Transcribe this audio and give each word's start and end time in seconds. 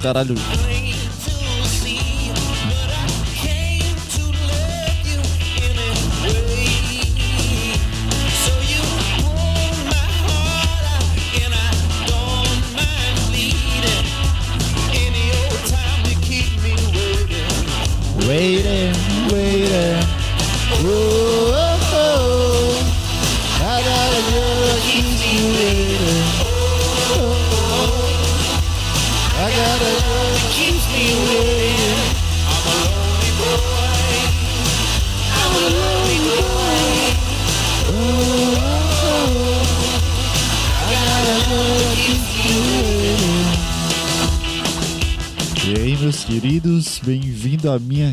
caralho. 0.00 0.34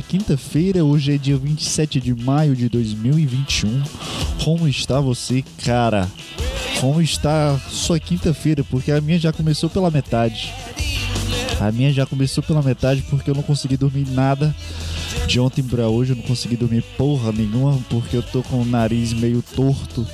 Quinta-feira. 0.07 0.83
Hoje 0.83 1.13
é 1.13 1.17
dia 1.17 1.37
27 1.37 1.99
de 1.99 2.15
maio 2.15 2.55
de 2.55 2.69
2021. 2.69 3.83
Como 4.43 4.67
está 4.67 5.01
você, 5.01 5.43
cara? 5.65 6.09
Como 6.79 7.01
está 7.01 7.59
sua 7.69 7.99
quinta-feira? 7.99 8.63
Porque 8.63 8.91
a 8.91 9.01
minha 9.01 9.19
já 9.19 9.33
começou 9.33 9.69
pela 9.69 9.91
metade. 9.91 10.53
A 11.59 11.71
minha 11.71 11.91
já 11.91 12.05
começou 12.05 12.43
pela 12.43 12.61
metade 12.61 13.03
porque 13.09 13.29
eu 13.29 13.35
não 13.35 13.43
consegui 13.43 13.75
dormir 13.75 14.07
nada. 14.09 14.55
De 15.27 15.39
ontem 15.39 15.61
pra 15.61 15.89
hoje 15.89 16.13
eu 16.13 16.15
não 16.15 16.23
consegui 16.23 16.55
dormir 16.55 16.83
porra 16.97 17.31
nenhuma 17.33 17.77
porque 17.89 18.15
eu 18.15 18.23
tô 18.23 18.41
com 18.43 18.61
o 18.61 18.65
nariz 18.65 19.11
meio 19.11 19.41
torto. 19.41 20.07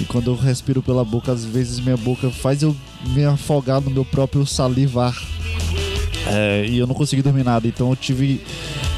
E 0.00 0.04
quando 0.04 0.30
eu 0.30 0.36
respiro 0.36 0.82
pela 0.82 1.04
boca, 1.04 1.32
às 1.32 1.44
vezes 1.44 1.80
minha 1.80 1.96
boca 1.96 2.28
faz 2.30 2.62
eu 2.62 2.76
me 3.14 3.24
afogar 3.24 3.80
no 3.80 3.90
meu 3.90 4.04
próprio 4.04 4.44
salivar. 4.44 5.16
É, 6.26 6.66
e 6.66 6.78
eu 6.78 6.86
não 6.86 6.94
consegui 6.94 7.22
dormir 7.22 7.44
nada, 7.44 7.66
então 7.68 7.90
eu 7.90 7.96
tive 7.96 8.40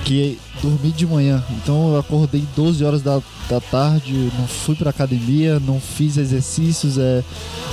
que 0.06 0.38
dormir 0.62 0.92
de 0.92 1.04
manhã. 1.04 1.42
Então 1.50 1.92
eu 1.92 1.98
acordei 1.98 2.44
12 2.54 2.84
horas 2.84 3.02
da, 3.02 3.20
da 3.50 3.60
tarde, 3.60 4.30
não 4.38 4.46
fui 4.46 4.76
pra 4.76 4.90
academia, 4.90 5.58
não 5.58 5.80
fiz 5.80 6.16
exercícios. 6.16 6.96
É, 6.96 7.24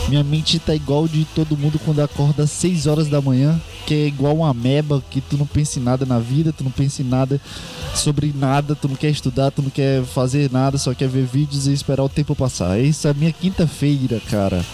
minha 0.10 0.24
mente 0.24 0.58
tá 0.58 0.74
igual 0.74 1.08
de 1.08 1.26
todo 1.36 1.56
mundo 1.56 1.80
quando 1.86 2.02
acorda 2.02 2.44
às 2.44 2.50
6 2.50 2.88
horas 2.88 3.08
da 3.08 3.22
manhã, 3.22 3.62
que 3.86 3.94
é 3.94 4.08
igual 4.08 4.38
uma 4.38 4.50
ameba, 4.50 5.02
que 5.12 5.22
tu 5.22 5.38
não 5.38 5.46
pensa 5.46 5.80
em 5.80 5.84
nada 5.84 6.08
na 6.08 6.18
vida, 6.18 6.52
tu 6.52 6.64
não 6.64 6.72
pensa 6.72 7.04
em 7.04 7.06
nada 7.06 7.40
sobre 7.94 8.34
nada, 8.36 8.74
tu 8.74 8.88
não 8.88 8.96
quer 8.96 9.12
estudar, 9.12 9.52
tu 9.52 9.62
não 9.62 9.70
quer 9.70 10.04
fazer 10.04 10.52
nada, 10.52 10.80
só 10.80 10.92
quer 10.96 11.08
ver 11.08 11.26
vídeos 11.26 11.68
e 11.68 11.72
esperar 11.72 12.04
o 12.04 12.10
tempo 12.10 12.36
passar. 12.36 12.80
Essa 12.80 13.10
é 13.10 13.14
minha 13.14 13.32
quinta-feira, 13.32 14.20
cara. 14.28 14.66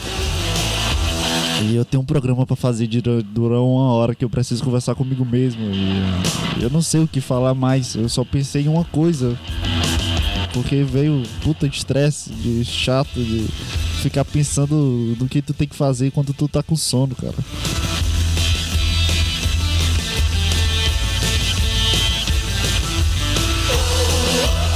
E 1.61 1.75
eu 1.75 1.83
tenho 1.83 2.01
um 2.01 2.05
programa 2.05 2.45
pra 2.45 2.55
fazer 2.55 2.87
de 2.87 3.01
durar 3.01 3.59
uma 3.59 3.91
hora 3.93 4.15
que 4.15 4.23
eu 4.23 4.29
preciso 4.29 4.63
conversar 4.63 4.95
comigo 4.95 5.25
mesmo. 5.25 5.61
E 5.61 6.63
eu 6.63 6.69
não 6.69 6.81
sei 6.81 7.01
o 7.01 7.07
que 7.07 7.19
falar 7.19 7.53
mais. 7.53 7.95
Eu 7.95 8.07
só 8.07 8.23
pensei 8.23 8.63
em 8.63 8.67
uma 8.67 8.85
coisa. 8.85 9.37
Porque 10.53 10.83
veio 10.83 11.23
puta 11.41 11.67
de 11.67 11.77
estresse, 11.77 12.31
de 12.31 12.63
chato, 12.63 13.21
de 13.21 13.45
ficar 14.01 14.23
pensando 14.23 15.15
no 15.19 15.27
que 15.27 15.41
tu 15.41 15.53
tem 15.53 15.67
que 15.67 15.75
fazer 15.75 16.11
quando 16.11 16.33
tu 16.33 16.47
tá 16.47 16.63
com 16.63 16.75
sono, 16.75 17.13
cara. 17.15 17.35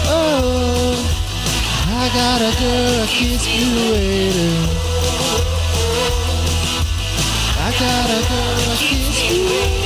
Oh, 0.09 0.95
I 1.89 2.09
got 2.09 2.41
a 2.41 2.51
girl 2.59 2.91
that 2.97 3.09
keeps 3.09 3.45
me 3.47 4.92
waiting. 7.73 7.79
I 7.79 7.79
got 7.79 8.09
a 8.09 8.21
girl 8.27 8.55
that 8.55 8.77
keeps 8.77 9.29
me 9.29 9.45
waiting. 9.45 9.83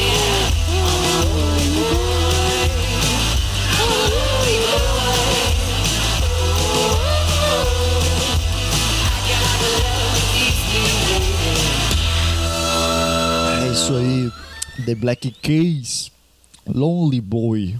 É 13.63 13.71
isso 13.71 13.95
aí, 13.95 14.31
The 14.85 14.95
Black 14.95 15.31
Keys, 15.41 16.11
Lonely 16.65 17.21
Boy. 17.21 17.75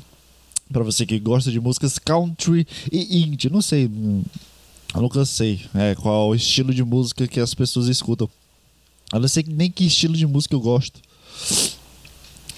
Pra 0.72 0.84
você 0.84 1.06
que 1.06 1.18
gosta 1.18 1.50
de 1.50 1.62
músicas 1.62 1.98
country 1.98 2.68
e 2.92 3.24
indie, 3.24 3.50
não 3.50 3.62
sei, 3.62 3.86
eu 4.94 5.02
nunca 5.02 5.24
sei 5.24 5.62
é, 5.74 5.96
qual 5.96 6.36
estilo 6.36 6.74
de 6.74 6.84
música 6.84 7.26
que 7.26 7.40
as 7.40 7.54
pessoas 7.54 7.88
escutam. 7.88 8.30
Eu 9.14 9.20
não 9.20 9.28
sei 9.28 9.44
nem 9.48 9.72
que 9.72 9.86
estilo 9.86 10.16
de 10.16 10.28
música 10.28 10.56
eu 10.56 10.60
gosto. 10.60 11.00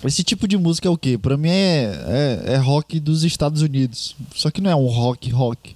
Esse 0.03 0.23
tipo 0.23 0.47
de 0.47 0.57
música 0.57 0.87
é 0.87 0.91
o 0.91 0.97
quê? 0.97 1.17
Pra 1.17 1.37
mim 1.37 1.49
é, 1.49 2.41
é, 2.45 2.53
é 2.53 2.57
rock 2.57 2.99
dos 2.99 3.23
Estados 3.23 3.61
Unidos. 3.61 4.15
Só 4.33 4.49
que 4.49 4.61
não 4.61 4.71
é 4.71 4.75
um 4.75 4.87
rock 4.87 5.29
rock. 5.29 5.75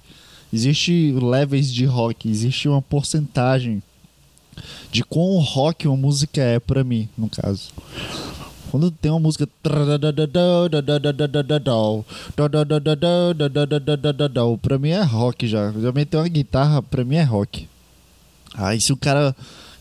Existe 0.52 1.12
levels 1.12 1.72
de 1.72 1.84
rock, 1.84 2.28
existe 2.28 2.68
uma 2.68 2.80
porcentagem 2.80 3.82
de 4.90 5.02
quão 5.02 5.38
rock 5.40 5.88
uma 5.88 5.96
música 5.96 6.40
é 6.40 6.60
pra 6.60 6.84
mim, 6.84 7.08
no 7.18 7.28
caso. 7.28 7.70
Quando 8.70 8.90
tem 8.90 9.10
uma 9.10 9.20
música 9.20 9.48
pra 9.62 9.98
mim 14.78 14.90
é 14.90 15.02
rock 15.02 15.46
já. 15.46 15.72
Já 15.72 15.92
meteu 15.92 16.20
uma 16.20 16.28
guitarra, 16.28 16.82
pra 16.82 17.04
mim 17.04 17.16
é 17.16 17.22
rock. 17.22 17.68
Aí 18.54 18.80
se 18.80 18.92
o 18.92 18.96
cara 18.96 19.36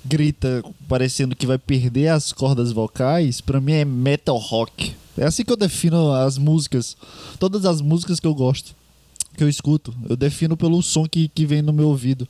grita 0.06 0.64
parecendo 0.88 1.36
que 1.36 1.47
vai 1.47 1.58
perder 1.58 2.09
as 2.09 2.31
cordas 2.31 2.72
vocais, 2.72 3.41
pra 3.41 3.62
mim 3.62 3.74
é 3.74 3.86
metal 3.86 4.38
rock. 4.38 4.94
É 5.18 5.25
assim 5.25 5.44
que 5.44 5.52
eu 5.52 5.58
defino 5.58 6.12
as 6.12 6.38
músicas. 6.38 6.97
Todas 7.40 7.66
as 7.66 7.81
músicas 7.81 8.19
que 8.19 8.28
eu 8.28 8.34
gosto, 8.34 8.75
que 9.38 9.44
eu 9.44 9.50
escuto, 9.50 9.94
eu 10.09 10.16
defino 10.16 10.58
pelo 10.58 10.81
som 10.81 11.08
que, 11.08 11.28
que 11.28 11.46
vem 11.46 11.62
no 11.62 11.74
meu 11.74 11.88
ouvido. 11.90 12.28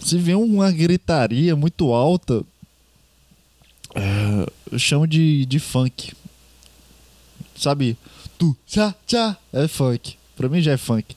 Se 0.00 0.16
vem 0.16 0.34
uma 0.34 0.70
gritaria 0.70 1.54
muito 1.56 1.92
alta, 1.92 2.44
é, 3.94 4.46
eu 4.70 4.78
chamo 4.78 5.06
de, 5.06 5.44
de 5.46 5.58
funk. 5.58 6.12
Sabe? 7.56 7.96
Tu, 8.38 8.56
tchá, 8.66 8.94
tchá, 9.06 9.36
é 9.52 9.66
funk. 9.66 10.16
Pra 10.36 10.48
mim 10.48 10.60
já 10.60 10.72
é 10.72 10.76
funk. 10.76 11.16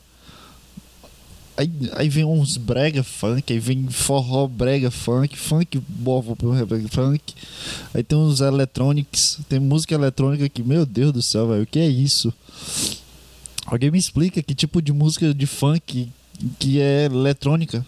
Aí, 1.62 1.70
aí 1.92 2.08
vem 2.08 2.24
uns 2.24 2.56
brega 2.56 3.04
funk, 3.04 3.52
aí 3.52 3.60
vem 3.60 3.86
forró 3.88 4.48
brega 4.48 4.90
funk, 4.90 5.38
funk 5.38 5.78
bovo 5.78 6.36
funk. 6.90 7.34
Aí 7.94 8.02
tem 8.02 8.18
uns 8.18 8.40
eletrônicos, 8.40 9.38
tem 9.48 9.60
música 9.60 9.94
eletrônica 9.94 10.48
que, 10.48 10.60
meu 10.60 10.84
Deus 10.84 11.12
do 11.12 11.22
céu, 11.22 11.46
velho, 11.46 11.62
o 11.62 11.66
que 11.66 11.78
é 11.78 11.86
isso? 11.86 12.34
Alguém 13.64 13.92
me 13.92 13.98
explica 13.98 14.42
que 14.42 14.56
tipo 14.56 14.82
de 14.82 14.92
música 14.92 15.32
de 15.32 15.46
funk 15.46 16.10
que 16.58 16.80
é 16.80 17.04
eletrônica? 17.04 17.86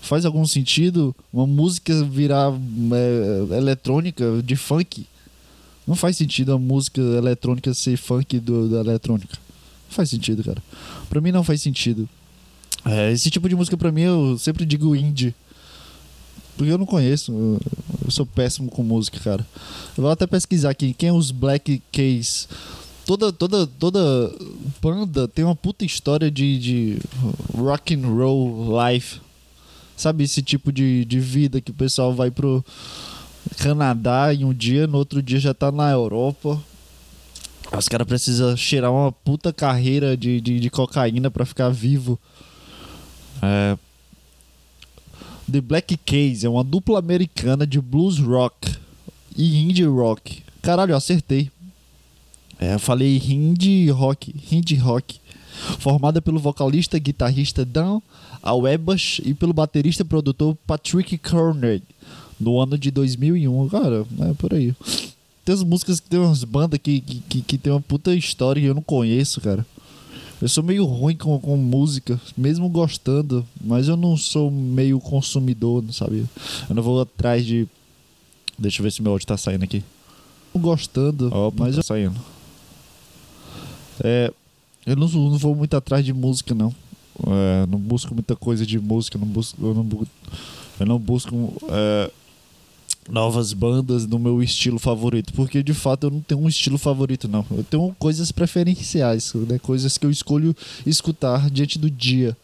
Faz 0.00 0.24
algum 0.24 0.46
sentido 0.46 1.14
uma 1.30 1.46
música 1.46 2.02
virar 2.04 2.50
é, 2.50 3.58
eletrônica 3.58 4.24
de 4.42 4.56
funk? 4.56 5.06
Não 5.86 5.94
faz 5.94 6.16
sentido 6.16 6.54
a 6.54 6.58
música 6.58 7.02
eletrônica 7.02 7.74
ser 7.74 7.98
funk 7.98 8.40
do, 8.40 8.66
da 8.66 8.80
eletrônica. 8.80 9.34
Não 9.34 9.94
faz 9.94 10.08
sentido, 10.08 10.42
cara. 10.42 10.62
Pra 11.10 11.20
mim 11.20 11.32
não 11.32 11.44
faz 11.44 11.60
sentido. 11.60 12.08
É, 12.84 13.12
esse 13.12 13.30
tipo 13.30 13.48
de 13.48 13.54
música 13.54 13.76
pra 13.76 13.92
mim 13.92 14.02
eu 14.02 14.38
sempre 14.38 14.64
digo 14.64 14.96
indie. 14.96 15.34
Porque 16.56 16.72
eu 16.72 16.78
não 16.78 16.86
conheço. 16.86 17.32
Eu, 17.32 18.10
sou 18.10 18.26
péssimo 18.26 18.70
com 18.70 18.82
música, 18.82 19.18
cara. 19.18 19.46
Eu 19.96 20.02
vou 20.02 20.10
até 20.10 20.26
pesquisar 20.26 20.70
aqui 20.70 20.92
quem 20.92 21.08
é 21.08 21.12
os 21.12 21.30
Black 21.30 21.82
Keys. 21.90 22.48
Toda, 23.06 23.32
toda, 23.32 23.66
toda 23.66 24.32
banda 24.80 25.26
tem 25.26 25.44
uma 25.44 25.56
puta 25.56 25.84
história 25.84 26.30
de, 26.30 26.58
de 26.58 26.98
rock 27.56 27.94
and 27.94 28.06
roll 28.06 28.68
life. 28.86 29.20
Sabe 29.96 30.24
esse 30.24 30.42
tipo 30.42 30.70
de, 30.70 31.04
de 31.04 31.18
vida 31.18 31.60
que 31.60 31.70
o 31.70 31.74
pessoal 31.74 32.14
vai 32.14 32.30
pro 32.30 32.64
Canadá 33.58 34.34
em 34.34 34.44
um 34.44 34.52
dia, 34.52 34.86
no 34.86 34.98
outro 34.98 35.22
dia 35.22 35.38
já 35.38 35.54
tá 35.54 35.72
na 35.72 35.90
Europa. 35.90 36.62
Os 37.76 37.88
caras 37.88 38.06
precisam 38.06 38.56
cheirar 38.56 38.92
uma 38.92 39.12
puta 39.12 39.52
carreira 39.52 40.16
de, 40.16 40.40
de, 40.40 40.58
de 40.58 40.70
cocaína 40.70 41.30
pra 41.30 41.46
ficar 41.46 41.68
vivo. 41.70 42.18
É... 43.42 43.76
The 45.50 45.60
Black 45.60 45.96
Keys 45.96 46.44
é 46.44 46.48
uma 46.48 46.62
dupla 46.62 46.98
americana 46.98 47.66
de 47.66 47.80
blues 47.80 48.18
rock 48.18 48.76
e 49.36 49.62
indie 49.62 49.84
rock. 49.84 50.42
Caralho, 50.62 50.94
acertei. 50.94 51.50
É, 52.58 52.78
falei 52.78 53.16
indie 53.16 53.90
rock, 53.90 54.34
indie 54.52 54.76
rock. 54.76 55.18
Formada 55.78 56.22
pelo 56.22 56.38
vocalista 56.38 56.96
e 56.96 57.00
guitarrista 57.00 57.64
Dan 57.64 58.00
Awebas 58.42 59.20
e 59.24 59.34
pelo 59.34 59.52
baterista 59.52 60.02
e 60.02 60.06
produtor 60.06 60.56
Patrick 60.66 61.18
Cornell 61.18 61.82
no 62.38 62.58
ano 62.58 62.78
de 62.78 62.90
2001. 62.90 63.68
Cara, 63.68 64.06
é 64.30 64.34
por 64.34 64.54
aí. 64.54 64.74
Tem 65.44 65.54
as 65.54 65.62
músicas 65.62 66.00
que 66.00 66.08
tem 66.08 66.20
umas 66.20 66.44
bandas 66.44 66.78
que, 66.82 67.00
que, 67.00 67.42
que 67.42 67.58
tem 67.58 67.72
uma 67.72 67.80
puta 67.80 68.14
história 68.14 68.60
e 68.60 68.64
eu 68.64 68.74
não 68.74 68.82
conheço, 68.82 69.40
cara. 69.40 69.66
Eu 70.40 70.48
sou 70.48 70.64
meio 70.64 70.84
ruim 70.86 71.14
com, 71.16 71.38
com 71.38 71.56
música, 71.56 72.18
mesmo 72.36 72.68
gostando, 72.68 73.46
mas 73.62 73.88
eu 73.88 73.96
não 73.96 74.16
sou 74.16 74.50
meio 74.50 74.98
consumidor, 74.98 75.84
sabe? 75.92 76.24
Eu 76.68 76.74
não 76.74 76.82
vou 76.82 77.00
atrás 77.00 77.44
de. 77.44 77.68
Deixa 78.58 78.80
eu 78.80 78.84
ver 78.84 78.90
se 78.90 79.02
meu 79.02 79.12
áudio 79.12 79.26
tá 79.26 79.36
saindo 79.36 79.64
aqui. 79.64 79.82
Gostando, 80.54 81.26
Opa, 81.34 81.64
mas 81.64 81.74
tá 81.74 81.80
eu 81.80 81.84
saindo. 81.84 82.16
É, 84.02 84.32
eu 84.86 84.96
não, 84.96 85.06
não 85.08 85.38
vou 85.38 85.54
muito 85.54 85.76
atrás 85.76 86.04
de 86.04 86.12
música, 86.12 86.54
não. 86.54 86.74
É, 87.26 87.66
não 87.66 87.78
busco 87.78 88.14
muita 88.14 88.34
coisa 88.34 88.64
de 88.64 88.78
música, 88.78 89.18
não 89.18 89.26
busco, 89.26 89.56
eu 89.64 89.74
não, 89.74 89.84
bu- 89.84 90.06
eu 90.78 90.86
não 90.86 90.98
busco 90.98 91.52
é, 91.68 92.10
novas 93.08 93.52
bandas 93.52 94.06
no 94.06 94.18
meu 94.18 94.42
estilo 94.42 94.78
favorito, 94.78 95.32
porque 95.32 95.62
de 95.62 95.74
fato 95.74 96.06
eu 96.06 96.10
não 96.10 96.20
tenho 96.20 96.40
um 96.40 96.48
estilo 96.48 96.78
favorito, 96.78 97.26
não. 97.26 97.44
Eu 97.50 97.64
tenho 97.64 97.94
coisas 97.98 98.30
preferenciais, 98.30 99.32
né? 99.34 99.58
coisas 99.58 99.96
que 99.96 100.06
eu 100.06 100.10
escolho 100.10 100.54
escutar 100.86 101.50
diante 101.50 101.78
do 101.78 101.90
dia. 101.90 102.36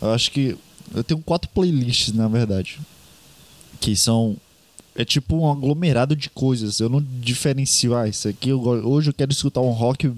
Eu 0.00 0.10
acho 0.12 0.30
que 0.30 0.56
eu 0.94 1.04
tenho 1.04 1.20
quatro 1.20 1.50
playlists, 1.50 2.14
na 2.14 2.28
verdade, 2.28 2.78
que 3.80 3.96
são 3.96 4.36
é 4.94 5.04
tipo 5.04 5.36
um 5.36 5.50
aglomerado 5.50 6.16
de 6.16 6.28
coisas. 6.28 6.80
Eu 6.80 6.88
não 6.88 7.04
diferencio, 7.20 7.96
ah, 7.96 8.08
isso 8.08 8.28
aqui 8.28 8.48
eu, 8.48 8.60
hoje 8.60 9.10
eu 9.10 9.14
quero 9.14 9.30
escutar 9.30 9.60
um 9.60 9.70
rock 9.70 10.10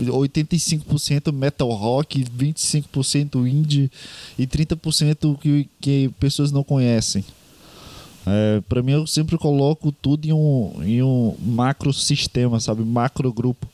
85% 0.00 1.32
metal 1.32 1.70
rock, 1.70 2.24
25% 2.24 3.48
indie 3.48 3.90
e 4.38 4.46
30% 4.46 5.38
que, 5.38 5.68
que 5.80 6.10
pessoas 6.18 6.50
não 6.50 6.64
conhecem. 6.64 7.24
É, 8.26 8.60
para 8.68 8.82
mim 8.82 8.92
eu 8.92 9.06
sempre 9.06 9.38
coloco 9.38 9.90
tudo 9.90 10.26
em 10.26 10.32
um, 10.32 10.72
em 10.82 11.02
um 11.02 11.34
macro 11.40 11.92
sistema, 11.92 12.60
sabe? 12.60 12.82
Macro 12.82 13.32
grupo. 13.32 13.66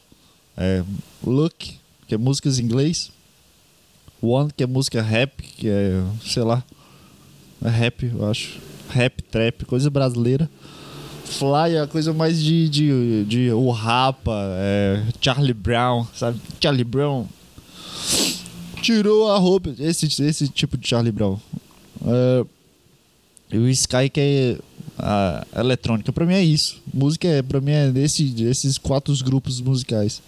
É, 0.57 0.83
Look, 1.25 1.75
que 2.07 2.15
é 2.15 2.19
músicas 2.19 2.59
em 2.59 2.65
inglês. 2.65 3.11
One, 4.23 4.51
que 4.57 4.63
é 4.63 4.67
música 4.67 5.03
rap, 5.03 5.43
que 5.43 5.69
é, 5.69 6.03
sei 6.25 6.43
lá, 6.43 6.65
é 7.63 7.69
rap, 7.69 8.05
eu 8.05 8.29
acho. 8.29 8.59
Rap, 8.89 9.23
trap, 9.23 9.65
coisa 9.65 9.91
brasileira. 9.91 10.49
Fly 11.25 11.75
é 11.75 11.81
a 11.81 11.87
coisa 11.87 12.13
mais 12.13 12.41
de, 12.43 12.69
de, 12.69 13.25
de 13.25 13.51
o 13.51 13.71
Rapa, 13.71 14.33
é, 14.59 15.03
Charlie 15.21 15.55
Brown, 15.55 16.07
sabe? 16.15 16.41
Charlie 16.61 16.85
Brown. 16.85 17.27
Tirou 18.83 19.31
a 19.31 19.39
roupa. 19.39 19.75
Esse, 19.79 20.07
esse 20.23 20.49
tipo 20.49 20.77
de 20.77 20.87
Charlie 20.87 21.11
Brown. 21.11 21.39
É, 22.07 22.45
e 23.55 23.59
o 23.59 23.69
Sky 23.69 24.11
que 24.13 24.21
é 24.21 24.59
a 24.99 25.47
eletrônica. 25.61 26.13
Pra 26.13 26.27
mim 26.27 26.35
é 26.35 26.43
isso. 26.43 26.83
Música 26.93 27.29
é, 27.29 27.41
pra 27.41 27.61
mim 27.61 27.71
é 27.71 27.89
desse, 27.89 28.35
esses 28.43 28.79
quatro 28.79 29.15
grupos 29.25 29.61
musicais. 29.61 30.21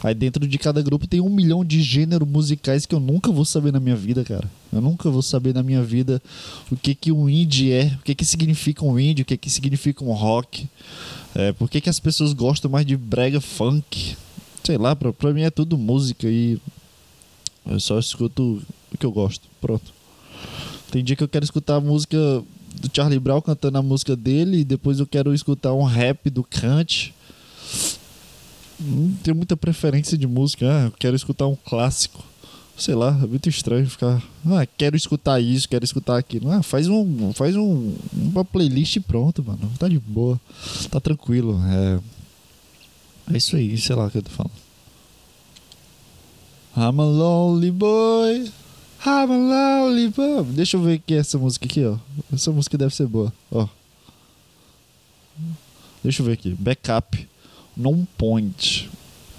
Aí 0.00 0.14
dentro 0.14 0.46
de 0.46 0.58
cada 0.58 0.80
grupo 0.80 1.06
tem 1.06 1.20
um 1.20 1.28
milhão 1.28 1.64
de 1.64 1.82
gêneros 1.82 2.28
musicais 2.28 2.86
que 2.86 2.94
eu 2.94 3.00
nunca 3.00 3.32
vou 3.32 3.44
saber 3.44 3.72
na 3.72 3.80
minha 3.80 3.96
vida, 3.96 4.22
cara. 4.22 4.48
Eu 4.72 4.80
nunca 4.80 5.10
vou 5.10 5.22
saber 5.22 5.52
na 5.52 5.62
minha 5.62 5.82
vida 5.82 6.22
o 6.70 6.76
que 6.76 6.94
que 6.94 7.10
um 7.10 7.28
indie 7.28 7.72
é, 7.72 7.96
o 8.00 8.02
que 8.04 8.14
que 8.14 8.24
significa 8.24 8.84
um 8.84 8.98
indie, 8.98 9.22
o 9.22 9.24
que 9.24 9.36
que 9.36 9.50
significa 9.50 10.04
um 10.04 10.12
rock. 10.12 10.68
É, 11.34 11.52
por 11.52 11.68
que 11.68 11.80
que 11.80 11.90
as 11.90 11.98
pessoas 11.98 12.32
gostam 12.32 12.70
mais 12.70 12.86
de 12.86 12.96
brega 12.96 13.40
funk? 13.40 14.16
Sei 14.62 14.78
lá, 14.78 14.94
pra, 14.94 15.12
pra 15.12 15.32
mim 15.32 15.42
é 15.42 15.50
tudo 15.50 15.76
música 15.76 16.28
e 16.28 16.58
eu 17.66 17.80
só 17.80 17.98
escuto 17.98 18.62
o 18.92 18.98
que 18.98 19.06
eu 19.06 19.10
gosto. 19.10 19.48
Pronto. 19.60 19.92
Tem 20.92 21.02
dia 21.02 21.16
que 21.16 21.24
eu 21.24 21.28
quero 21.28 21.42
escutar 21.42 21.76
a 21.76 21.80
música 21.80 22.18
do 22.18 22.90
Charlie 22.92 23.18
Brown 23.18 23.40
cantando 23.40 23.78
a 23.78 23.82
música 23.82 24.14
dele 24.14 24.58
e 24.58 24.64
depois 24.64 25.00
eu 25.00 25.06
quero 25.06 25.32
escutar 25.32 25.72
um 25.72 25.84
rap 25.84 26.28
do 26.28 26.44
Kant. 26.44 27.14
Não 28.78 29.10
tenho 29.22 29.34
muita 29.34 29.56
preferência 29.56 30.18
de 30.18 30.26
música. 30.26 30.66
Ah, 30.68 30.84
eu 30.84 30.90
quero 30.90 31.16
escutar 31.16 31.46
um 31.46 31.56
clássico. 31.56 32.22
Sei 32.76 32.94
lá, 32.94 33.18
é 33.22 33.26
muito 33.26 33.48
estranho 33.48 33.88
ficar. 33.88 34.22
Ah, 34.44 34.66
quero 34.66 34.94
escutar 34.94 35.40
isso, 35.40 35.66
quero 35.66 35.82
escutar 35.82 36.18
aquilo. 36.18 36.50
Ah, 36.50 36.62
faz 36.62 36.86
um. 36.88 37.32
Faz 37.32 37.56
um. 37.56 37.94
Uma 38.12 38.44
playlist 38.44 38.96
e 38.96 39.00
pronto, 39.00 39.42
mano. 39.42 39.72
Tá 39.78 39.88
de 39.88 39.98
boa. 39.98 40.38
Tá 40.90 41.00
tranquilo. 41.00 41.58
É. 41.70 42.00
É 43.32 43.36
isso 43.38 43.56
aí, 43.56 43.78
sei 43.78 43.96
lá 43.96 44.08
o 44.08 44.10
que 44.10 44.18
eu 44.18 44.22
tô 44.22 44.30
falando. 44.30 44.52
I'm 46.76 47.00
a 47.00 47.04
lonely 47.04 47.70
boy. 47.70 48.52
I'm 49.04 49.32
a 49.32 49.36
lonely 49.36 50.08
boy. 50.08 50.44
Deixa 50.44 50.76
eu 50.76 50.82
ver 50.82 51.00
que 51.00 51.14
é 51.14 51.18
essa 51.18 51.36
música 51.36 51.66
aqui, 51.66 51.84
ó. 51.84 51.96
Essa 52.32 52.52
música 52.52 52.78
deve 52.78 52.94
ser 52.94 53.06
boa, 53.06 53.32
ó. 53.50 53.66
Deixa 56.04 56.22
eu 56.22 56.26
ver 56.26 56.32
aqui. 56.32 56.50
Backup. 56.50 57.28
Non 57.76 58.06
point. 58.16 58.88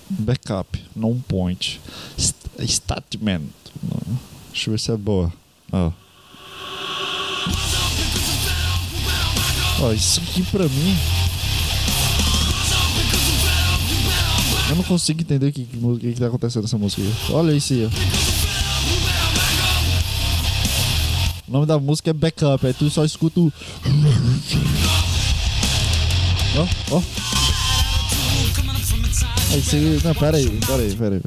Backup. 0.09 0.79
Non 0.95 1.19
point. 1.27 1.79
St 2.17 2.35
statement. 2.67 3.49
Deixa 4.51 4.69
eu 4.69 4.71
ver 4.73 4.79
se 4.79 4.91
é 4.91 4.97
boa. 4.97 5.31
Ó. 5.71 5.91
Ó, 9.81 9.91
isso 9.93 10.21
aqui 10.21 10.43
pra 10.43 10.67
mim. 10.67 10.97
Eu 14.69 14.75
não 14.77 14.83
consigo 14.83 15.21
entender 15.21 15.47
o 15.47 15.53
que, 15.53 15.65
que, 15.65 16.13
que, 16.13 16.19
tá 16.19 16.27
acontecendo 16.27 16.63
nessa 16.63 16.77
música. 16.77 17.01
Olha 17.29 17.53
isso 17.53 17.73
aí, 17.73 17.85
ó. 17.85 18.22
Nome 21.53 21.67
da 21.67 21.79
música 21.79 22.09
é 22.09 22.13
Backup, 22.13 22.65
aí 22.65 22.73
tu 22.73 22.89
só 22.89 23.05
escuta 23.05 23.39
o. 23.39 23.53
Ó, 26.57 26.67
ó. 26.95 27.01
Aí 29.51 29.61
você. 29.61 29.99
Não, 30.03 30.15
pera 30.15 30.37
aí, 30.37 30.49
pera 30.49 30.81
aí, 30.81 30.95
pera 30.95 31.15
aí. 31.15 31.21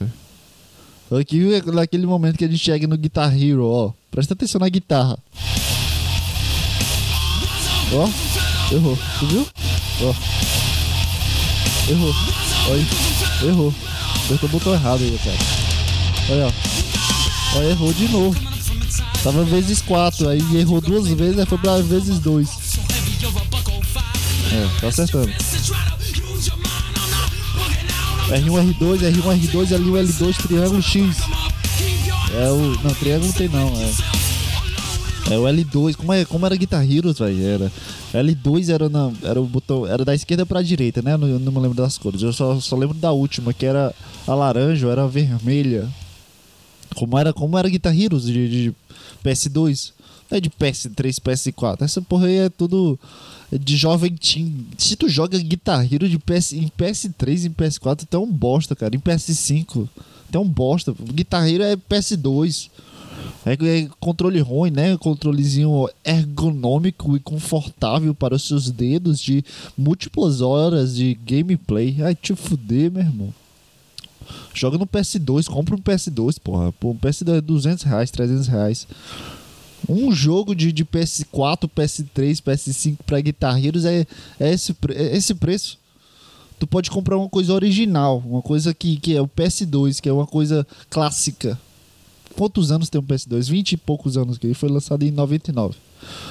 aí. 1.12 1.20
Aqui 1.20 1.54
é 1.54 1.62
naquele 1.70 2.06
momento 2.06 2.36
que 2.36 2.44
a 2.44 2.48
gente 2.48 2.58
chega 2.58 2.88
no 2.88 2.98
Guitar 2.98 3.32
Hero, 3.40 3.64
ó. 3.64 3.92
Presta 4.10 4.34
atenção 4.34 4.58
na 4.58 4.68
guitarra. 4.68 5.16
Ó, 7.92 8.74
errou. 8.74 8.98
Tu 9.20 9.26
viu? 9.26 9.46
Ó. 10.02 10.14
Errou. 11.88 12.14
Olha, 12.68 13.48
errou. 13.48 13.74
Apertou 14.24 14.48
o 14.48 14.52
botão 14.52 14.74
errado 14.74 15.02
aí, 15.02 15.20
cara. 15.22 15.38
Olha, 16.30 16.46
ó. 16.48 17.58
Ó, 17.58 17.62
errou 17.62 17.92
de 17.92 18.08
novo. 18.08 18.55
Tava 19.26 19.42
vezes 19.42 19.82
4, 19.82 20.28
aí 20.28 20.40
errou 20.56 20.80
duas 20.80 21.08
vezes, 21.08 21.36
aí 21.36 21.46
foi 21.46 21.58
pra 21.58 21.78
vezes 21.78 22.20
2. 22.20 22.48
É, 24.52 24.80
tá 24.80 24.86
acertando. 24.86 25.26
R1, 28.28 28.74
R2, 28.78 29.00
R1, 29.00 29.40
R2, 29.40 29.66
L1, 29.66 30.06
L2, 30.06 30.36
triângulo 30.46 30.80
X. 30.80 31.16
É 32.36 32.52
o. 32.52 32.80
Não, 32.84 32.94
triângulo 32.94 33.26
não 33.26 33.32
tem 33.32 33.48
não, 33.48 33.66
é. 33.66 35.34
É 35.34 35.38
o 35.40 35.42
L2, 35.42 35.96
como, 35.96 36.12
é, 36.12 36.24
como 36.24 36.46
era 36.46 36.54
Guitar 36.54 36.88
Heroes, 36.88 37.18
velho? 37.18 37.44
Era. 37.44 37.72
L2 38.14 38.72
era, 38.72 38.88
na, 38.88 39.10
era 39.24 39.40
o 39.40 39.44
botão. 39.44 39.84
Era 39.84 40.04
da 40.04 40.14
esquerda 40.14 40.46
pra 40.46 40.62
direita, 40.62 41.02
né? 41.02 41.14
Eu 41.14 41.18
não, 41.18 41.26
eu 41.26 41.40
não 41.40 41.50
me 41.50 41.58
lembro 41.58 41.76
das 41.76 41.98
cores. 41.98 42.22
Eu 42.22 42.32
só, 42.32 42.60
só 42.60 42.76
lembro 42.76 42.96
da 42.96 43.10
última, 43.10 43.52
que 43.52 43.66
era 43.66 43.92
a 44.24 44.34
laranja 44.36 44.86
era 44.86 45.02
a 45.02 45.08
vermelha. 45.08 45.88
Como 46.94 47.18
era, 47.18 47.32
como 47.32 47.58
era 47.58 47.68
Guitar 47.68 47.92
Heroes 47.92 48.24
de, 48.26 48.48
de 48.48 48.74
PS2. 49.24 49.92
Não 50.30 50.38
é 50.38 50.40
de 50.40 50.50
PS3, 50.50 51.20
PS4. 51.20 51.82
Essa 51.82 52.02
porra 52.02 52.26
aí 52.26 52.36
é 52.36 52.48
tudo 52.48 52.98
de 53.52 53.76
jovem 53.76 54.14
teen. 54.16 54.66
Se 54.76 54.96
tu 54.96 55.08
joga 55.08 55.38
Guitar 55.38 55.84
Hero 55.84 56.08
de 56.08 56.18
PS, 56.18 56.52
em 56.52 56.68
PS3 56.68 57.44
e 57.44 57.46
em 57.46 57.52
PS4, 57.52 58.06
tu 58.08 58.16
é 58.16 58.20
um 58.20 58.30
bosta, 58.30 58.74
cara. 58.74 58.96
Em 58.96 59.00
PS5, 59.00 59.66
tu 59.66 59.88
é 60.32 60.38
um 60.38 60.48
bosta. 60.48 60.94
Guitar 60.98 61.48
Hero 61.48 61.62
é 61.62 61.76
PS2. 61.76 62.70
É, 63.44 63.52
é 63.52 63.88
controle 64.00 64.40
ruim, 64.40 64.70
né? 64.70 64.96
Controlezinho 64.96 65.88
ergonômico 66.04 67.16
e 67.16 67.20
confortável 67.20 68.12
para 68.12 68.34
os 68.34 68.46
seus 68.46 68.70
dedos 68.70 69.20
de 69.20 69.44
múltiplas 69.78 70.40
horas 70.40 70.96
de 70.96 71.14
gameplay. 71.24 71.96
Ai, 72.02 72.14
te 72.14 72.34
fuder, 72.34 72.90
meu 72.90 73.02
irmão. 73.02 73.34
Joga 74.54 74.78
no 74.78 74.86
PS2, 74.86 75.46
compra 75.46 75.74
um 75.74 75.78
PS2, 75.78 76.38
porra. 76.42 76.72
Pô, 76.72 76.90
um 76.90 76.98
PS2 76.98 77.38
é 77.38 77.40
200 77.40 77.84
reais, 77.84 78.10
300 78.10 78.46
reais. 78.46 78.86
Um 79.88 80.10
jogo 80.12 80.54
de, 80.54 80.72
de 80.72 80.84
PS4, 80.84 81.68
PS3, 81.68 82.42
PS5 82.42 82.98
pra 83.06 83.20
Guitar 83.20 83.64
Heroes 83.64 83.84
é, 83.84 84.06
é, 84.40 84.52
esse, 84.52 84.74
é 84.90 85.16
esse 85.16 85.34
preço. 85.34 85.78
Tu 86.58 86.66
pode 86.66 86.90
comprar 86.90 87.18
uma 87.18 87.28
coisa 87.28 87.52
original, 87.52 88.22
uma 88.24 88.40
coisa 88.40 88.72
que, 88.72 88.96
que 88.96 89.14
é 89.14 89.20
o 89.20 89.28
PS2, 89.28 90.00
que 90.00 90.08
é 90.08 90.12
uma 90.12 90.26
coisa 90.26 90.66
clássica. 90.88 91.58
Quantos 92.34 92.72
anos 92.72 92.88
tem 92.88 93.00
um 93.00 93.04
PS2? 93.04 93.48
20 93.50 93.72
e 93.72 93.76
poucos 93.76 94.16
anos 94.16 94.38
que 94.38 94.46
ele 94.46 94.54
foi 94.54 94.68
lançado 94.68 95.02
em 95.04 95.10
99. 95.10 95.76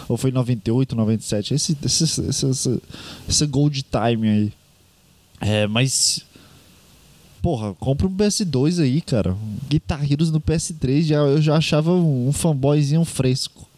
Ou 0.07 0.17
foi 0.17 0.31
em 0.31 0.33
98, 0.33 0.95
97. 0.95 1.53
Esse, 1.53 1.77
esse, 1.83 2.03
esse, 2.03 2.45
esse, 2.47 2.81
esse 3.27 3.45
Gold 3.45 3.83
Time 3.83 4.29
aí. 4.29 4.53
É, 5.41 5.67
mas 5.67 6.25
porra, 7.45 7.75
compra 7.75 8.07
um 8.07 8.17
PS2 8.17 8.81
aí, 8.81 9.01
cara. 9.01 9.37
Guitar 9.69 10.03
Heroes 10.03 10.31
no 10.31 10.41
PS3, 10.41 11.03
já, 11.03 11.17
eu 11.17 11.39
já 11.39 11.55
achava 11.55 11.91
um, 11.91 12.33
fanboyzinho 12.33 13.05
fresco. 13.05 13.69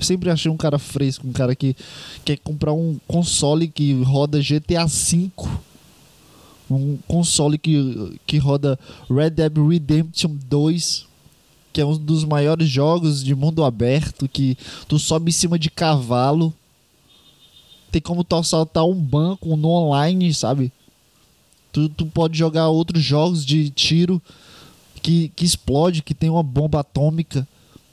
Sempre 0.00 0.30
achei 0.30 0.50
um 0.50 0.56
cara 0.56 0.78
fresco, 0.78 1.28
um 1.28 1.32
cara 1.32 1.54
que 1.54 1.76
quer 2.24 2.38
comprar 2.38 2.72
um 2.72 2.98
console 3.06 3.68
que 3.68 3.92
roda 4.04 4.40
GTA 4.40 4.86
V. 4.86 5.30
Um 6.70 6.96
console 7.06 7.58
que, 7.58 8.18
que 8.26 8.38
roda 8.38 8.78
Red 9.10 9.32
Dead 9.32 9.52
Redemption 9.54 10.30
2, 10.48 11.06
que 11.74 11.82
é 11.82 11.84
um 11.84 11.98
dos 11.98 12.24
maiores 12.24 12.70
jogos 12.70 13.22
de 13.22 13.34
mundo 13.34 13.62
aberto, 13.64 14.26
que 14.26 14.56
tu 14.88 14.98
sobe 14.98 15.28
em 15.28 15.34
cima 15.34 15.58
de 15.58 15.70
cavalo. 15.70 16.54
Tem 17.92 18.00
como 18.00 18.24
tu 18.24 18.34
assaltar 18.36 18.86
um 18.86 18.94
banco 18.94 19.54
no 19.58 19.68
online, 19.68 20.32
sabe? 20.32 20.72
Tu, 21.72 21.88
tu 21.88 22.06
pode 22.06 22.36
jogar 22.36 22.68
outros 22.68 23.02
jogos 23.02 23.44
de 23.44 23.70
tiro 23.70 24.20
que, 25.02 25.28
que 25.34 25.44
explode, 25.44 26.02
que 26.02 26.14
tem 26.14 26.30
uma 26.30 26.42
bomba 26.42 26.80
atômica. 26.80 27.46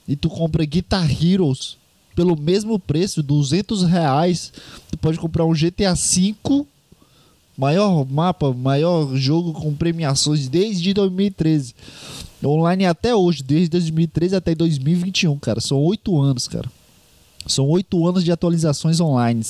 E 0.07 0.15
tu 0.15 0.29
compra 0.29 0.65
Guitar 0.65 1.09
Heroes 1.09 1.77
pelo 2.15 2.35
mesmo 2.35 2.79
preço, 2.79 3.21
200 3.21 3.83
reais. 3.83 4.51
Tu 4.89 4.97
pode 4.97 5.19
comprar 5.19 5.45
um 5.45 5.53
GTA 5.53 5.93
V, 5.93 6.65
maior 7.57 8.05
mapa, 8.09 8.53
maior 8.53 9.15
jogo 9.15 9.53
com 9.53 9.73
premiações 9.75 10.47
desde 10.47 10.93
2013. 10.93 11.75
Online 12.43 12.85
até 12.85 13.15
hoje, 13.15 13.43
desde 13.43 13.69
2013 13.69 14.35
até 14.35 14.55
2021, 14.55 15.37
cara. 15.39 15.59
São 15.59 15.77
oito 15.79 16.19
anos, 16.21 16.47
cara. 16.47 16.69
São 17.45 17.67
oito 17.67 18.07
anos 18.07 18.23
de 18.23 18.31
atualizações 18.31 18.99
online. 18.99 19.43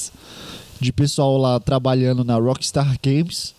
De 0.80 0.94
pessoal 0.94 1.38
lá 1.38 1.60
trabalhando 1.60 2.24
na 2.24 2.36
Rockstar 2.36 2.98
Games 3.02 3.57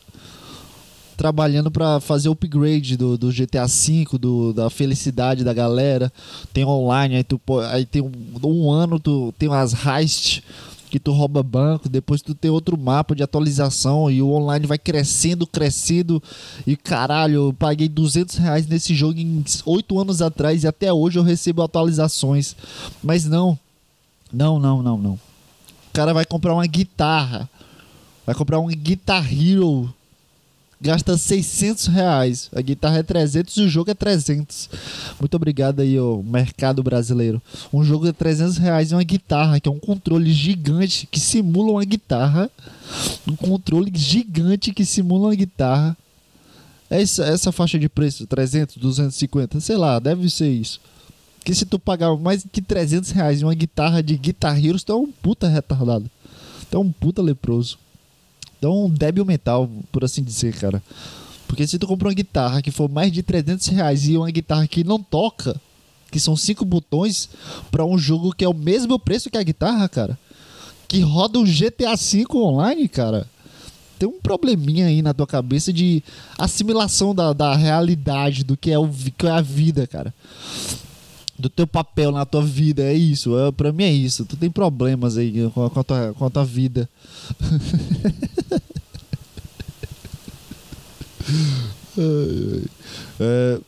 trabalhando 1.18 1.68
para 1.68 1.98
fazer 1.98 2.28
o 2.28 2.32
upgrade 2.32 2.96
do, 2.96 3.18
do 3.18 3.32
GTA 3.32 3.66
V, 3.66 4.06
do, 4.20 4.52
da 4.52 4.70
felicidade 4.70 5.42
da 5.42 5.52
galera. 5.52 6.12
Tem 6.54 6.64
online, 6.64 7.16
aí, 7.16 7.24
tu, 7.24 7.40
aí 7.68 7.84
tem 7.84 8.00
um, 8.00 8.12
um 8.44 8.70
ano, 8.70 9.00
tu 9.00 9.34
tem 9.36 9.48
umas 9.48 9.74
heist 9.84 10.44
que 10.88 11.00
tu 11.00 11.10
rouba 11.10 11.42
banco, 11.42 11.88
depois 11.88 12.22
tu 12.22 12.36
tem 12.36 12.50
outro 12.50 12.78
mapa 12.78 13.16
de 13.16 13.22
atualização 13.22 14.08
e 14.08 14.22
o 14.22 14.30
online 14.30 14.64
vai 14.64 14.78
crescendo, 14.78 15.44
crescendo. 15.44 16.22
E 16.64 16.76
caralho, 16.76 17.48
eu 17.48 17.52
paguei 17.52 17.88
200 17.88 18.36
reais 18.36 18.68
nesse 18.68 18.94
jogo 18.94 19.18
em 19.18 19.44
8 19.66 19.98
anos 19.98 20.22
atrás 20.22 20.62
e 20.62 20.68
até 20.68 20.92
hoje 20.92 21.18
eu 21.18 21.24
recebo 21.24 21.62
atualizações. 21.62 22.54
Mas 23.02 23.24
não, 23.24 23.58
não, 24.32 24.60
não, 24.60 24.82
não, 24.84 24.96
não. 24.96 25.12
O 25.14 25.92
cara 25.92 26.14
vai 26.14 26.24
comprar 26.24 26.54
uma 26.54 26.66
guitarra, 26.66 27.50
vai 28.24 28.36
comprar 28.36 28.60
um 28.60 28.68
Guitar 28.68 29.26
Hero 29.30 29.92
gasta 30.80 31.16
600 31.16 31.86
reais. 31.86 32.48
A 32.54 32.60
guitarra 32.60 32.98
é 32.98 33.02
300 33.02 33.56
e 33.56 33.62
o 33.62 33.68
jogo 33.68 33.90
é 33.90 33.94
300. 33.94 34.70
Muito 35.18 35.34
obrigado 35.34 35.80
aí, 35.80 35.98
o 35.98 36.22
mercado 36.22 36.82
brasileiro. 36.82 37.42
Um 37.72 37.82
jogo 37.82 38.06
é 38.06 38.12
300 38.12 38.56
reais 38.58 38.90
e 38.90 38.94
uma 38.94 39.02
guitarra, 39.02 39.60
que 39.60 39.68
é 39.68 39.72
um 39.72 39.78
controle 39.78 40.32
gigante 40.32 41.08
que 41.10 41.20
simula 41.20 41.72
uma 41.72 41.84
guitarra. 41.84 42.50
Um 43.26 43.36
controle 43.36 43.92
gigante 43.94 44.72
que 44.72 44.84
simula 44.84 45.28
uma 45.28 45.34
guitarra. 45.34 45.96
Essa, 46.90 47.24
essa 47.24 47.52
faixa 47.52 47.78
de 47.78 47.88
preço, 47.88 48.26
300, 48.26 48.76
250, 48.76 49.60
sei 49.60 49.76
lá, 49.76 49.98
deve 49.98 50.30
ser 50.30 50.48
isso. 50.48 50.80
Que 51.44 51.54
se 51.54 51.66
tu 51.66 51.78
pagar 51.78 52.16
mais 52.16 52.46
que 52.50 52.62
300 52.62 53.10
reais 53.10 53.40
em 53.40 53.44
uma 53.44 53.54
guitarra 53.54 54.02
de 54.02 54.16
Guitar 54.16 54.56
tu 54.84 54.92
é 54.92 54.96
um 54.96 55.10
puta 55.10 55.48
retardado. 55.48 56.10
Tu 56.70 56.76
é 56.76 56.80
um 56.80 56.90
puta 56.90 57.20
leproso. 57.20 57.78
Então, 58.58 58.86
um 58.86 58.90
débil 58.90 59.24
mental, 59.24 59.70
por 59.92 60.04
assim 60.04 60.22
dizer, 60.22 60.54
cara. 60.54 60.82
Porque 61.46 61.66
se 61.66 61.78
tu 61.78 61.86
comprar 61.86 62.08
uma 62.08 62.14
guitarra 62.14 62.60
que 62.60 62.70
for 62.70 62.90
mais 62.90 63.10
de 63.10 63.22
300 63.22 63.66
reais 63.68 64.06
e 64.06 64.16
uma 64.16 64.30
guitarra 64.30 64.66
que 64.66 64.84
não 64.84 65.02
toca, 65.02 65.58
que 66.10 66.20
são 66.20 66.36
cinco 66.36 66.64
botões, 66.64 67.28
para 67.70 67.84
um 67.84 67.96
jogo 67.96 68.34
que 68.34 68.44
é 68.44 68.48
o 68.48 68.54
mesmo 68.54 68.98
preço 68.98 69.30
que 69.30 69.38
a 69.38 69.42
guitarra, 69.42 69.88
cara, 69.88 70.18
que 70.86 71.00
roda 71.00 71.38
o 71.38 71.44
GTA 71.44 71.94
V 71.96 72.26
online, 72.34 72.88
cara, 72.88 73.26
tem 73.98 74.08
um 74.08 74.20
probleminha 74.20 74.86
aí 74.86 75.02
na 75.02 75.12
tua 75.12 75.26
cabeça 75.26 75.72
de 75.72 76.02
assimilação 76.38 77.14
da, 77.14 77.32
da 77.32 77.54
realidade, 77.54 78.44
do 78.44 78.56
que 78.56 78.70
é, 78.70 78.78
o, 78.78 78.88
que 79.16 79.26
é 79.26 79.30
a 79.30 79.40
vida, 79.40 79.86
cara. 79.86 80.14
Do 81.38 81.48
teu 81.48 81.66
papel 81.66 82.10
na 82.10 82.24
tua 82.24 82.42
vida, 82.42 82.82
é 82.82 82.94
isso. 82.94 83.38
É, 83.38 83.52
pra 83.52 83.72
mim 83.72 83.84
é 83.84 83.92
isso. 83.92 84.24
Tu 84.24 84.36
tem 84.36 84.50
problemas 84.50 85.16
aí 85.16 85.48
com 85.54 85.66
a, 85.66 85.70
com 85.70 85.80
a, 85.80 85.84
tua, 85.84 86.14
com 86.14 86.26
a 86.26 86.30
tua 86.30 86.44
vida. 86.44 86.88
É, 93.20 93.58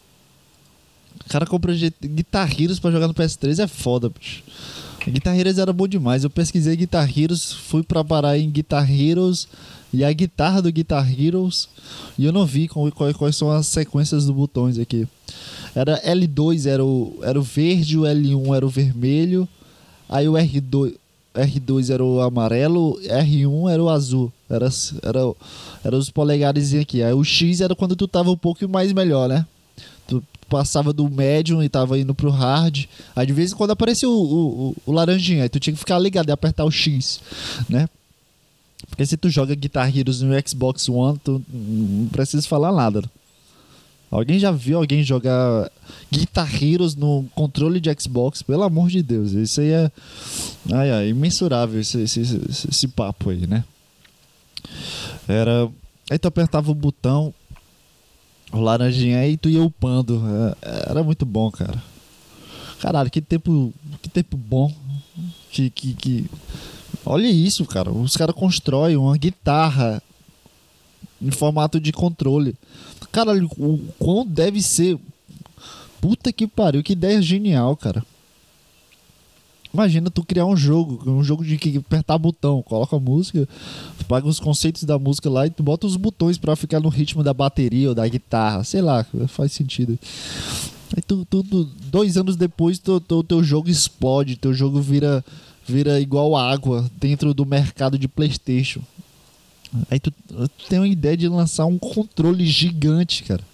o 1.27 1.29
cara 1.29 1.47
compra 1.47 1.75
Guitar 1.75 2.49
Heroes 2.61 2.79
pra 2.79 2.91
jogar 2.91 3.09
no 3.09 3.15
PS3 3.15 3.63
é 3.63 3.67
foda, 3.67 4.09
bicho. 4.09 4.43
Era 5.59 5.73
bom 5.73 5.89
demais. 5.89 6.25
Eu 6.25 6.31
pesquisei 6.31 6.77
Guitar 6.77 7.09
fui 7.53 7.83
pra 7.83 8.05
parar 8.05 8.39
em 8.39 8.51
Guitar 8.51 8.91
Heroes 8.91 9.49
e 9.93 10.05
a 10.05 10.13
guitarra 10.13 10.63
do 10.63 10.73
Guitar 10.73 11.09
Heroes 11.11 11.69
e 12.19 12.25
eu 12.25 12.33
não 12.33 12.47
vi 12.47 12.69
quais, 12.69 13.17
quais 13.17 13.37
são 13.37 13.51
as 13.51 13.67
sequências 13.67 14.27
dos 14.27 14.35
botões 14.35 14.79
aqui. 14.79 15.07
Era 15.75 16.01
L2 16.03 16.67
era 16.67 16.85
o, 16.85 17.19
era 17.23 17.39
o 17.39 17.43
verde, 17.43 17.99
o 17.99 18.03
L1 18.03 18.57
era 18.57 18.67
o 18.67 18.69
vermelho, 18.69 19.49
aí 20.09 20.29
o 20.29 20.33
R2, 20.33 20.95
R2 21.35 21.91
era 21.91 22.05
o 22.05 22.21
amarelo, 22.21 22.99
R1 23.03 23.73
era 23.73 23.83
o 23.83 23.89
azul. 23.89 24.33
Era, 24.49 24.69
era, 25.03 25.21
era 25.85 25.97
os 25.97 26.11
polegares 26.11 26.75
aqui. 26.75 27.03
Aí 27.03 27.13
o 27.13 27.23
X 27.23 27.61
era 27.61 27.75
quando 27.75 27.95
tu 27.95 28.09
tava 28.09 28.31
um 28.31 28.37
pouco 28.37 28.69
mais 28.69 28.93
melhor, 28.93 29.29
né? 29.29 29.47
Tu 30.09 30.23
passava 30.49 30.93
do 30.93 31.09
médium 31.09 31.63
e 31.63 31.69
tava 31.69 31.97
indo 31.97 32.15
pro 32.15 32.31
hard. 32.31 32.87
Aí 33.15 33.25
de 33.25 33.33
vez 33.33 33.53
em 33.53 33.57
quando 33.57 33.71
apareceu 33.71 34.11
o, 34.11 34.15
o, 34.15 34.69
o, 34.71 34.77
o 34.87 34.93
laranjinha. 34.93 35.45
Aí 35.45 35.49
tu 35.49 35.61
tinha 35.61 35.73
que 35.73 35.79
ficar 35.79 36.01
ligado 36.01 36.29
e 36.29 36.33
apertar 36.33 36.65
o 36.65 36.71
X, 36.71 37.21
né? 37.69 37.89
Porque 38.89 39.05
se 39.07 39.17
tu 39.17 39.29
joga 39.29 39.55
Guitar 39.55 39.95
Heroes 39.95 40.21
no 40.21 40.33
Xbox 40.47 40.89
One, 40.89 41.19
tu 41.19 41.43
não 41.49 42.09
precisa 42.09 42.47
falar 42.47 42.73
nada. 42.73 43.03
Alguém 44.11 44.41
já 44.41 44.51
viu 44.51 44.79
alguém 44.79 45.05
jogar 45.05 45.71
Guitar 46.11 46.51
Heroes 46.63 46.97
no 46.97 47.25
controle 47.35 47.79
de 47.79 47.95
Xbox? 47.99 48.43
Pelo 48.43 48.65
amor 48.65 48.89
de 48.89 49.03
Deus, 49.03 49.33
isso 49.33 49.61
aí 49.61 49.71
é 49.71 49.91
ai, 50.73 51.09
imensurável 51.09 51.81
esse, 51.81 52.01
esse, 52.01 52.21
esse, 52.21 52.69
esse 52.69 52.89
papo 52.89 53.31
aí, 53.31 53.47
né? 53.47 53.63
Era. 55.29 55.71
Aí 56.11 56.19
tu 56.19 56.27
apertava 56.27 56.73
o 56.73 56.75
botão, 56.75 57.33
o 58.53 58.59
laranjinha, 58.59 59.21
aí 59.21 59.37
tu 59.37 59.49
ia 59.49 59.63
upando. 59.63 60.21
É, 60.61 60.91
era 60.91 61.05
muito 61.05 61.25
bom, 61.25 61.49
cara. 61.51 61.81
Caralho, 62.81 63.11
que 63.11 63.21
tempo. 63.21 63.73
Que 64.03 64.09
tempo 64.09 64.37
bom. 64.37 64.75
Que. 65.53 65.71
que, 65.71 65.95
que... 65.95 66.31
Olha 67.05 67.29
isso, 67.29 67.65
cara. 67.65 67.91
Os 67.91 68.17
caras 68.17 68.35
constroem 68.35 68.97
uma 68.97 69.17
guitarra 69.17 70.03
em 71.21 71.31
formato 71.31 71.81
de 71.81 71.93
controle. 71.93 72.55
Caralho, 73.13 73.51
o 73.59 73.79
quão 73.99 74.27
deve 74.27 74.63
ser. 74.63 74.99
Puta 76.01 76.33
que 76.33 76.47
pariu, 76.47 76.83
que 76.83 76.95
ideia 76.95 77.21
genial, 77.21 77.77
cara. 77.77 78.05
Imagina 79.73 80.11
tu 80.11 80.25
criar 80.25 80.47
um 80.47 80.57
jogo, 80.57 81.09
um 81.09 81.23
jogo 81.23 81.45
de 81.45 81.57
que 81.57 81.77
apertar 81.79 82.19
botão, 82.19 82.61
coloca 82.63 82.97
a 82.97 83.01
música, 83.01 83.49
paga 84.09 84.27
os 84.27 84.41
conceitos 84.41 84.83
da 84.83 84.99
música 84.99 85.31
lá 85.31 85.47
e 85.47 85.51
tu 85.51 85.63
bota 85.63 85.87
os 85.87 85.97
botões 85.97 86.37
para 86.37 86.57
ficar 86.57 86.81
no 86.81 86.89
ritmo 86.89 87.23
da 87.23 87.33
bateria 87.33 87.91
ou 87.91 87.95
da 87.95 88.07
guitarra, 88.09 88.65
sei 88.65 88.83
lá, 88.83 89.07
faz 89.29 89.53
sentido. 89.53 89.97
Aí 90.97 91.03
tu, 91.07 91.25
tu, 91.25 91.45
tu 91.45 91.65
dois 91.65 92.17
anos 92.17 92.35
depois 92.35 92.83
o 92.89 93.23
teu 93.23 93.45
jogo 93.45 93.71
explode, 93.71 94.35
teu 94.35 94.53
jogo 94.53 94.81
vira 94.81 95.25
vira 95.71 96.01
igual 96.01 96.37
água 96.37 96.91
dentro 96.99 97.33
do 97.33 97.47
mercado 97.47 97.99
de 97.99 98.09
PlayStation. 98.09 98.83
Aí 99.91 100.01
tu, 100.01 100.11
tu 100.11 100.51
tem 100.69 100.81
uma 100.81 100.89
ideia 100.89 101.17
de 101.17 101.29
lançar 101.29 101.67
um 101.67 101.79
controle 101.79 102.45
gigante, 102.45 103.23
cara. 103.23 103.45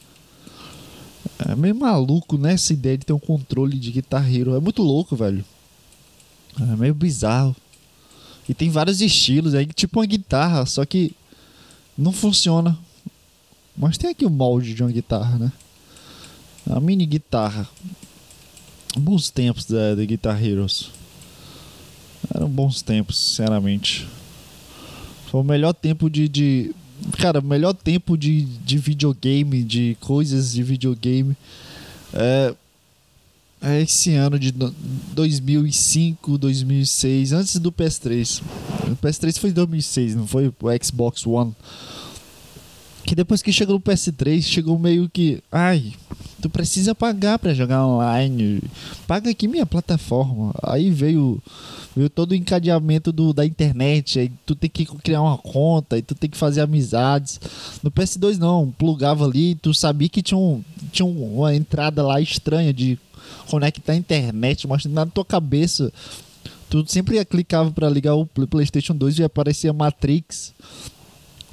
É 1.47 1.55
meio 1.55 1.75
maluco, 1.75 2.39
né? 2.39 2.55
Essa 2.55 2.73
ideia 2.73 2.97
de 2.97 3.05
ter 3.05 3.13
um 3.13 3.19
controle 3.19 3.79
de 3.79 3.93
guitarreiro. 3.93 4.55
É 4.55 4.61
muito 4.61 4.83
louco, 4.83 5.15
velho. 5.15 5.45
É 6.59 6.77
meio 6.77 6.95
bizarro. 6.95 7.55
E 8.49 8.55
tem 8.55 8.71
vários 8.71 9.01
estilos, 9.01 9.55
é 9.55 9.65
tipo 9.67 9.99
uma 9.99 10.07
guitarra, 10.07 10.65
só 10.65 10.85
que 10.85 11.13
não 11.99 12.13
funciona. 12.13 12.79
Mas 13.77 13.99
tem 13.99 14.11
aqui 14.11 14.25
o 14.25 14.31
molde 14.31 14.73
de 14.73 14.83
uma 14.83 14.91
guitarra, 14.91 15.39
né? 15.39 15.53
A 16.71 16.81
mini 16.81 17.05
guitarra. 17.05 17.69
Bons 18.97 19.29
tempos 19.31 19.67
da, 19.67 19.95
da 19.95 20.05
Guitar 20.05 20.43
Heroes. 20.43 20.91
Eram 22.35 22.49
bons 22.49 22.83
tempos, 22.83 23.17
sinceramente. 23.19 24.07
Foi 25.31 25.41
o 25.41 25.45
melhor 25.45 25.73
tempo 25.73 26.09
de. 26.09 26.29
de 26.29 26.75
cara, 27.19 27.41
o 27.41 27.45
melhor 27.45 27.75
tempo 27.75 28.17
de, 28.17 28.43
de 28.43 28.79
videogame, 28.79 29.63
de 29.63 29.97
coisas 30.01 30.53
de 30.53 30.63
videogame. 30.63 31.37
É, 32.13 32.55
é 33.63 33.81
esse 33.83 34.15
ano 34.15 34.39
de 34.39 34.53
2005, 34.53 36.39
2006, 36.39 37.33
antes 37.33 37.57
do 37.57 37.73
PS3. 37.73 38.43
O 38.91 38.97
PS3 38.97 39.39
foi 39.39 39.51
em 39.51 39.55
2006, 39.55 40.15
não 40.15 40.27
foi 40.27 40.49
o 40.49 40.55
Xbox 40.83 41.27
One. 41.27 41.55
Que 43.07 43.15
depois 43.15 43.41
que 43.41 43.53
chegou 43.53 43.77
no 43.77 43.81
PS3, 43.81 44.43
chegou 44.43 44.77
meio 44.77 45.09
que. 45.09 45.41
Ai, 45.53 45.93
tu 46.43 46.51
precisa 46.51 46.93
pagar 46.93 47.39
para 47.39 47.55
jogar 47.55 47.87
online. 47.87 48.61
Paga 49.07 49.31
aqui 49.31 49.47
minha 49.47 49.65
plataforma. 49.65 50.53
Aí 50.61 50.91
veio, 50.91 51.41
veio 51.95 52.11
todo 52.11 52.33
o 52.33 52.35
encadeamento 52.35 53.13
do, 53.13 53.33
da 53.33 53.47
internet. 53.47 54.19
Aí 54.19 54.33
tu 54.45 54.57
tem 54.57 54.69
que 54.69 54.85
criar 54.85 55.23
uma 55.23 55.39
conta, 55.39 55.97
e 55.97 56.03
tu 56.03 56.17
tem 56.17 56.29
que 56.29 56.37
fazer 56.37 56.63
amizades. 56.63 57.41
No 57.81 57.93
PS2 57.93 58.39
não, 58.39 58.75
plugava 58.77 59.25
ali, 59.25 59.55
tu 59.55 59.73
sabia 59.73 60.09
que 60.09 60.21
tinha, 60.21 60.37
um, 60.37 60.61
tinha 60.91 61.07
uma 61.07 61.55
entrada 61.55 62.03
lá 62.03 62.21
estranha 62.21 62.75
de 62.75 62.99
conectar 63.49 63.93
a 63.93 63.97
internet, 63.97 64.67
mas 64.67 64.85
na 64.85 65.07
tua 65.07 65.25
cabeça. 65.25 65.93
Tu 66.69 66.85
sempre 66.89 67.25
clicava 67.25 67.71
para 67.71 67.89
ligar 67.89 68.17
o 68.17 68.27
PlayStation 68.27 68.97
2 68.97 69.21
e 69.21 69.23
aparecia 69.23 69.73
Matrix 69.73 70.53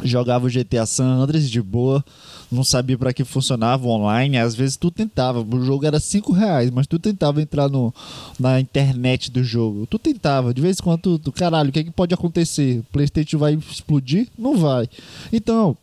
jogava 0.03 0.47
o 0.47 0.49
GTA 0.49 0.85
San 0.85 1.05
Andreas 1.05 1.49
de 1.49 1.61
boa, 1.61 2.03
não 2.51 2.63
sabia 2.63 2.97
para 2.97 3.13
que 3.13 3.23
funcionava 3.23 3.87
online. 3.87 4.37
Às 4.37 4.55
vezes 4.55 4.77
tu 4.77 4.91
tentava, 4.91 5.41
o 5.41 5.65
jogo 5.65 5.85
era 5.85 5.99
5 5.99 6.31
reais, 6.31 6.69
mas 6.69 6.87
tu 6.87 6.99
tentava 6.99 7.41
entrar 7.41 7.69
no, 7.69 7.93
na 8.39 8.59
internet 8.59 9.31
do 9.31 9.43
jogo. 9.43 9.87
Tu 9.87 9.97
tentava, 9.97 10.53
de 10.53 10.61
vez 10.61 10.77
em 10.79 10.83
quando, 10.83 11.17
tu, 11.19 11.31
caralho, 11.31 11.69
o 11.69 11.71
que, 11.71 11.79
é 11.79 11.83
que 11.83 11.91
pode 11.91 12.13
acontecer? 12.13 12.79
O 12.79 12.83
PlayStation 12.91 13.37
vai 13.37 13.53
explodir? 13.53 14.27
Não 14.37 14.57
vai. 14.57 14.87
Então, 15.31 15.75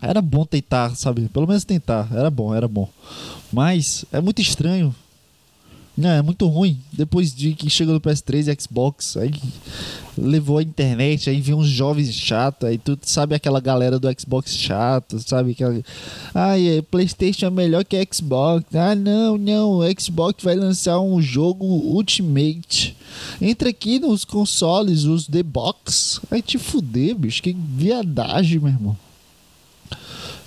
era 0.00 0.20
bom 0.20 0.44
tentar, 0.44 0.94
sabe? 0.94 1.28
Pelo 1.28 1.46
menos 1.46 1.64
tentar, 1.64 2.08
era 2.12 2.30
bom, 2.30 2.54
era 2.54 2.68
bom. 2.68 2.88
Mas 3.52 4.04
é 4.12 4.20
muito 4.20 4.40
estranho 4.40 4.94
é 6.02 6.22
muito 6.22 6.46
ruim. 6.46 6.80
Depois 6.92 7.32
de 7.32 7.54
que 7.54 7.70
chegou 7.70 7.94
no 7.94 8.00
PS3 8.00 8.52
e 8.52 8.60
Xbox, 8.60 9.16
aí 9.16 9.30
levou 10.18 10.58
a 10.58 10.62
internet, 10.62 11.30
aí 11.30 11.40
vinha 11.40 11.56
uns 11.56 11.68
jovens 11.68 12.12
chatos, 12.12 12.68
aí 12.68 12.78
tu 12.78 12.98
sabe 13.02 13.34
aquela 13.34 13.60
galera 13.60 13.98
do 13.98 14.08
Xbox 14.18 14.56
chato, 14.56 15.20
sabe? 15.20 15.52
Aquela... 15.52 15.80
Ai, 16.34 16.78
é, 16.78 16.82
Playstation 16.82 17.46
é 17.46 17.50
melhor 17.50 17.84
que 17.84 18.08
Xbox. 18.12 18.64
Ah, 18.74 18.94
não, 18.94 19.38
não, 19.38 19.80
Xbox 19.98 20.42
vai 20.42 20.56
lançar 20.56 21.00
um 21.00 21.22
jogo 21.22 21.64
Ultimate. 21.64 22.96
Entra 23.40 23.70
aqui 23.70 24.00
nos 24.00 24.24
consoles, 24.24 25.04
os 25.04 25.28
The 25.28 25.42
Box. 25.42 26.20
Vai 26.28 26.42
te 26.42 26.58
fuder, 26.58 27.14
bicho. 27.14 27.42
Que 27.42 27.52
viadagem, 27.52 28.58
meu 28.58 28.70
irmão. 28.70 29.03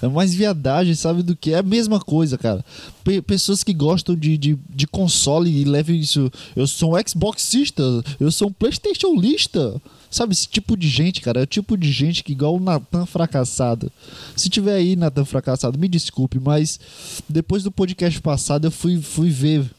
É 0.01 0.07
mais 0.07 0.33
viadagem, 0.33 0.93
sabe 0.93 1.23
do 1.23 1.35
que? 1.35 1.53
É 1.53 1.59
a 1.59 1.63
mesma 1.63 1.99
coisa, 1.99 2.37
cara. 2.37 2.63
P 3.03 3.21
pessoas 3.21 3.63
que 3.63 3.73
gostam 3.73 4.15
de, 4.15 4.37
de, 4.37 4.57
de 4.69 4.87
console 4.87 5.49
e 5.49 5.63
levam 5.63 5.95
isso. 5.95 6.31
Eu 6.55 6.67
sou 6.67 6.95
um 6.95 7.07
Xboxista, 7.07 7.83
eu 8.19 8.31
sou 8.31 8.49
um 8.49 8.53
Playstation 8.53 9.15
lista. 9.15 9.81
Sabe, 10.09 10.31
esse 10.33 10.47
tipo 10.47 10.77
de 10.77 10.87
gente, 10.87 11.19
cara, 11.19 11.41
é 11.41 11.43
o 11.43 11.47
tipo 11.47 11.75
de 11.75 11.91
gente 11.91 12.23
que 12.23 12.31
igual 12.31 12.55
o 12.55 12.59
Natan 12.59 13.05
fracassado. 13.05 13.91
Se 14.35 14.49
tiver 14.49 14.75
aí, 14.75 14.95
Natan 14.95 15.25
fracassado, 15.25 15.77
me 15.77 15.87
desculpe, 15.89 16.39
mas 16.39 16.79
depois 17.27 17.61
do 17.63 17.71
podcast 17.71 18.21
passado 18.21 18.65
eu 18.67 18.71
fui, 18.71 19.01
fui 19.01 19.29
ver 19.29 19.69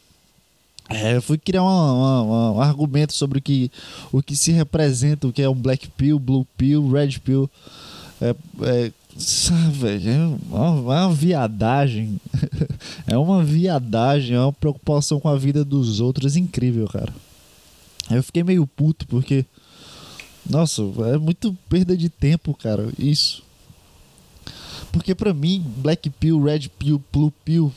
é, 0.88 1.16
eu 1.16 1.22
fui 1.22 1.36
criar 1.36 1.62
uma, 1.62 2.22
uma, 2.22 2.52
um 2.52 2.60
argumento 2.62 3.12
sobre 3.12 3.38
o 3.38 3.42
que, 3.42 3.70
o 4.10 4.22
que 4.22 4.34
se 4.34 4.52
representa, 4.52 5.28
o 5.28 5.32
que 5.32 5.42
é 5.42 5.48
um 5.48 5.54
Black 5.54 5.86
Pill, 5.88 6.18
Blue 6.18 6.46
Pill, 6.56 6.90
Red 6.90 7.18
Pill. 7.18 7.50
É, 8.20 8.34
é, 8.62 8.92
Sabe, 9.18 10.08
é 10.08 10.26
uma, 10.48 10.70
uma 10.70 11.12
viadagem. 11.12 12.20
é 13.04 13.18
uma 13.18 13.42
viadagem, 13.42 14.36
é 14.36 14.40
uma 14.40 14.52
preocupação 14.52 15.18
com 15.18 15.28
a 15.28 15.36
vida 15.36 15.64
dos 15.64 15.98
outros 15.98 16.36
incrível, 16.36 16.86
cara. 16.86 17.12
Eu 18.10 18.22
fiquei 18.22 18.44
meio 18.44 18.66
puto 18.66 19.06
porque. 19.08 19.44
Nossa, 20.48 20.82
é 21.12 21.18
muito 21.18 21.56
perda 21.68 21.96
de 21.96 22.08
tempo, 22.08 22.54
cara. 22.54 22.88
Isso. 22.96 23.42
Porque 24.92 25.14
pra 25.14 25.34
mim, 25.34 25.64
Black 25.78 26.08
Pill, 26.10 26.42
Red 26.42 26.70
Pill, 26.78 27.02
Blue 27.12 27.32
Pill 27.44 27.72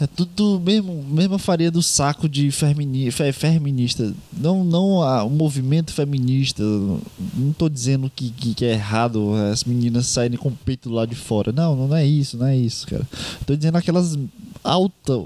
é 0.00 0.06
tudo 0.06 0.60
mesmo, 0.60 1.02
mesma 1.02 1.40
faria 1.40 1.72
do 1.72 1.82
saco 1.82 2.28
de 2.28 2.52
femini, 2.52 3.10
feminista. 3.10 4.14
Não, 4.32 4.62
não 4.62 5.02
a, 5.02 5.24
o 5.24 5.30
movimento 5.30 5.92
feminista. 5.92 6.62
Não 6.62 7.50
estou 7.50 7.68
dizendo 7.68 8.10
que, 8.14 8.30
que, 8.30 8.54
que, 8.54 8.64
é 8.64 8.74
errado 8.74 9.34
as 9.50 9.64
meninas 9.64 10.06
saírem 10.06 10.38
com 10.38 10.50
o 10.50 10.58
peito 10.64 10.88
lá 10.88 11.04
de 11.04 11.16
fora. 11.16 11.50
Não, 11.50 11.74
não 11.74 11.96
é 11.96 12.06
isso, 12.06 12.36
não 12.36 12.46
é 12.46 12.56
isso, 12.56 12.86
cara. 12.86 13.06
Estou 13.40 13.56
dizendo 13.56 13.76
aquelas 13.76 14.16
alta, 14.62 15.20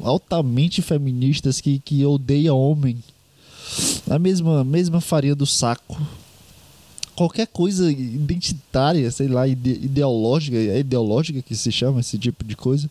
altamente 0.00 0.80
feministas 0.80 1.60
que, 1.60 1.80
que 1.80 2.06
odeiam 2.06 2.56
homem. 2.56 2.96
A 4.08 4.18
mesma, 4.18 4.62
mesma 4.62 5.00
faria 5.00 5.34
do 5.34 5.44
saco. 5.46 6.00
Qualquer 7.16 7.48
coisa 7.48 7.90
identitária, 7.90 9.10
sei 9.10 9.26
lá, 9.26 9.46
ide, 9.48 9.70
ideológica, 9.70 10.56
é 10.56 10.78
ideológica 10.78 11.42
que 11.42 11.56
se 11.56 11.72
chama 11.72 11.98
esse 11.98 12.16
tipo 12.16 12.44
de 12.44 12.54
coisa 12.54 12.88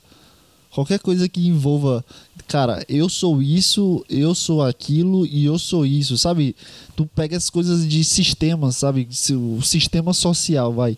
Qualquer 0.74 1.00
coisa 1.00 1.30
que 1.30 1.48
envolva, 1.48 2.04
cara, 2.48 2.84
eu 2.90 3.08
sou 3.08 3.44
isso, 3.44 4.04
eu 4.10 4.34
sou 4.34 4.64
aquilo 4.64 5.24
e 5.24 5.46
eu 5.46 5.60
sou 5.60 5.86
isso, 5.86 6.18
sabe? 6.18 6.56
Tu 6.96 7.06
pega 7.16 7.38
as 7.38 7.48
coisas 7.48 7.88
de 7.88 8.04
sistema, 8.04 8.72
sabe? 8.72 9.08
O 9.32 9.62
sistema 9.62 10.14
social, 10.14 10.74
vai. 10.74 10.98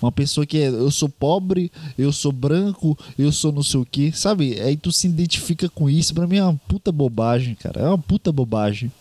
Uma 0.00 0.12
pessoa 0.12 0.46
que 0.46 0.58
é, 0.58 0.68
eu 0.68 0.92
sou 0.92 1.08
pobre, 1.08 1.72
eu 1.98 2.12
sou 2.12 2.30
branco, 2.30 2.96
eu 3.18 3.32
sou 3.32 3.50
não 3.50 3.64
sei 3.64 3.80
o 3.80 3.84
que, 3.84 4.12
sabe? 4.12 4.60
Aí 4.60 4.76
tu 4.76 4.92
se 4.92 5.08
identifica 5.08 5.68
com 5.68 5.90
isso. 5.90 6.14
Pra 6.14 6.28
mim 6.28 6.36
é 6.36 6.44
uma 6.44 6.60
puta 6.68 6.92
bobagem, 6.92 7.56
cara. 7.56 7.80
É 7.80 7.88
uma 7.88 7.98
puta 7.98 8.30
bobagem. 8.30 8.92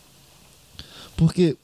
Porque 1.15 1.55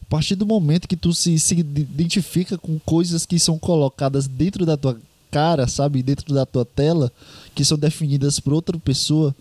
a 0.00 0.04
partir 0.06 0.36
do 0.36 0.46
momento 0.46 0.86
que 0.86 0.96
tu 0.96 1.12
se, 1.12 1.40
se 1.40 1.54
identifica 1.58 2.56
com 2.56 2.78
coisas 2.78 3.26
que 3.26 3.36
são 3.36 3.58
colocadas 3.58 4.28
dentro 4.28 4.64
da 4.64 4.76
tua 4.76 4.96
cara, 5.34 5.66
sabe, 5.66 6.00
dentro 6.00 6.32
da 6.32 6.46
tua 6.46 6.64
tela, 6.64 7.10
que 7.56 7.64
são 7.64 7.76
definidas 7.76 8.38
por 8.38 8.52
outra 8.52 8.78
pessoa, 8.78 9.34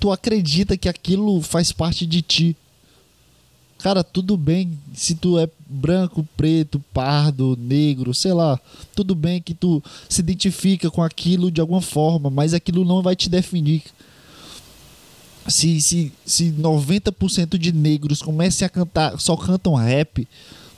tu 0.00 0.10
acredita 0.10 0.74
que 0.74 0.88
aquilo 0.88 1.42
faz 1.42 1.70
parte 1.70 2.06
de 2.06 2.22
ti. 2.22 2.56
Cara, 3.78 4.02
tudo 4.02 4.38
bem 4.38 4.78
se 4.94 5.14
tu 5.14 5.38
é 5.38 5.46
branco, 5.66 6.26
preto, 6.34 6.82
pardo, 6.94 7.58
negro, 7.60 8.14
sei 8.14 8.32
lá. 8.32 8.58
Tudo 8.94 9.14
bem 9.14 9.42
que 9.42 9.52
tu 9.52 9.82
se 10.08 10.22
identifica 10.22 10.90
com 10.90 11.02
aquilo 11.02 11.50
de 11.50 11.60
alguma 11.60 11.82
forma, 11.82 12.30
mas 12.30 12.54
aquilo 12.54 12.82
não 12.82 13.02
vai 13.02 13.14
te 13.14 13.28
definir. 13.28 13.82
Se, 15.46 15.78
se, 15.82 16.10
se 16.24 16.52
90% 16.52 17.58
de 17.58 17.70
negros 17.70 18.22
comecem 18.22 18.64
a 18.64 18.68
cantar, 18.70 19.20
só 19.20 19.36
cantam 19.36 19.74
rap, 19.74 20.26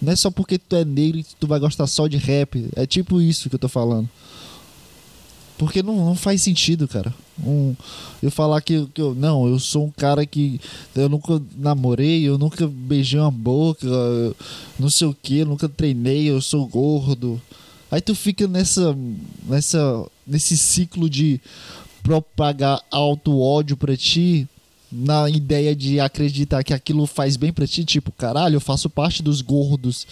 não 0.03 0.13
é 0.13 0.17
só 0.17 0.31
porque 0.31 0.59
tu 0.59 0.75
é 0.75 0.85
negro 0.85 1.23
que 1.23 1.37
tu 1.37 1.47
vai 1.47 1.61
gostar 1.61 1.87
só 1.87 2.09
de 2.09 2.17
rap. 2.17 2.69
É 2.75 2.85
tipo 2.85 3.21
isso 3.21 3.49
que 3.49 3.55
eu 3.55 3.61
tô 3.61 3.69
falando. 3.69 4.09
Porque 5.57 5.83
não, 5.83 6.05
não 6.05 6.15
faz 6.17 6.43
sentido, 6.43 6.89
cara. 6.89 7.15
Um, 7.45 7.75
eu 8.23 8.31
falar 8.31 8.61
que, 8.61 8.87
que 8.93 9.01
eu. 9.01 9.15
Não, 9.15 9.47
eu 9.47 9.59
sou 9.59 9.87
um 9.87 9.91
cara 9.91 10.27
que. 10.27 10.61
Eu 10.95 11.09
nunca 11.09 11.41
namorei, 11.57 12.23
eu 12.23 12.37
nunca 12.37 12.67
beijei 12.67 13.21
uma 13.21 13.31
boca, 13.31 13.87
não 14.79 14.91
sei 14.91 15.07
o 15.07 15.17
que, 15.21 15.45
nunca 15.45 15.69
treinei, 15.69 16.29
eu 16.29 16.41
sou 16.41 16.67
gordo. 16.67 17.41
Aí 17.91 18.01
tu 18.01 18.15
fica 18.15 18.47
nessa. 18.49 18.97
nessa 19.49 20.07
nesse 20.27 20.57
ciclo 20.57 21.09
de 21.09 21.41
propagar 22.03 22.81
alto 22.91 23.41
ódio 23.41 23.77
pra 23.77 23.97
ti 23.97 24.49
na 24.93 25.29
ideia 25.29 25.75
de 25.75 25.99
acreditar 25.99 26.63
que 26.63 26.73
aquilo 26.73 27.07
faz 27.07 27.37
bem 27.37 27.53
para 27.53 27.67
ti, 27.67 27.85
tipo, 27.85 28.13
caralho, 28.13 28.57
eu 28.57 28.61
faço 28.61 28.89
parte 28.89 29.23
dos 29.23 29.41
gordos. 29.41 30.07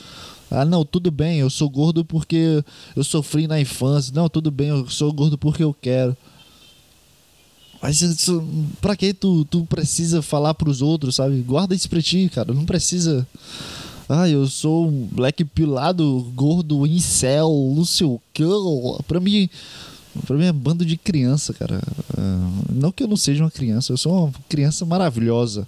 Ah, 0.53 0.65
não, 0.65 0.85
tudo 0.85 1.11
bem, 1.11 1.39
eu 1.39 1.49
sou 1.49 1.69
gordo 1.69 2.05
porque 2.05 2.63
eu 2.95 3.03
sofri 3.03 3.47
na 3.47 3.59
infância. 3.61 4.13
Não, 4.15 4.29
tudo 4.29 4.51
bem, 4.51 4.69
eu 4.69 4.89
sou 4.91 5.13
gordo 5.13 5.39
porque 5.39 5.63
eu 5.63 5.75
quero. 5.75 6.17
Mas 7.81 8.01
isso, 8.03 8.45
pra 8.81 8.95
que 8.95 9.13
tu, 9.15 9.45
tu 9.47 9.65
precisa 9.65 10.21
falar 10.23 10.55
pros 10.55 10.83
outros, 10.83 11.17
sabe? 11.17 11.41
Guarda 11.41 11.75
isso 11.75 11.89
pra 11.89 12.03
ti, 12.03 12.31
cara. 12.33 12.53
Não 12.53 12.65
precisa. 12.65 13.27
Ah, 14.09 14.29
eu 14.29 14.47
sou 14.47 14.89
um 14.89 15.09
black 15.11 15.45
pilado, 15.45 16.31
gordo, 16.35 16.87
incel, 16.87 17.73
não 17.75 17.85
sei 17.85 18.07
o 18.07 18.21
que. 18.33 18.45
Pra 19.09 19.19
mim, 19.19 19.49
Pra 20.27 20.37
mim 20.37 20.45
é 20.45 20.53
bando 20.53 20.85
de 20.85 20.97
criança, 20.97 21.55
cara. 21.55 21.81
É, 22.17 22.73
não 22.73 22.93
que 22.93 23.03
eu 23.03 23.09
não 23.09 23.17
seja 23.17 23.43
uma 23.43 23.51
criança, 23.51 23.93
eu 23.93 23.97
sou 23.97 24.27
uma 24.27 24.33
criança 24.49 24.85
maravilhosa. 24.85 25.67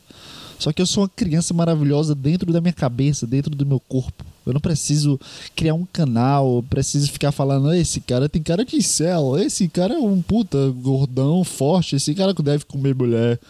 Só 0.59 0.73
que 0.73 0.83
eu 0.83 0.87
sou 0.87 1.03
uma 1.03 1.09
criança 1.09 1.55
maravilhosa 1.55 2.15
dentro 2.15 2.53
da 2.53 2.61
minha 2.61 2.73
cabeça, 2.73 3.27
dentro 3.27 3.55
do 3.55 3.67
meu 3.67 3.81
corpo. 3.81 4.25
Eu 4.47 4.53
não 4.53 4.61
preciso 4.61 5.19
criar 5.57 5.75
um 5.75 5.87
canal, 5.87 6.63
preciso 6.69 7.11
ficar 7.11 7.33
falando, 7.33 7.73
esse 7.73 8.01
cara 8.01 8.29
tem 8.29 8.43
cara 8.43 8.65
de 8.65 8.83
céu, 8.83 9.39
esse 9.39 9.69
cara 9.69 9.95
é 9.95 9.99
um 9.99 10.21
puta 10.21 10.71
gordão, 10.83 11.43
forte, 11.45 11.97
esse 11.97 12.15
cara 12.15 12.35
que 12.35 12.43
deve 12.43 12.65
comer 12.65 12.95
mulher. 12.95 13.41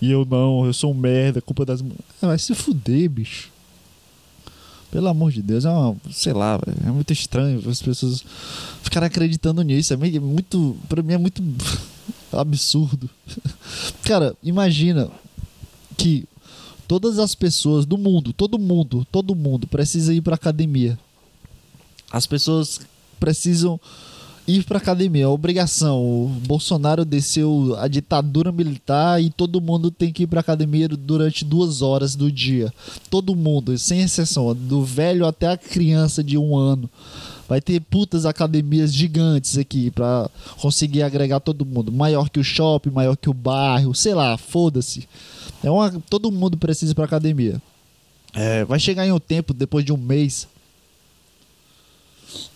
E 0.00 0.10
eu 0.10 0.24
não, 0.24 0.66
eu 0.66 0.72
sou 0.72 0.92
um 0.92 0.94
merda, 0.94 1.40
culpa 1.40 1.64
das 1.64 1.80
mulheres. 1.80 2.04
Ah, 2.20 2.28
vai 2.28 2.38
se 2.38 2.54
fuder, 2.54 3.08
bicho. 3.08 3.50
Pelo 4.90 5.06
amor 5.06 5.30
de 5.30 5.40
Deus, 5.40 5.64
é 5.64 5.70
uma, 5.70 5.96
sei 6.10 6.32
lá, 6.32 6.58
é 6.84 6.90
muito 6.90 7.12
estranho 7.12 7.62
as 7.68 7.80
pessoas 7.80 8.24
ficarem 8.82 9.06
acreditando 9.06 9.62
nisso. 9.62 9.92
É 9.92 9.96
muito, 9.96 10.76
pra 10.88 11.00
mim 11.00 11.12
é 11.12 11.18
muito 11.18 11.40
absurdo. 12.32 13.08
Cara, 14.02 14.34
imagina 14.42 15.08
que 15.96 16.24
todas 16.90 17.20
as 17.20 17.36
pessoas 17.36 17.86
do 17.86 17.96
mundo, 17.96 18.32
todo 18.32 18.58
mundo, 18.58 19.06
todo 19.12 19.32
mundo 19.32 19.68
precisa 19.68 20.12
ir 20.12 20.20
pra 20.22 20.34
academia. 20.34 20.98
As 22.10 22.26
pessoas 22.26 22.80
precisam 23.20 23.78
ir 24.44 24.64
para 24.64 24.78
academia, 24.78 25.22
é 25.22 25.28
obrigação. 25.28 26.02
O 26.02 26.26
Bolsonaro 26.48 27.04
desceu 27.04 27.76
a 27.78 27.86
ditadura 27.86 28.50
militar 28.50 29.22
e 29.22 29.30
todo 29.30 29.60
mundo 29.60 29.92
tem 29.92 30.12
que 30.12 30.24
ir 30.24 30.26
para 30.26 30.40
academia 30.40 30.88
durante 30.88 31.44
duas 31.44 31.80
horas 31.80 32.16
do 32.16 32.28
dia. 32.28 32.74
Todo 33.08 33.36
mundo, 33.36 33.78
sem 33.78 34.00
exceção, 34.00 34.52
do 34.52 34.84
velho 34.84 35.24
até 35.24 35.46
a 35.46 35.56
criança 35.56 36.24
de 36.24 36.36
um 36.36 36.56
ano. 36.56 36.90
Vai 37.50 37.60
ter 37.60 37.80
putas 37.80 38.24
academias 38.24 38.94
gigantes 38.94 39.58
aqui 39.58 39.90
para 39.90 40.30
conseguir 40.60 41.02
agregar 41.02 41.40
todo 41.40 41.66
mundo. 41.66 41.90
Maior 41.90 42.30
que 42.30 42.38
o 42.38 42.44
shopping, 42.44 42.90
maior 42.90 43.16
que 43.16 43.28
o 43.28 43.34
bairro, 43.34 43.92
sei 43.92 44.14
lá, 44.14 44.38
foda-se. 44.38 45.08
É 45.60 45.68
uma, 45.68 45.90
todo 46.08 46.30
mundo 46.30 46.56
precisa 46.56 46.92
ir 46.92 46.94
pra 46.94 47.06
academia. 47.06 47.60
É, 48.32 48.64
vai 48.64 48.78
chegar 48.78 49.04
em 49.04 49.10
um 49.10 49.18
tempo, 49.18 49.52
depois 49.52 49.84
de 49.84 49.92
um 49.92 49.96
mês, 49.96 50.46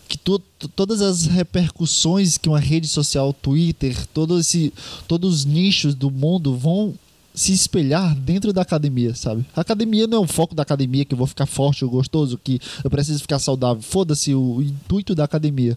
que 0.08 0.16
to, 0.16 0.40
todas 0.76 1.02
as 1.02 1.26
repercussões 1.26 2.38
que 2.38 2.48
uma 2.48 2.60
rede 2.60 2.86
social, 2.86 3.32
Twitter, 3.32 4.06
todo 4.14 4.38
esse, 4.38 4.72
todos 5.08 5.38
os 5.38 5.44
nichos 5.44 5.96
do 5.96 6.08
mundo 6.08 6.56
vão 6.56 6.94
se 7.34 7.52
espelhar 7.52 8.14
dentro 8.14 8.52
da 8.52 8.62
academia, 8.62 9.14
sabe? 9.14 9.44
A 9.56 9.60
academia 9.60 10.06
não 10.06 10.18
é 10.18 10.20
o 10.20 10.26
foco 10.26 10.54
da 10.54 10.62
academia 10.62 11.04
que 11.04 11.14
eu 11.14 11.18
vou 11.18 11.26
ficar 11.26 11.46
forte 11.46 11.84
ou 11.84 11.90
gostoso, 11.90 12.38
que 12.38 12.60
eu 12.82 12.88
preciso 12.88 13.20
ficar 13.20 13.40
saudável. 13.40 13.82
Foda-se 13.82 14.32
o 14.32 14.62
intuito 14.62 15.14
da 15.14 15.24
academia. 15.24 15.76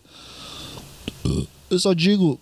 Eu 1.69 1.79
só 1.79 1.93
digo 1.93 2.39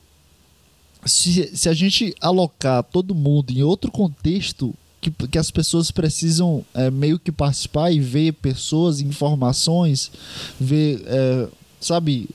se, 1.05 1.55
se 1.55 1.69
a 1.69 1.73
gente 1.73 2.13
alocar 2.19 2.83
todo 2.83 3.15
mundo 3.15 3.51
em 3.51 3.63
outro 3.63 3.89
contexto 3.89 4.73
que, 4.99 5.11
que 5.27 5.37
as 5.37 5.51
pessoas 5.51 5.91
precisam 5.91 6.65
é, 6.73 6.89
meio 6.91 7.17
que 7.17 7.31
participar 7.31 7.91
e 7.91 7.99
ver 7.99 8.33
pessoas, 8.33 8.99
informações, 8.99 10.11
ver, 10.59 11.01
é, 11.05 11.47
sabe, 11.79 12.27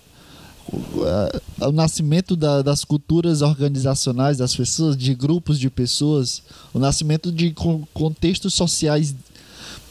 o, 0.72 1.72
nascimento 1.72 2.36
da, 2.36 2.62
das 2.62 2.84
culturas 2.84 3.42
organizacionais 3.42 4.38
das 4.38 4.54
pessoas, 4.54 4.96
de 4.96 5.14
grupos 5.14 5.58
de 5.58 5.68
pessoas, 5.68 6.42
o 6.72 6.78
nascimento 6.78 7.32
de 7.32 7.54
contextos 7.92 8.54
sociais 8.54 9.14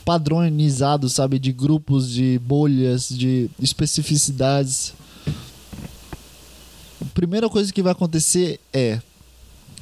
padronizados, 0.05 1.13
sabe, 1.13 1.37
de 1.37 1.51
grupos, 1.51 2.09
de 2.09 2.39
bolhas, 2.39 3.09
de 3.09 3.49
especificidades. 3.61 4.93
A 7.01 7.05
primeira 7.13 7.49
coisa 7.49 7.71
que 7.71 7.81
vai 7.81 7.91
acontecer 7.91 8.59
é 8.73 9.01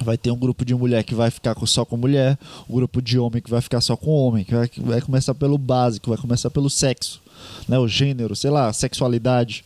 vai 0.04 0.16
ter 0.16 0.30
um 0.30 0.36
grupo 0.36 0.64
de 0.64 0.74
mulher 0.74 1.02
que 1.02 1.14
vai 1.14 1.30
ficar 1.30 1.56
só 1.66 1.84
com 1.84 1.96
mulher, 1.96 2.38
um 2.68 2.74
grupo 2.74 3.02
de 3.02 3.18
homem 3.18 3.42
que 3.42 3.50
vai 3.50 3.60
ficar 3.60 3.80
só 3.80 3.96
com 3.96 4.10
homem, 4.10 4.44
que 4.44 4.54
vai, 4.54 4.70
vai 4.78 5.00
começar 5.00 5.34
pelo 5.34 5.58
básico, 5.58 6.10
vai 6.10 6.18
começar 6.18 6.50
pelo 6.50 6.70
sexo, 6.70 7.20
né, 7.66 7.78
o 7.78 7.88
gênero, 7.88 8.36
sei 8.36 8.50
lá, 8.50 8.72
sexualidade. 8.72 9.64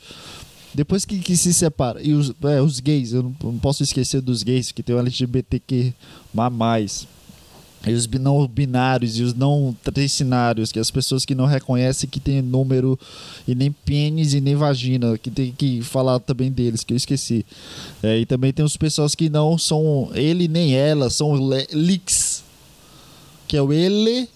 Depois 0.74 1.04
que, 1.04 1.18
que 1.18 1.36
se 1.36 1.52
separa. 1.52 2.00
E 2.02 2.12
os, 2.12 2.32
é, 2.44 2.60
os 2.60 2.80
gays, 2.80 3.12
eu 3.12 3.22
não, 3.22 3.36
não, 3.42 3.58
posso 3.58 3.82
esquecer 3.82 4.20
dos 4.20 4.42
gays, 4.42 4.72
que 4.72 4.82
tem 4.82 4.94
o 4.94 4.98
LGBTQ 4.98 5.92
mais. 6.32 7.06
E 7.84 7.92
os 7.92 8.06
não 8.06 8.46
binários 8.46 9.18
e 9.18 9.22
os 9.22 9.34
não 9.34 9.76
tricinários, 9.82 10.70
que 10.70 10.78
é 10.78 10.82
as 10.82 10.90
pessoas 10.90 11.24
que 11.24 11.34
não 11.34 11.46
reconhecem 11.46 12.08
que 12.08 12.20
tem 12.20 12.40
número 12.40 12.98
e 13.46 13.56
nem 13.56 13.72
pênis 13.72 14.34
e 14.34 14.40
nem 14.40 14.54
vagina, 14.54 15.18
que 15.18 15.30
tem 15.30 15.52
que 15.52 15.82
falar 15.82 16.20
também 16.20 16.50
deles, 16.50 16.84
que 16.84 16.92
eu 16.92 16.96
esqueci. 16.96 17.44
É, 18.00 18.20
e 18.20 18.26
também 18.26 18.52
tem 18.52 18.64
os 18.64 18.76
pessoas 18.76 19.16
que 19.16 19.28
não 19.28 19.58
são 19.58 20.10
ele 20.14 20.46
nem 20.46 20.74
ela, 20.74 21.10
são 21.10 21.32
leaks, 21.72 22.44
que 23.48 23.56
é 23.56 23.62
o 23.62 23.72
ele 23.72 24.28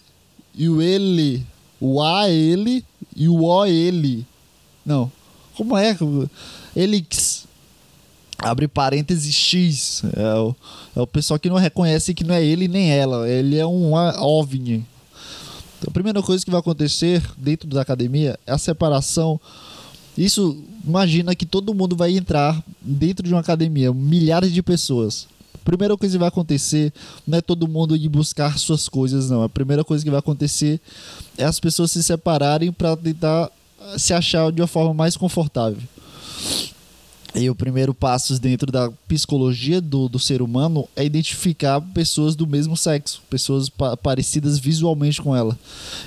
e 0.52 0.68
o 0.68 0.82
ele, 0.82 1.46
o 1.80 2.02
a 2.02 2.28
ele 2.28 2.84
e 3.14 3.28
o 3.28 3.44
o 3.44 3.64
ele. 3.64 4.26
Não, 4.84 5.10
como 5.56 5.76
é? 5.76 5.96
Elix. 6.74 7.46
Abre 8.38 8.68
parênteses 8.68 9.34
X. 9.34 10.02
É 10.14 10.34
o, 10.34 10.54
é 10.94 11.00
o 11.00 11.06
pessoal 11.06 11.38
que 11.38 11.48
não 11.48 11.56
reconhece 11.56 12.14
que 12.14 12.24
não 12.24 12.34
é 12.34 12.44
ele 12.44 12.68
nem 12.68 12.90
ela. 12.90 13.28
Ele 13.28 13.56
é 13.56 13.66
um 13.66 13.94
OVNI. 13.94 14.84
Então, 15.78 15.88
a 15.88 15.90
primeira 15.90 16.22
coisa 16.22 16.44
que 16.44 16.50
vai 16.50 16.60
acontecer 16.60 17.22
dentro 17.36 17.68
da 17.68 17.80
academia 17.80 18.38
é 18.46 18.52
a 18.52 18.58
separação. 18.58 19.40
Isso, 20.16 20.56
imagina 20.86 21.34
que 21.34 21.44
todo 21.44 21.74
mundo 21.74 21.96
vai 21.96 22.16
entrar 22.16 22.62
dentro 22.80 23.26
de 23.26 23.32
uma 23.32 23.40
academia, 23.40 23.92
milhares 23.92 24.52
de 24.52 24.62
pessoas. 24.62 25.26
Primeira 25.64 25.96
coisa 25.96 26.14
que 26.14 26.18
vai 26.18 26.28
acontecer 26.28 26.92
não 27.26 27.38
é 27.38 27.40
todo 27.40 27.66
mundo 27.66 27.96
ir 27.96 28.08
buscar 28.08 28.56
suas 28.58 28.88
coisas, 28.88 29.28
não. 29.28 29.42
A 29.42 29.48
primeira 29.48 29.82
coisa 29.82 30.04
que 30.04 30.10
vai 30.10 30.20
acontecer 30.20 30.80
é 31.36 31.44
as 31.44 31.58
pessoas 31.58 31.90
se 31.90 32.02
separarem 32.02 32.70
para 32.70 32.96
tentar 32.96 33.50
se 33.98 34.12
achar 34.12 34.50
de 34.52 34.60
uma 34.60 34.66
forma 34.66 34.94
mais 34.94 35.16
confortável. 35.16 35.82
E 37.38 37.50
o 37.50 37.54
primeiro 37.54 37.92
passo 37.92 38.40
dentro 38.40 38.72
da 38.72 38.90
psicologia 39.06 39.78
do, 39.78 40.08
do 40.08 40.18
ser 40.18 40.40
humano 40.40 40.88
é 40.96 41.04
identificar 41.04 41.82
pessoas 41.82 42.34
do 42.34 42.46
mesmo 42.46 42.74
sexo, 42.78 43.20
pessoas 43.28 43.68
pa 43.68 43.94
parecidas 43.94 44.58
visualmente 44.58 45.20
com 45.20 45.36
ela. 45.36 45.56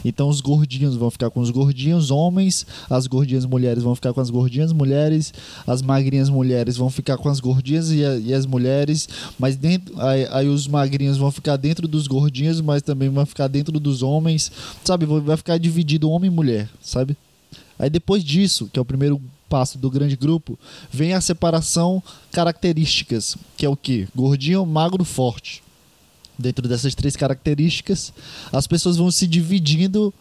Então 0.04 0.28
os 0.28 0.42
gordinhos 0.42 0.96
vão 0.96 1.12
ficar 1.12 1.30
com 1.30 1.40
os 1.40 1.52
gordinhos 1.52 2.10
homens, 2.10 2.66
as 2.90 3.06
gordinhas 3.06 3.46
mulheres 3.46 3.84
vão 3.84 3.94
ficar 3.94 4.12
com 4.12 4.20
as 4.20 4.32
gordinhas 4.32 4.74
mulheres, 4.74 5.32
as 5.68 5.84
magrinhas 5.84 6.30
mulheres 6.30 6.76
vão 6.76 6.90
ficar 6.90 7.16
com 7.18 7.30
as 7.30 7.40
gordinhas 7.40 7.92
e, 7.92 8.04
a, 8.04 8.16
e 8.16 8.34
as 8.34 8.48
mulheres, 8.48 9.08
mas 9.38 9.56
dentro 9.56 10.02
aí, 10.02 10.28
aí, 10.32 10.48
os 10.48 10.68
magrinhos 10.68 11.18
vão 11.18 11.32
ficar 11.32 11.58
dentro 11.58 11.88
dos 11.88 12.08
gordinhos, 12.08 12.60
mas 12.60 12.82
também 12.82 13.08
vão 13.08 13.26
ficar 13.28 13.48
dentro 13.48 13.80
dos 13.80 14.02
homens, 14.02 14.52
sabe? 14.84 15.06
Vai 15.06 15.38
ficar 15.38 15.60
dividido 15.60 16.10
homem 16.10 16.32
e 16.32 16.34
mulher, 16.34 16.68
sabe? 16.82 17.16
Aí 17.80 17.90
depois 17.90 18.24
disso, 18.24 18.70
que 18.72 18.78
é 18.78 18.82
o 18.82 18.86
primeiro 18.86 19.20
passo 19.50 19.78
do 19.78 19.90
grande 19.90 20.16
grupo, 20.16 20.60
vem 20.92 21.14
a 21.14 21.22
separação 21.22 22.04
características, 22.32 23.36
que 23.58 23.66
é 23.66 23.70
o 23.70 23.76
que? 23.76 24.08
Gordinho, 24.16 24.66
magro, 24.66 25.04
forte. 25.04 25.64
Dentro 26.38 26.68
dessas 26.68 26.94
três 26.94 27.16
características, 27.16 28.14
as 28.52 28.68
pessoas 28.68 28.98
vão 28.98 29.10
se 29.10 29.26
dividindo 29.26 30.14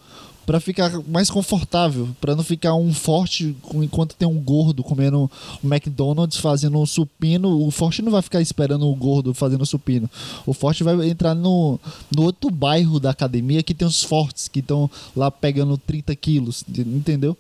para 0.49 0.61
ficar 0.61 0.91
mais 1.07 1.29
confortável, 1.29 2.09
para 2.19 2.35
não 2.35 2.43
ficar 2.43 2.75
um 2.75 2.91
forte 2.95 3.55
enquanto 3.75 4.17
tem 4.17 4.27
um 4.27 4.41
gordo 4.41 4.83
comendo 4.83 5.31
McDonald's 5.63 6.39
fazendo 6.39 6.79
um 6.79 6.87
supino. 6.87 7.67
O 7.67 7.71
forte 7.71 8.01
não 8.01 8.11
vai 8.11 8.23
ficar 8.23 8.41
esperando 8.41 8.89
o 8.89 8.95
gordo 8.95 9.35
fazendo 9.35 9.67
supino. 9.67 10.09
O 10.47 10.55
forte 10.55 10.83
vai 10.83 11.07
entrar 11.07 11.35
no, 11.35 11.79
no 12.11 12.23
outro 12.23 12.51
bairro 12.51 12.99
da 12.99 13.11
academia 13.11 13.63
que 13.63 13.75
tem 13.75 13.87
os 13.87 14.03
fortes 14.03 14.49
que 14.49 14.61
estão 14.61 14.91
lá 15.15 15.31
pegando 15.31 15.77
30 15.77 16.17
quilos, 16.17 16.65
entendeu? 16.67 17.37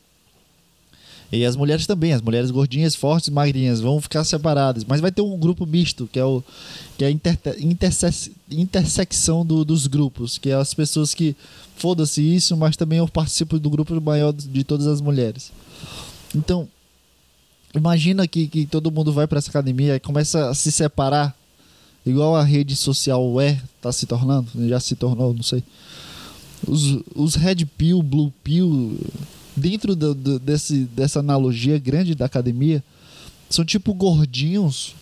E 1.30 1.44
as 1.44 1.56
mulheres 1.56 1.86
também, 1.86 2.12
as 2.12 2.22
mulheres 2.22 2.50
gordinhas, 2.50 2.94
fortes, 2.94 3.28
magrinhas, 3.28 3.80
vão 3.80 4.00
ficar 4.00 4.24
separadas. 4.24 4.84
Mas 4.84 5.00
vai 5.00 5.12
ter 5.12 5.20
um 5.20 5.36
grupo 5.36 5.66
misto, 5.66 6.08
que 6.10 6.18
é, 6.18 6.24
o, 6.24 6.42
que 6.96 7.04
é 7.04 7.08
a 7.08 7.10
inter, 7.10 7.38
interse, 7.58 8.32
intersecção 8.50 9.44
do, 9.44 9.62
dos 9.62 9.86
grupos, 9.86 10.38
que 10.38 10.48
é 10.48 10.54
as 10.54 10.72
pessoas 10.72 11.12
que 11.12 11.36
foda-se 11.76 12.22
isso, 12.22 12.56
mas 12.56 12.76
também 12.76 12.98
eu 12.98 13.06
participo 13.06 13.58
do 13.58 13.68
grupo 13.68 14.00
maior 14.00 14.32
de 14.32 14.64
todas 14.64 14.86
as 14.86 15.02
mulheres. 15.02 15.52
Então, 16.34 16.66
imagina 17.74 18.26
que, 18.26 18.48
que 18.48 18.64
todo 18.64 18.90
mundo 18.90 19.12
vai 19.12 19.26
para 19.26 19.38
essa 19.38 19.50
academia 19.50 19.96
e 19.96 20.00
começa 20.00 20.48
a 20.48 20.54
se 20.54 20.72
separar, 20.72 21.36
igual 22.06 22.36
a 22.36 22.42
rede 22.42 22.74
social 22.74 23.38
é, 23.38 23.60
tá 23.82 23.92
se 23.92 24.06
tornando, 24.06 24.48
já 24.66 24.80
se 24.80 24.96
tornou, 24.96 25.34
não 25.34 25.42
sei. 25.42 25.62
Os, 26.66 26.98
os 27.14 27.34
Red 27.34 27.66
Pill, 27.76 28.02
Blue 28.02 28.32
Pill 28.42 28.98
dentro 29.58 29.94
do, 29.94 30.14
do, 30.14 30.38
desse, 30.38 30.84
dessa 30.84 31.20
analogia 31.20 31.78
grande 31.78 32.14
da 32.14 32.24
academia, 32.24 32.82
são 33.50 33.64
tipo 33.64 33.92
gordinhos 33.92 34.94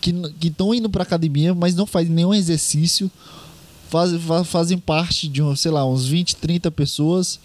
que 0.00 0.14
estão 0.42 0.74
indo 0.74 0.88
para 0.88 1.02
academia, 1.02 1.54
mas 1.54 1.74
não 1.74 1.86
fazem 1.86 2.10
nenhum 2.10 2.32
exercício, 2.32 3.10
faz, 3.88 4.12
fazem 4.46 4.78
parte 4.78 5.28
de, 5.28 5.42
um, 5.42 5.54
sei 5.54 5.70
lá, 5.70 5.86
uns 5.86 6.06
20, 6.06 6.36
30 6.36 6.70
pessoas 6.70 7.38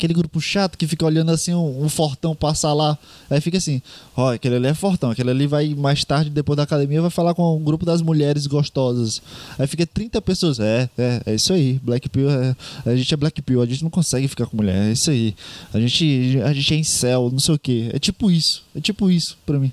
aquele 0.00 0.14
grupo 0.14 0.40
chato 0.40 0.78
que 0.78 0.86
fica 0.86 1.04
olhando 1.04 1.30
assim 1.30 1.52
um, 1.52 1.84
um, 1.84 1.88
fortão 1.88 2.34
passar 2.34 2.72
lá. 2.72 2.98
Aí 3.28 3.38
fica 3.40 3.58
assim, 3.58 3.82
ó, 4.16 4.32
aquele 4.32 4.56
ali 4.56 4.68
é 4.68 4.74
fortão, 4.74 5.10
aquele 5.10 5.30
ali 5.30 5.46
vai 5.46 5.74
mais 5.74 6.04
tarde, 6.04 6.30
depois 6.30 6.56
da 6.56 6.62
academia, 6.62 7.02
vai 7.02 7.10
falar 7.10 7.34
com 7.34 7.56
um 7.56 7.62
grupo 7.62 7.84
das 7.84 8.00
mulheres 8.00 8.46
gostosas. 8.46 9.20
Aí 9.58 9.66
fica 9.66 9.86
30 9.86 10.22
pessoas. 10.22 10.58
É, 10.58 10.88
é, 10.96 11.22
é 11.26 11.34
isso 11.34 11.52
aí. 11.52 11.78
Black 11.82 12.08
Pill 12.08 12.30
é, 12.30 12.56
a 12.86 12.96
gente 12.96 13.12
é 13.12 13.16
Black 13.16 13.42
Pill, 13.42 13.60
a 13.60 13.66
gente 13.66 13.82
não 13.82 13.90
consegue 13.90 14.26
ficar 14.26 14.46
com 14.46 14.56
mulher. 14.56 14.88
É 14.88 14.92
isso 14.92 15.10
aí. 15.10 15.34
A 15.72 15.78
gente, 15.78 16.40
a 16.44 16.52
gente 16.52 16.74
é 16.74 16.76
em 16.78 16.84
céu, 16.84 17.28
não 17.30 17.38
sei 17.38 17.54
o 17.54 17.58
que. 17.58 17.90
É 17.92 17.98
tipo 17.98 18.30
isso. 18.30 18.64
É 18.74 18.80
tipo 18.80 19.10
isso 19.10 19.36
pra 19.44 19.58
mim. 19.58 19.72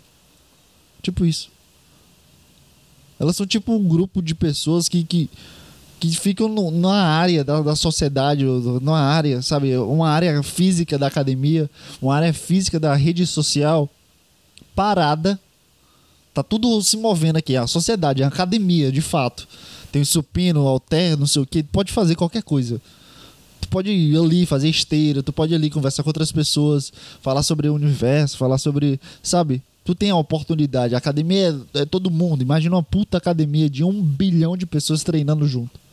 Tipo 1.01 1.25
isso. 1.25 1.49
Elas 3.17 3.35
são 3.35 3.47
tipo 3.47 3.73
um 3.73 3.87
grupo 3.87 4.21
de 4.21 4.35
pessoas 4.35 4.89
que, 4.89 5.03
que 5.03 5.29
que 5.99 6.15
ficam 6.15 6.47
no, 6.47 6.69
numa 6.69 7.01
área 7.01 7.43
da, 7.43 7.62
da 7.62 7.75
sociedade, 7.75 8.43
numa 8.45 8.99
área, 8.99 9.41
sabe, 9.41 9.75
uma 9.77 10.10
área 10.10 10.41
física 10.43 10.97
da 10.97 11.07
academia, 11.07 11.69
uma 12.01 12.15
área 12.15 12.33
física 12.33 12.79
da 12.79 12.93
rede 12.93 13.25
social 13.25 13.89
parada. 14.75 15.39
Tá 16.33 16.43
tudo 16.43 16.81
se 16.83 16.95
movendo 16.97 17.38
aqui, 17.38 17.55
a 17.55 17.65
sociedade, 17.65 18.23
a 18.23 18.27
academia, 18.27 18.91
de 18.91 19.01
fato. 19.01 19.47
Tem 19.91 20.01
o 20.01 20.05
supino, 20.05 20.67
alter, 20.67 21.17
não 21.17 21.25
sei 21.25 21.41
o 21.41 21.45
que, 21.45 21.63
pode 21.63 21.91
fazer 21.91 22.15
qualquer 22.15 22.43
coisa. 22.43 22.79
Tu 23.60 23.67
pode 23.69 23.89
ir 23.89 24.15
ali 24.15 24.45
fazer 24.45 24.69
esteira, 24.69 25.23
tu 25.23 25.33
pode 25.33 25.53
ir 25.53 25.55
ali 25.55 25.71
conversar 25.71 26.03
com 26.03 26.10
outras 26.10 26.31
pessoas, 26.31 26.93
falar 27.21 27.41
sobre 27.41 27.67
o 27.67 27.73
universo, 27.73 28.38
falar 28.38 28.60
sobre. 28.60 28.99
Sabe? 29.23 29.63
Tu 29.83 29.95
tem 29.95 30.12
a 30.12 30.15
oportunidade. 30.15 30.93
A 30.93 30.99
academia 30.99 31.60
é, 31.73 31.81
é 31.81 31.86
todo 31.86 32.12
mundo. 32.12 32.43
Imagina 32.43 32.75
uma 32.75 32.83
puta 32.83 33.17
academia 33.17 33.67
de 33.67 33.83
um 33.83 34.03
bilhão 34.03 34.55
de 34.55 34.67
pessoas 34.67 35.03
treinando 35.03 35.47
junto. 35.47 35.87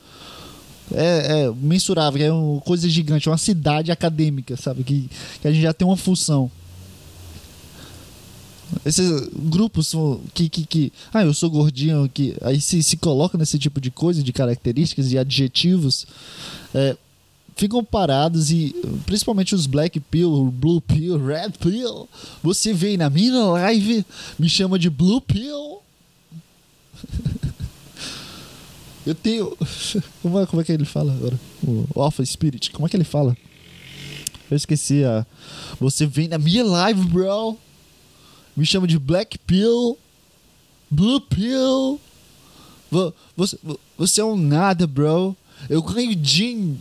É, 0.93 1.45
é 1.45 1.53
mensurável, 1.53 2.27
é 2.27 2.33
uma 2.33 2.61
coisa 2.61 2.89
gigante, 2.89 3.29
uma 3.29 3.39
cidade 3.39 3.91
acadêmica, 3.91 4.57
sabe? 4.57 4.85
Que, 4.85 5.09
que 5.41 5.49
a 5.49 5.53
gente 5.53 5.63
já 5.63 5.73
tem 5.73 5.87
uma 5.87 5.97
função. 5.97 6.51
Esses 8.85 9.29
grupos 9.35 9.95
que, 10.33 10.49
que, 10.49 10.67
que. 10.67 10.93
Ah, 11.13 11.23
eu 11.23 11.33
sou 11.33 11.51
gordinho, 11.51 12.11
que 12.13 12.37
aí 12.43 12.61
se, 12.61 12.83
se 12.83 12.97
coloca 12.97 13.39
nesse 13.39 13.59
tipo 13.59 13.81
de 13.81 13.91
coisa, 13.91 14.23
de 14.23 14.33
características 14.33 15.13
e 15.13 15.19
adjetivos, 15.19 16.07
é, 16.75 16.97
ficam 17.57 17.85
parados 17.85 18.51
e 18.51 18.75
principalmente 19.07 19.55
os 19.55 19.67
Black 19.67 20.01
Pill, 20.01 20.53
Blue 20.57 20.81
Pill, 20.81 21.25
Red 21.25 21.53
Pill. 21.61 22.09
Você 22.43 22.73
vem 22.73 22.97
na 22.97 23.09
minha 23.09 23.45
live, 23.45 24.05
me 24.39 24.49
chama 24.49 24.79
de 24.79 24.91
Blue 24.91 25.21
Pill. 25.21 25.79
Eu 29.07 29.15
tenho. 29.15 29.57
Como 30.23 30.41
é, 30.41 30.47
como 30.47 30.63
é 30.63 30.65
que 30.65 30.73
ele 30.73 30.85
fala 30.85 31.13
agora? 31.13 31.39
O 31.95 32.01
Alpha 32.01 32.25
Spirit, 32.25 32.71
como 32.71 32.87
é 32.87 32.89
que 32.89 32.97
ele 32.97 33.05
fala? 33.05 33.37
Eu 34.51 34.57
esqueci 34.57 35.05
a. 35.05 35.27
Você 35.79 36.07
vem 36.07 36.29
na 36.29 36.39
minha 36.39 36.65
live, 36.65 37.05
bro 37.09 37.59
me 38.57 38.65
chama 38.65 38.87
de 38.87 38.99
Black 38.99 39.39
Pill, 39.39 39.99
Blue 40.91 41.21
Pill. 41.21 42.01
Você, 43.37 43.59
você 43.99 44.21
é 44.21 44.25
um 44.25 44.37
nada, 44.37 44.87
bro. 44.87 45.37
Eu 45.69 45.83
ganho 45.83 46.17
Jin. 46.23 46.79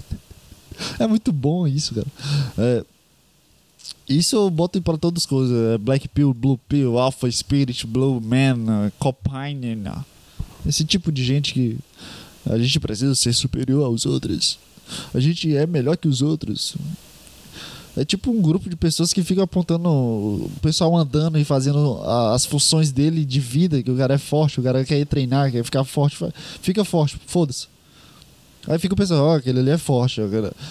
é 0.98 1.06
muito 1.06 1.32
bom 1.32 1.66
isso, 1.66 1.94
cara. 1.94 2.06
É, 2.58 2.84
isso 4.06 4.36
eu 4.36 4.50
boto 4.50 4.80
para 4.82 4.98
todas 4.98 5.22
as 5.22 5.26
coisas. 5.26 5.74
É 5.74 5.78
Black 5.78 6.06
Pill, 6.08 6.34
Blue 6.34 6.58
Pill, 6.68 6.98
Alpha 6.98 7.30
Spirit, 7.30 7.86
Blue 7.86 8.20
Man, 8.20 8.90
Copine. 8.98 9.80
Esse 10.66 10.84
tipo 10.84 11.12
de 11.12 11.24
gente 11.24 11.52
que 11.52 11.78
a 12.48 12.58
gente 12.58 12.78
precisa 12.80 13.14
ser 13.14 13.32
superior 13.32 13.84
aos 13.84 14.06
outros. 14.06 14.58
A 15.14 15.20
gente 15.20 15.54
é 15.56 15.66
melhor 15.66 15.96
que 15.96 16.08
os 16.08 16.22
outros. 16.22 16.76
É 17.96 18.04
tipo 18.04 18.30
um 18.30 18.42
grupo 18.42 18.68
de 18.68 18.74
pessoas 18.74 19.12
que 19.12 19.22
ficam 19.22 19.44
apontando 19.44 19.88
o 19.88 20.50
pessoal 20.60 20.96
andando 20.96 21.38
e 21.38 21.44
fazendo 21.44 22.02
as 22.02 22.44
funções 22.44 22.90
dele 22.90 23.24
de 23.24 23.38
vida, 23.38 23.80
que 23.82 23.90
o 23.90 23.96
cara 23.96 24.14
é 24.14 24.18
forte, 24.18 24.58
o 24.58 24.62
cara 24.62 24.84
quer 24.84 24.98
ir 24.98 25.06
treinar, 25.06 25.52
quer 25.52 25.64
ficar 25.64 25.84
forte. 25.84 26.18
Fica 26.60 26.84
forte, 26.84 27.18
foda-se. 27.26 27.68
Aí 28.66 28.78
fica 28.78 28.96
pensando, 28.96 29.22
ó, 29.22 29.32
oh, 29.32 29.36
aquele 29.36 29.60
ali 29.60 29.70
é 29.70 29.78
forte. 29.78 30.20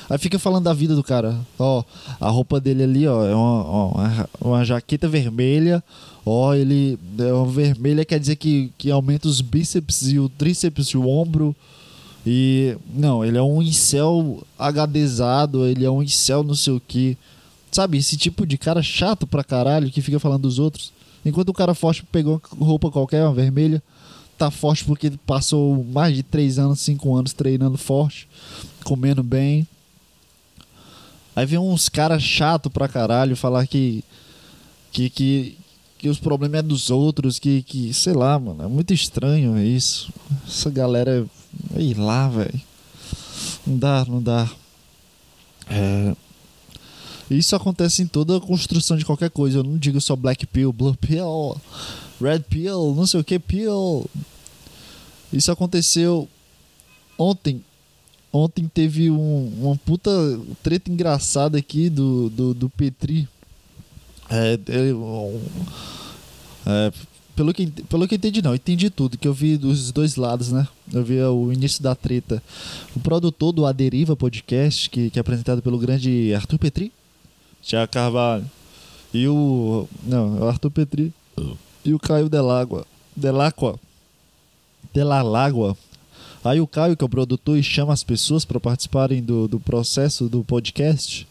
Aí 0.10 0.18
fica 0.18 0.38
falando 0.38 0.66
da 0.66 0.74
vida 0.74 0.96
do 0.96 1.04
cara. 1.04 1.40
Ó, 1.58 1.84
a 2.20 2.30
roupa 2.30 2.60
dele 2.60 2.84
ali, 2.84 3.08
ó, 3.08 3.26
é 3.26 3.36
uma, 3.36 4.30
uma 4.42 4.66
jaqueta 4.66 5.08
vermelha. 5.08 5.82
Ó, 6.26 6.54
ele. 6.54 6.98
É 7.18 7.34
uma 7.34 7.46
vermelha 7.46 8.06
quer 8.06 8.20
dizer 8.20 8.36
que, 8.38 8.72
que 8.78 8.90
aumenta 8.90 9.28
os 9.28 9.42
bíceps 9.42 10.08
e 10.08 10.20
o 10.20 10.30
tríceps 10.30 10.88
e 10.88 10.98
o 10.98 11.08
ombro. 11.08 11.56
E 12.26 12.78
não, 12.94 13.24
ele 13.24 13.38
é 13.38 13.42
um 13.42 13.62
incel 13.62 14.42
HDzado, 14.58 15.66
ele 15.66 15.84
é 15.84 15.92
um 15.92 16.02
incel 16.02 16.44
não 16.44 16.56
sei 16.56 16.74
o 16.74 16.80
que. 16.80 17.18
Sabe, 17.72 17.98
esse 17.98 18.16
tipo 18.16 18.46
de 18.46 18.58
cara 18.58 18.82
chato 18.82 19.28
pra 19.28 19.44
caralho 19.44 19.92
que 19.92 20.02
fica 20.02 20.20
falando 20.20 20.44
dos 20.44 20.60
outros. 20.60 20.94
Enquanto 21.26 21.50
o 21.50 21.54
cara 21.54 21.74
forte 21.74 22.04
pegou 22.04 22.42
roupa 22.60 22.92
qualquer, 22.92 23.24
uma 23.24 23.34
vermelha, 23.34 23.82
tá 24.38 24.52
forte 24.52 24.86
porque 24.86 25.12
passou 25.26 25.84
mais 25.84 26.16
de 26.16 26.24
3 26.24 26.60
anos, 26.60 26.80
5 26.82 27.16
anos 27.16 27.34
treinando 27.34 27.78
forte, 27.78 28.28
comendo 28.84 29.24
bem. 29.24 29.68
Aí 31.36 31.46
vem 31.46 31.58
uns 31.58 31.90
caras 31.90 32.22
chato 32.22 32.70
pra 32.70 32.88
caralho 32.88 33.36
falar 33.36 33.66
que, 33.66 34.04
que, 34.92 35.10
que, 35.10 35.58
que 36.04 36.10
os 36.10 36.20
problemas 36.20 36.60
é 36.60 36.62
dos 36.62 36.90
outros, 36.90 37.40
que, 37.40 37.62
que, 37.62 37.94
sei 37.94 38.12
lá, 38.12 38.38
mano, 38.38 38.62
é 38.62 38.68
muito 38.68 38.94
estranho 38.94 39.58
isso. 39.58 40.12
Essa 40.46 40.70
galera 40.70 41.26
Ei 41.78 41.94
lá, 41.94 42.28
velho. 42.28 42.62
Não 43.66 43.78
dá, 43.78 44.06
não 44.06 44.22
dá. 44.22 44.52
É... 45.70 46.14
Isso 47.30 47.56
acontece 47.56 48.02
em 48.02 48.06
toda 48.06 48.36
a 48.36 48.42
construção 48.42 48.98
de 48.98 49.06
qualquer 49.06 49.30
coisa. 49.30 49.60
Eu 49.60 49.64
não 49.64 49.78
digo 49.78 50.02
só 50.02 50.14
Black 50.14 50.46
Pill, 50.46 50.74
Blue 50.74 50.94
Pill, 50.98 51.56
Red 52.22 52.42
Pill, 52.50 52.94
não 52.94 53.08
sei 53.08 53.22
o 53.22 53.24
que 53.24 53.40
Pill. 53.40 54.06
Isso 55.32 55.54
aconteceu 55.54 56.28
ontem. 57.18 57.64
Ontem 58.30 58.68
teve 58.68 59.10
um, 59.10 59.54
uma 59.62 59.78
puta 59.78 60.12
treta 60.62 60.92
engraçada 60.92 61.58
aqui 61.58 61.90
do, 61.90 62.30
do, 62.30 62.54
do 62.54 62.70
Petri. 62.70 63.26
É, 64.30 64.54
é, 64.68 64.94
é, 66.66 66.92
pelo 67.36 67.54
que, 67.54 67.68
pelo 67.68 68.08
que 68.08 68.16
entendi, 68.16 68.42
não, 68.42 68.54
entendi 68.54 68.90
tudo, 68.90 69.18
que 69.18 69.28
eu 69.28 69.34
vi 69.34 69.58
dos 69.58 69.92
dois 69.92 70.16
lados, 70.16 70.52
né? 70.52 70.68
Eu 70.92 71.04
vi 71.04 71.20
o 71.22 71.52
início 71.52 71.82
da 71.82 71.96
treta. 71.96 72.42
O 72.96 73.00
produtor 73.00 73.52
do 73.52 73.66
A 73.66 73.72
Deriva 73.72 74.16
Podcast, 74.16 74.90
que, 74.90 75.10
que 75.10 75.18
é 75.18 75.22
apresentado 75.22 75.62
pelo 75.62 75.80
grande 75.80 76.34
Arthur 76.36 76.60
Petri, 76.60 76.92
Tiago 77.62 77.92
Carvalho, 77.92 78.46
e 79.14 79.28
o. 79.28 79.88
Não, 80.04 80.38
é 80.38 80.42
o 80.42 80.48
Arthur 80.48 80.70
Petri, 80.70 81.14
e 81.84 81.94
o 81.94 82.00
Caio 82.00 82.30
Delagua. 82.30 82.86
Delacqua. 83.16 83.80
Delalágua. 84.94 85.76
Aí 86.44 86.60
o 86.60 86.68
Caio, 86.68 86.98
que 86.98 87.04
é 87.04 87.06
o 87.06 87.10
produtor 87.10 87.58
e 87.58 87.64
chama 87.64 87.94
as 87.94 88.04
pessoas 88.04 88.44
para 88.44 88.60
participarem 88.60 89.24
do, 89.24 89.48
do 89.48 89.60
processo 89.60 90.28
do 90.28 90.44
podcast, 90.44 91.26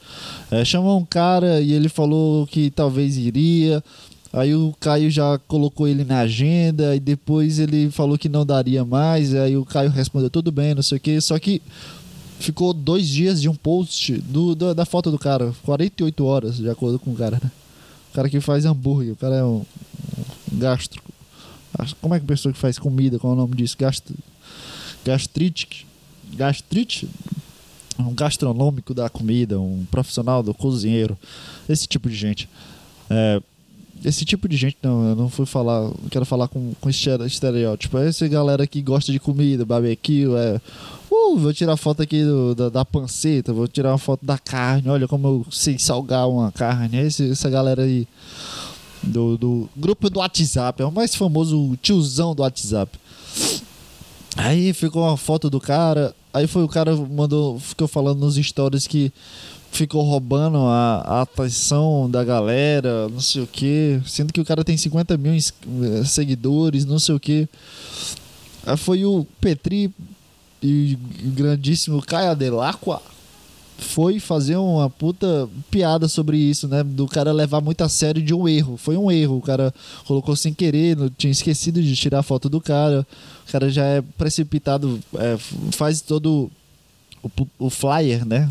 é, 0.51 0.65
chamou 0.65 0.99
um 0.99 1.05
cara 1.05 1.61
e 1.61 1.73
ele 1.73 1.89
falou 1.89 2.47
que 2.47 2.71
talvez 2.71 3.19
iria. 3.19 3.85
Aí 4.33 4.55
o 4.55 4.75
Caio 4.81 5.11
já 5.11 5.39
colocou 5.47 5.87
ele 5.87 6.05
na 6.05 6.21
agenda 6.21 6.97
e 6.97 7.01
depois 7.01 7.59
ele 7.59 7.91
falou 7.91 8.17
que 8.17 8.31
não 8.31 8.47
daria 8.47 8.83
mais. 8.83 9.35
Aí 9.35 9.57
o 9.57 9.65
Caio 9.65 9.91
respondeu 9.91 10.31
tudo 10.31 10.51
bem, 10.51 10.75
não 10.75 10.83
sei 10.83 10.97
o 10.97 11.01
que. 11.01 11.21
Só 11.21 11.39
que 11.39 11.61
ficou 12.41 12.73
dois 12.73 13.07
dias 13.07 13.43
de 13.43 13.49
um 13.49 13.55
post 13.55 14.13
do, 14.19 14.55
do, 14.55 14.75
da 14.75 14.87
foto 14.87 15.11
do 15.11 15.19
cara, 15.19 15.55
48 15.65 16.25
horas 16.25 16.57
de 16.57 16.69
acordo 16.69 16.99
com 16.99 17.13
o 17.13 17.15
cara, 17.15 17.39
né? 17.43 17.51
O 18.11 18.15
cara 18.15 18.29
que 18.29 18.41
faz 18.41 18.65
hambúrguer, 18.65 19.13
o 19.13 19.17
cara 19.17 19.37
é 19.37 19.45
um, 19.45 19.65
um 20.51 20.59
gastro. 20.59 21.03
Como 22.01 22.15
é 22.15 22.19
que 22.19 22.25
a 22.25 22.29
pessoa 22.29 22.53
que 22.53 22.59
faz 22.59 22.79
comida, 22.79 23.19
qual 23.19 23.33
é 23.33 23.37
o 23.37 23.39
nome 23.39 23.57
disso? 23.57 23.77
Gastro, 23.79 24.15
gastrite. 25.05 25.87
Gastrite? 26.35 27.09
Um 27.99 28.15
gastronômico 28.15 28.95
da 28.95 29.09
comida, 29.09 29.61
um 29.61 29.87
profissional 29.91 30.43
do 30.43 30.53
cozinheiro, 30.53 31.17
esse 31.69 31.87
tipo 31.87 32.09
de 32.09 32.17
gente. 32.17 32.49
É, 33.09 33.41
esse 34.05 34.25
tipo 34.25 34.49
de 34.49 34.57
gente, 34.57 34.77
não, 34.83 35.11
eu 35.11 35.17
não 35.17 35.29
fui 35.29 35.47
falar, 35.47 35.83
não 35.83 36.09
quero 36.11 36.25
falar 36.25 36.49
com, 36.49 36.73
com 36.81 36.91
estereótipo. 36.91 37.99
É 37.99 38.09
essa 38.09 38.27
galera 38.29 38.67
que 38.67 38.83
gosta 38.83 39.13
de 39.13 39.21
comida, 39.21 39.65
barbecue, 39.65 40.27
é. 40.35 40.61
Uh, 41.11 41.37
vou 41.37 41.53
tirar 41.53 41.77
foto 41.77 42.03
aqui 42.03 42.25
do, 42.25 42.55
da, 42.55 42.69
da, 42.71 42.85
panceta, 42.85 43.53
vou 43.53 43.69
tirar 43.69 43.91
uma 43.91 43.99
foto 43.99 44.25
da 44.25 44.39
carne, 44.39 44.89
olha 44.89 45.07
como 45.07 45.29
eu 45.29 45.47
sei 45.51 45.79
salgar 45.79 46.29
uma 46.29 46.51
carne. 46.51 46.99
É 46.99 47.07
esse, 47.07 47.31
essa 47.31 47.51
galera 47.51 47.83
aí 47.83 48.09
do, 49.03 49.37
do 49.37 49.69
grupo 49.77 50.09
do 50.09 50.21
WhatsApp, 50.21 50.83
é 50.83 50.87
o 50.87 50.93
mais 50.93 51.15
famoso 51.15 51.77
tiozão 51.83 52.35
do 52.35 52.43
WhatsApp. 52.43 52.99
Aí 54.37 54.73
ficou 54.73 55.03
uma 55.03 55.17
foto 55.17 55.51
do 55.51 55.61
cara, 55.61 56.15
aí 56.33 56.47
foi 56.47 56.63
o 56.63 56.69
cara 56.69 56.97
mandou, 56.97 57.59
ficou 57.61 57.87
falando 57.87 58.21
nos 58.21 58.37
stories 58.37 58.87
que 58.87 59.13
ficou 59.73 60.03
roubando 60.03 60.59
a, 60.59 61.03
a, 61.05 61.23
atenção 61.23 62.09
da 62.09 62.23
galera, 62.23 63.09
não 63.09 63.21
sei 63.21 63.43
o 63.43 63.47
que, 63.47 64.01
sendo 64.07 64.33
que 64.33 64.41
o 64.41 64.45
cara 64.45 64.63
tem 64.63 64.77
50 64.77 65.17
mil 65.17 65.33
eh, 65.33 66.05
seguidores, 66.05 66.85
não 66.85 66.99
sei 66.99 67.15
o 67.15 67.21
que. 67.21 67.49
Foi 68.77 69.05
o 69.05 69.27
Petri 69.41 69.91
e 70.63 70.97
o 71.25 71.31
grandíssimo 71.31 72.01
Caia 72.03 72.37
Delacqua 72.37 73.03
foi 73.79 74.21
fazer 74.21 74.57
uma 74.57 74.89
puta 74.89 75.49
piada 75.71 76.07
sobre 76.07 76.37
isso, 76.37 76.69
né? 76.69 76.85
Do 76.85 77.09
cara 77.09 77.33
levar 77.33 77.61
muito 77.61 77.83
a 77.83 77.89
sério 77.89 78.23
de 78.23 78.33
um 78.33 78.47
erro. 78.47 78.77
Foi 78.77 78.97
um 78.97 79.11
erro. 79.11 79.39
O 79.39 79.43
cara 79.43 79.75
colocou 80.07 80.37
sem 80.37 80.55
querer, 80.55 80.97
não 80.97 81.09
tinha 81.11 81.33
esquecido 81.33 81.83
de 81.83 81.97
tirar 81.97 82.21
a 82.21 82.23
foto 82.23 82.49
do 82.49 82.61
cara. 82.61 83.05
O 83.49 83.51
cara 83.51 83.69
já 83.71 83.85
é 83.85 84.01
precipitado, 84.01 85.01
é, 85.17 85.37
faz 85.73 86.01
todo 86.01 86.49
o, 87.23 87.31
o 87.59 87.71
flyer, 87.71 88.25
né? 88.25 88.49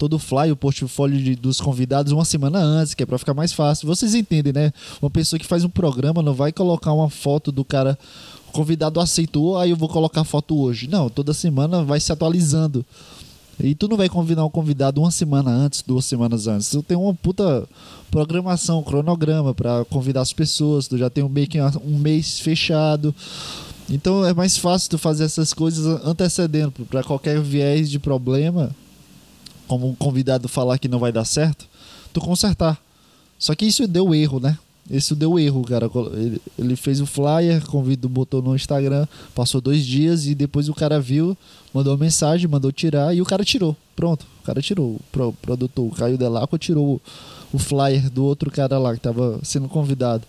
Todo 0.00 0.14
o 0.14 0.18
fly, 0.18 0.50
o 0.50 0.56
portfólio 0.56 1.22
de, 1.22 1.36
dos 1.36 1.60
convidados 1.60 2.10
uma 2.10 2.24
semana 2.24 2.58
antes, 2.58 2.94
que 2.94 3.02
é 3.02 3.06
para 3.06 3.18
ficar 3.18 3.34
mais 3.34 3.52
fácil. 3.52 3.86
Vocês 3.86 4.14
entendem, 4.14 4.50
né? 4.50 4.72
Uma 5.02 5.10
pessoa 5.10 5.38
que 5.38 5.46
faz 5.46 5.62
um 5.62 5.68
programa 5.68 6.22
não 6.22 6.32
vai 6.32 6.52
colocar 6.52 6.94
uma 6.94 7.10
foto 7.10 7.52
do 7.52 7.62
cara. 7.62 7.98
O 8.48 8.52
convidado 8.52 8.98
aceitou, 8.98 9.58
aí 9.58 9.68
eu 9.68 9.76
vou 9.76 9.90
colocar 9.90 10.24
foto 10.24 10.58
hoje. 10.58 10.88
Não, 10.88 11.10
toda 11.10 11.34
semana 11.34 11.84
vai 11.84 12.00
se 12.00 12.10
atualizando. 12.10 12.82
E 13.62 13.74
tu 13.74 13.88
não 13.88 13.96
vai 13.98 14.08
convidar 14.08 14.42
um 14.42 14.48
convidado 14.48 15.02
uma 15.02 15.10
semana 15.10 15.50
antes, 15.50 15.84
duas 15.86 16.06
semanas 16.06 16.46
antes. 16.46 16.70
Tu 16.70 16.82
tem 16.82 16.96
uma 16.96 17.12
puta 17.12 17.68
programação, 18.10 18.82
cronograma 18.82 19.52
para 19.52 19.84
convidar 19.84 20.22
as 20.22 20.32
pessoas. 20.32 20.88
Tu 20.88 20.96
já 20.96 21.10
tem 21.10 21.22
um, 21.22 21.28
meio 21.28 21.46
que 21.46 21.60
um 21.60 21.98
mês 21.98 22.40
fechado. 22.40 23.14
Então 23.90 24.24
é 24.24 24.32
mais 24.32 24.56
fácil 24.56 24.88
tu 24.88 24.96
fazer 24.96 25.24
essas 25.24 25.52
coisas 25.52 25.84
antecedendo 26.06 26.72
para 26.88 27.04
qualquer 27.04 27.38
viés 27.42 27.90
de 27.90 27.98
problema, 27.98 28.74
como 29.70 29.88
um 29.88 29.94
convidado 29.94 30.48
falar 30.48 30.78
que 30.78 30.88
não 30.88 30.98
vai 30.98 31.12
dar 31.12 31.24
certo, 31.24 31.64
tu 32.12 32.20
consertar. 32.20 32.76
Só 33.38 33.54
que 33.54 33.64
isso 33.64 33.86
deu 33.86 34.12
erro, 34.12 34.40
né? 34.40 34.58
Isso 34.90 35.14
deu 35.14 35.38
erro, 35.38 35.62
cara. 35.62 35.88
Ele, 36.14 36.42
ele 36.58 36.74
fez 36.74 37.00
o 37.00 37.06
flyer, 37.06 37.64
convido, 37.66 38.08
botou 38.08 38.42
no 38.42 38.56
Instagram, 38.56 39.06
passou 39.32 39.60
dois 39.60 39.86
dias 39.86 40.26
e 40.26 40.34
depois 40.34 40.68
o 40.68 40.74
cara 40.74 41.00
viu, 41.00 41.38
mandou 41.72 41.92
uma 41.92 42.00
mensagem, 42.00 42.48
mandou 42.48 42.72
tirar 42.72 43.14
e 43.14 43.22
o 43.22 43.24
cara 43.24 43.44
tirou. 43.44 43.76
Pronto, 43.94 44.26
o 44.42 44.44
cara 44.44 44.60
tirou. 44.60 44.94
O 44.94 45.00
pro, 45.12 45.32
produtor, 45.34 45.86
o 45.86 45.94
Caio 45.94 46.18
Delaco, 46.18 46.58
tirou 46.58 46.94
o, 46.94 47.00
o 47.52 47.58
flyer 47.60 48.10
do 48.10 48.24
outro 48.24 48.50
cara 48.50 48.76
lá 48.76 48.92
que 48.92 49.00
tava 49.00 49.38
sendo 49.44 49.68
convidado. 49.68 50.24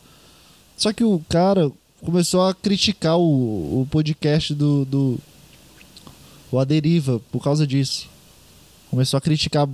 Só 0.78 0.94
que 0.94 1.04
o 1.04 1.20
cara 1.28 1.72
começou 2.06 2.44
a 2.44 2.54
criticar 2.54 3.18
o, 3.18 3.82
o 3.82 3.88
podcast 3.90 4.54
do, 4.54 4.86
do 4.86 5.18
o 6.52 6.60
Aderiva 6.60 7.20
por 7.32 7.44
causa 7.44 7.66
disso. 7.66 8.11
Começou 8.92 9.18
a 9.18 9.22
criticar 9.22 9.68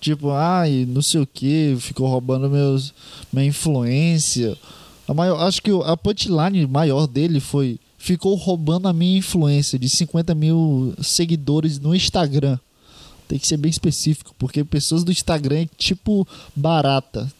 Tipo, 0.00 0.30
ai, 0.30 0.86
não 0.86 1.02
sei 1.02 1.20
o 1.20 1.26
que, 1.26 1.76
ficou 1.80 2.06
roubando 2.06 2.50
meus, 2.50 2.92
minha 3.32 3.46
influência. 3.46 4.56
A 5.08 5.14
maior, 5.14 5.40
acho 5.42 5.62
que 5.62 5.70
a 5.84 5.96
punchline 5.96 6.66
maior 6.66 7.06
dele 7.06 7.40
foi: 7.40 7.78
ficou 7.98 8.34
roubando 8.34 8.88
a 8.88 8.92
minha 8.92 9.18
influência 9.18 9.78
de 9.78 9.88
50 9.88 10.34
mil 10.34 10.94
seguidores 11.02 11.78
no 11.78 11.94
Instagram. 11.94 12.58
Tem 13.26 13.38
que 13.38 13.46
ser 13.46 13.56
bem 13.56 13.70
específico, 13.70 14.34
porque 14.38 14.62
pessoas 14.62 15.02
do 15.02 15.10
Instagram 15.10 15.62
é 15.62 15.68
tipo 15.76 16.24
barata. 16.54 17.30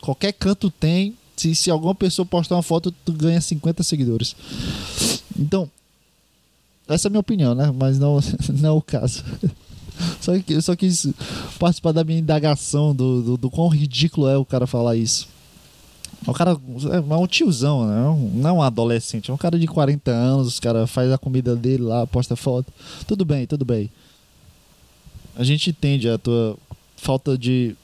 Qualquer 0.00 0.32
canto 0.32 0.70
tem. 0.70 1.16
Se, 1.36 1.54
se 1.54 1.70
alguma 1.70 1.94
pessoa 1.94 2.26
postar 2.26 2.56
uma 2.56 2.64
foto, 2.64 2.92
tu 3.04 3.12
ganha 3.12 3.40
50 3.40 3.84
seguidores. 3.84 4.34
Então, 5.38 5.70
essa 6.88 7.06
é 7.06 7.08
a 7.08 7.10
minha 7.10 7.20
opinião, 7.20 7.54
né? 7.54 7.72
Mas 7.72 7.96
não, 7.96 8.18
não 8.60 8.68
é 8.70 8.72
o 8.72 8.82
caso. 8.82 9.22
Só 10.20 10.38
que 10.38 10.60
só 10.60 10.76
quis 10.76 11.08
participar 11.58 11.92
da 11.92 12.04
minha 12.04 12.18
indagação 12.18 12.94
do, 12.94 13.22
do, 13.22 13.36
do 13.36 13.50
quão 13.50 13.68
ridículo 13.68 14.28
é 14.28 14.36
o 14.36 14.44
cara 14.44 14.66
falar 14.66 14.96
isso. 14.96 15.28
O 16.26 16.32
cara 16.32 16.58
é 16.92 17.14
um 17.14 17.26
tiozão, 17.26 17.86
né? 17.86 18.30
não 18.34 18.58
um 18.58 18.62
adolescente, 18.62 19.30
é 19.30 19.34
um 19.34 19.38
cara 19.38 19.58
de 19.58 19.66
40 19.66 20.10
anos, 20.10 20.48
os 20.48 20.60
cara 20.60 20.86
faz 20.86 21.12
a 21.12 21.18
comida 21.18 21.54
dele 21.54 21.84
lá, 21.84 22.06
posta 22.06 22.34
foto. 22.34 22.72
Tudo 23.06 23.24
bem, 23.24 23.46
tudo 23.46 23.64
bem. 23.64 23.90
A 25.36 25.44
gente 25.44 25.70
entende 25.70 26.08
a 26.08 26.18
tua 26.18 26.56
falta 26.96 27.38
de 27.38 27.76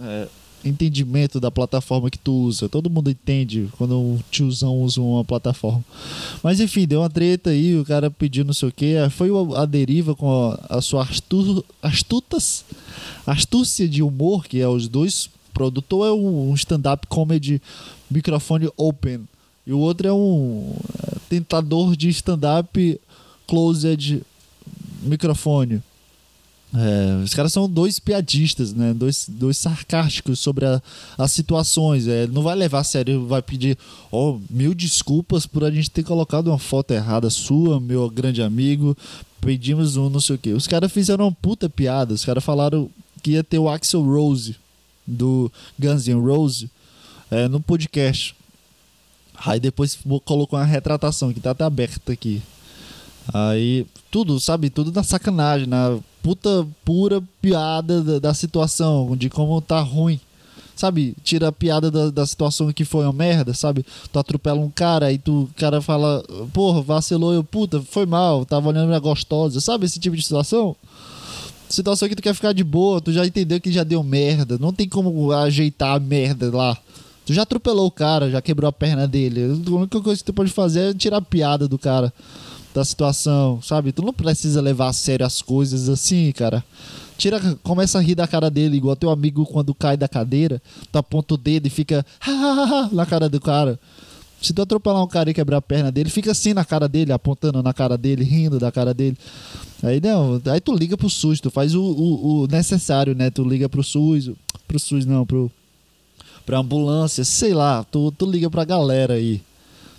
é, 0.00 0.28
entendimento 0.64 1.38
da 1.38 1.50
plataforma 1.50 2.10
que 2.10 2.18
tu 2.18 2.32
usa. 2.32 2.68
Todo 2.68 2.90
mundo 2.90 3.10
entende 3.10 3.68
quando 3.76 3.98
um 3.98 4.18
tiozão 4.30 4.80
usa 4.80 5.00
uma 5.00 5.24
plataforma. 5.24 5.84
Mas 6.42 6.60
enfim, 6.60 6.86
deu 6.86 7.00
uma 7.00 7.10
treta 7.10 7.50
aí, 7.50 7.78
o 7.78 7.84
cara 7.84 8.10
pediu 8.10 8.44
não 8.44 8.54
sei 8.54 8.68
o 8.68 8.72
que. 8.72 8.94
Foi 9.10 9.28
a 9.56 9.64
deriva 9.64 10.14
com 10.14 10.30
a, 10.30 10.78
a 10.78 10.80
sua 10.80 11.02
astu, 11.02 11.64
astutas, 11.82 12.64
astúcia 13.26 13.88
de 13.88 14.02
humor, 14.02 14.46
que 14.46 14.60
é 14.60 14.68
os 14.68 14.88
dois. 14.88 15.26
O 15.26 15.30
produtor 15.54 16.08
é 16.08 16.12
um 16.12 16.52
stand-up 16.54 17.06
comedy 17.06 17.60
microfone 18.10 18.68
open. 18.76 19.20
E 19.66 19.72
o 19.72 19.78
outro 19.78 20.08
é 20.08 20.12
um 20.12 20.74
é, 21.02 21.16
tentador 21.28 21.96
de 21.96 22.08
stand-up 22.08 23.00
closed 23.46 24.22
microfone. 25.02 25.82
É, 26.76 27.22
os 27.22 27.32
caras 27.32 27.52
são 27.52 27.68
dois 27.68 28.00
piadistas, 28.00 28.72
né? 28.72 28.92
Dois, 28.92 29.26
dois 29.28 29.56
sarcásticos 29.56 30.40
sobre 30.40 30.66
a, 30.66 30.82
as 31.16 31.30
situações. 31.30 32.08
É, 32.08 32.26
não 32.26 32.42
vai 32.42 32.56
levar 32.56 32.80
a 32.80 32.84
sério, 32.84 33.26
vai 33.26 33.40
pedir 33.40 33.78
oh, 34.10 34.40
mil 34.50 34.74
desculpas 34.74 35.46
por 35.46 35.62
a 35.62 35.70
gente 35.70 35.88
ter 35.88 36.02
colocado 36.02 36.48
uma 36.48 36.58
foto 36.58 36.90
errada 36.90 37.30
sua, 37.30 37.78
meu 37.78 38.10
grande 38.10 38.42
amigo. 38.42 38.96
Pedimos 39.40 39.96
um 39.96 40.10
não 40.10 40.20
sei 40.20 40.34
o 40.34 40.38
que. 40.38 40.50
Os 40.50 40.66
caras 40.66 40.90
fizeram 40.90 41.26
uma 41.26 41.32
puta 41.32 41.68
piada. 41.68 42.12
Os 42.12 42.24
caras 42.24 42.42
falaram 42.42 42.90
que 43.22 43.32
ia 43.32 43.44
ter 43.44 43.58
o 43.58 43.68
Axel 43.68 44.02
Rose 44.02 44.56
do 45.06 45.52
Guns 45.78 46.08
N' 46.08 46.20
Roses 46.20 46.68
é, 47.30 47.46
no 47.46 47.60
podcast. 47.60 48.34
Aí 49.46 49.60
depois 49.60 49.96
colocou 50.24 50.58
uma 50.58 50.64
retratação 50.64 51.32
que 51.32 51.40
tá 51.40 51.52
até 51.52 51.62
aberta 51.62 52.12
aqui. 52.12 52.42
Aí, 53.32 53.86
tudo, 54.10 54.40
sabe? 54.40 54.70
Tudo 54.70 54.90
na 54.92 55.02
sacanagem, 55.02 55.66
na 55.66 55.98
puta 56.24 56.66
pura 56.86 57.22
piada 57.42 58.02
da, 58.02 58.18
da 58.18 58.34
situação, 58.34 59.14
de 59.14 59.28
como 59.28 59.60
tá 59.60 59.80
ruim. 59.80 60.18
Sabe? 60.74 61.14
Tira 61.22 61.48
a 61.48 61.52
piada 61.52 61.88
da, 61.88 62.10
da 62.10 62.26
situação 62.26 62.72
que 62.72 62.84
foi 62.84 63.04
uma 63.04 63.12
merda, 63.12 63.52
sabe? 63.52 63.84
Tu 64.10 64.18
atropela 64.18 64.58
um 64.58 64.70
cara 64.70 65.12
e 65.12 65.18
tu, 65.18 65.48
cara 65.54 65.80
fala, 65.80 66.24
porra, 66.52 66.80
vacilou, 66.80 67.32
eu, 67.32 67.44
puta, 67.44 67.80
foi 67.82 68.06
mal, 68.06 68.44
tava 68.44 68.70
olhando 68.70 68.88
minha 68.88 68.98
gostosa, 68.98 69.60
sabe? 69.60 69.84
Esse 69.84 70.00
tipo 70.00 70.16
de 70.16 70.22
situação. 70.22 70.74
Situação 71.68 72.08
que 72.08 72.16
tu 72.16 72.22
quer 72.22 72.34
ficar 72.34 72.52
de 72.52 72.64
boa, 72.64 73.00
tu 73.00 73.12
já 73.12 73.24
entendeu 73.24 73.60
que 73.60 73.70
já 73.70 73.84
deu 73.84 74.02
merda, 74.02 74.58
não 74.58 74.72
tem 74.72 74.88
como 74.88 75.30
ajeitar 75.30 75.94
a 75.94 76.00
merda 76.00 76.50
lá. 76.56 76.76
Tu 77.26 77.32
já 77.32 77.42
atropelou 77.42 77.86
o 77.86 77.90
cara, 77.90 78.30
já 78.30 78.40
quebrou 78.42 78.68
a 78.68 78.72
perna 78.72 79.06
dele. 79.06 79.44
A 79.44 79.70
única 79.70 80.00
coisa 80.00 80.18
que 80.18 80.24
tu 80.24 80.32
pode 80.32 80.50
fazer 80.50 80.90
é 80.90 80.94
tirar 80.94 81.18
a 81.18 81.22
piada 81.22 81.68
do 81.68 81.78
cara 81.78 82.12
da 82.74 82.84
situação, 82.84 83.62
sabe? 83.62 83.92
Tu 83.92 84.02
não 84.02 84.12
precisa 84.12 84.60
levar 84.60 84.88
a 84.88 84.92
sério 84.92 85.24
as 85.24 85.40
coisas 85.40 85.88
assim, 85.88 86.32
cara. 86.32 86.62
Tira, 87.16 87.40
começa 87.62 87.98
a 87.98 88.00
rir 88.00 88.16
da 88.16 88.26
cara 88.26 88.50
dele, 88.50 88.76
igual 88.76 88.96
teu 88.96 89.10
amigo 89.10 89.46
quando 89.46 89.72
cai 89.72 89.96
da 89.96 90.08
cadeira, 90.08 90.60
tu 90.90 90.98
aponta 90.98 91.34
o 91.34 91.36
dedo 91.36 91.68
e 91.68 91.70
fica 91.70 92.04
na 92.90 93.06
cara 93.06 93.28
do 93.28 93.40
cara. 93.40 93.78
Se 94.42 94.52
tu 94.52 94.60
atropelar 94.60 95.02
um 95.02 95.06
cara 95.06 95.30
e 95.30 95.34
quebrar 95.34 95.58
a 95.58 95.62
perna 95.62 95.92
dele, 95.92 96.10
fica 96.10 96.32
assim 96.32 96.52
na 96.52 96.64
cara 96.64 96.88
dele, 96.88 97.12
apontando 97.12 97.62
na 97.62 97.72
cara 97.72 97.96
dele, 97.96 98.24
rindo 98.24 98.58
da 98.58 98.72
cara 98.72 98.92
dele. 98.92 99.16
Aí 99.80 100.00
não, 100.00 100.42
aí 100.46 100.60
tu 100.60 100.74
liga 100.74 100.96
pro 100.96 101.08
SUS, 101.08 101.40
tu 101.40 101.50
faz 101.50 101.74
o, 101.76 101.80
o, 101.80 102.42
o 102.42 102.46
necessário, 102.48 103.14
né? 103.14 103.30
Tu 103.30 103.44
liga 103.44 103.68
pro 103.68 103.84
SUS, 103.84 104.32
pro 104.66 104.78
SUS 104.78 105.06
não, 105.06 105.24
pro 105.24 105.50
pra 106.44 106.58
ambulância, 106.58 107.24
sei 107.24 107.54
lá, 107.54 107.84
tu, 107.84 108.12
tu 108.12 108.30
liga 108.30 108.50
pra 108.50 108.64
galera 108.64 109.14
aí. 109.14 109.40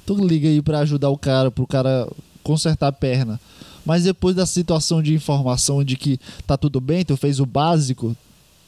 Tu 0.06 0.14
liga 0.14 0.48
aí 0.48 0.62
pra 0.62 0.80
ajudar 0.80 1.10
o 1.10 1.18
cara, 1.18 1.50
pro 1.50 1.66
cara 1.66 2.08
consertar 2.46 2.88
a 2.88 2.92
perna. 2.92 3.40
Mas 3.84 4.04
depois 4.04 4.36
da 4.36 4.46
situação 4.46 5.02
de 5.02 5.14
informação 5.14 5.84
de 5.84 5.98
que 5.98 6.20
tá 6.46 6.56
tudo 6.56 6.80
bem, 6.80 7.04
tu 7.04 7.18
fez 7.18 7.40
o 7.40 7.46
básico, 7.46 8.16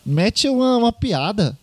mete 0.06 0.50
uma, 0.50 0.78
uma 0.78 0.92
piada. 0.92 1.58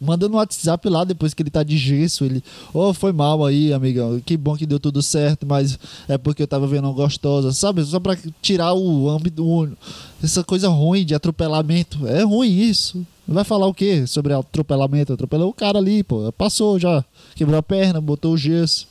Manda 0.00 0.30
no 0.30 0.36
WhatsApp 0.36 0.88
lá 0.88 1.04
depois 1.04 1.34
que 1.34 1.42
ele 1.42 1.50
tá 1.50 1.62
de 1.62 1.76
gesso. 1.76 2.24
Ele, 2.24 2.42
oh, 2.72 2.94
foi 2.94 3.12
mal 3.12 3.44
aí, 3.44 3.70
amigão. 3.70 4.18
Que 4.24 4.34
bom 4.34 4.56
que 4.56 4.64
deu 4.64 4.80
tudo 4.80 5.02
certo, 5.02 5.44
mas 5.46 5.78
é 6.08 6.16
porque 6.16 6.42
eu 6.42 6.48
tava 6.48 6.66
vendo 6.66 6.84
uma 6.84 6.94
gostosa, 6.94 7.52
sabe? 7.52 7.84
Só 7.84 8.00
pra 8.00 8.16
tirar 8.40 8.72
o 8.72 9.10
âmbito, 9.10 9.76
essa 10.22 10.42
coisa 10.42 10.68
ruim 10.68 11.04
de 11.04 11.14
atropelamento. 11.14 12.08
É 12.08 12.22
ruim 12.22 12.50
isso. 12.50 13.04
Vai 13.28 13.44
falar 13.44 13.66
o 13.66 13.74
quê 13.74 14.06
sobre 14.06 14.32
atropelamento? 14.32 15.12
Atropelou 15.12 15.50
o 15.50 15.54
cara 15.54 15.78
ali, 15.78 16.02
pô. 16.02 16.32
Passou 16.32 16.78
já. 16.78 17.04
Quebrou 17.34 17.58
a 17.58 17.62
perna, 17.62 18.00
botou 18.00 18.32
o 18.32 18.38
gesso. 18.38 18.88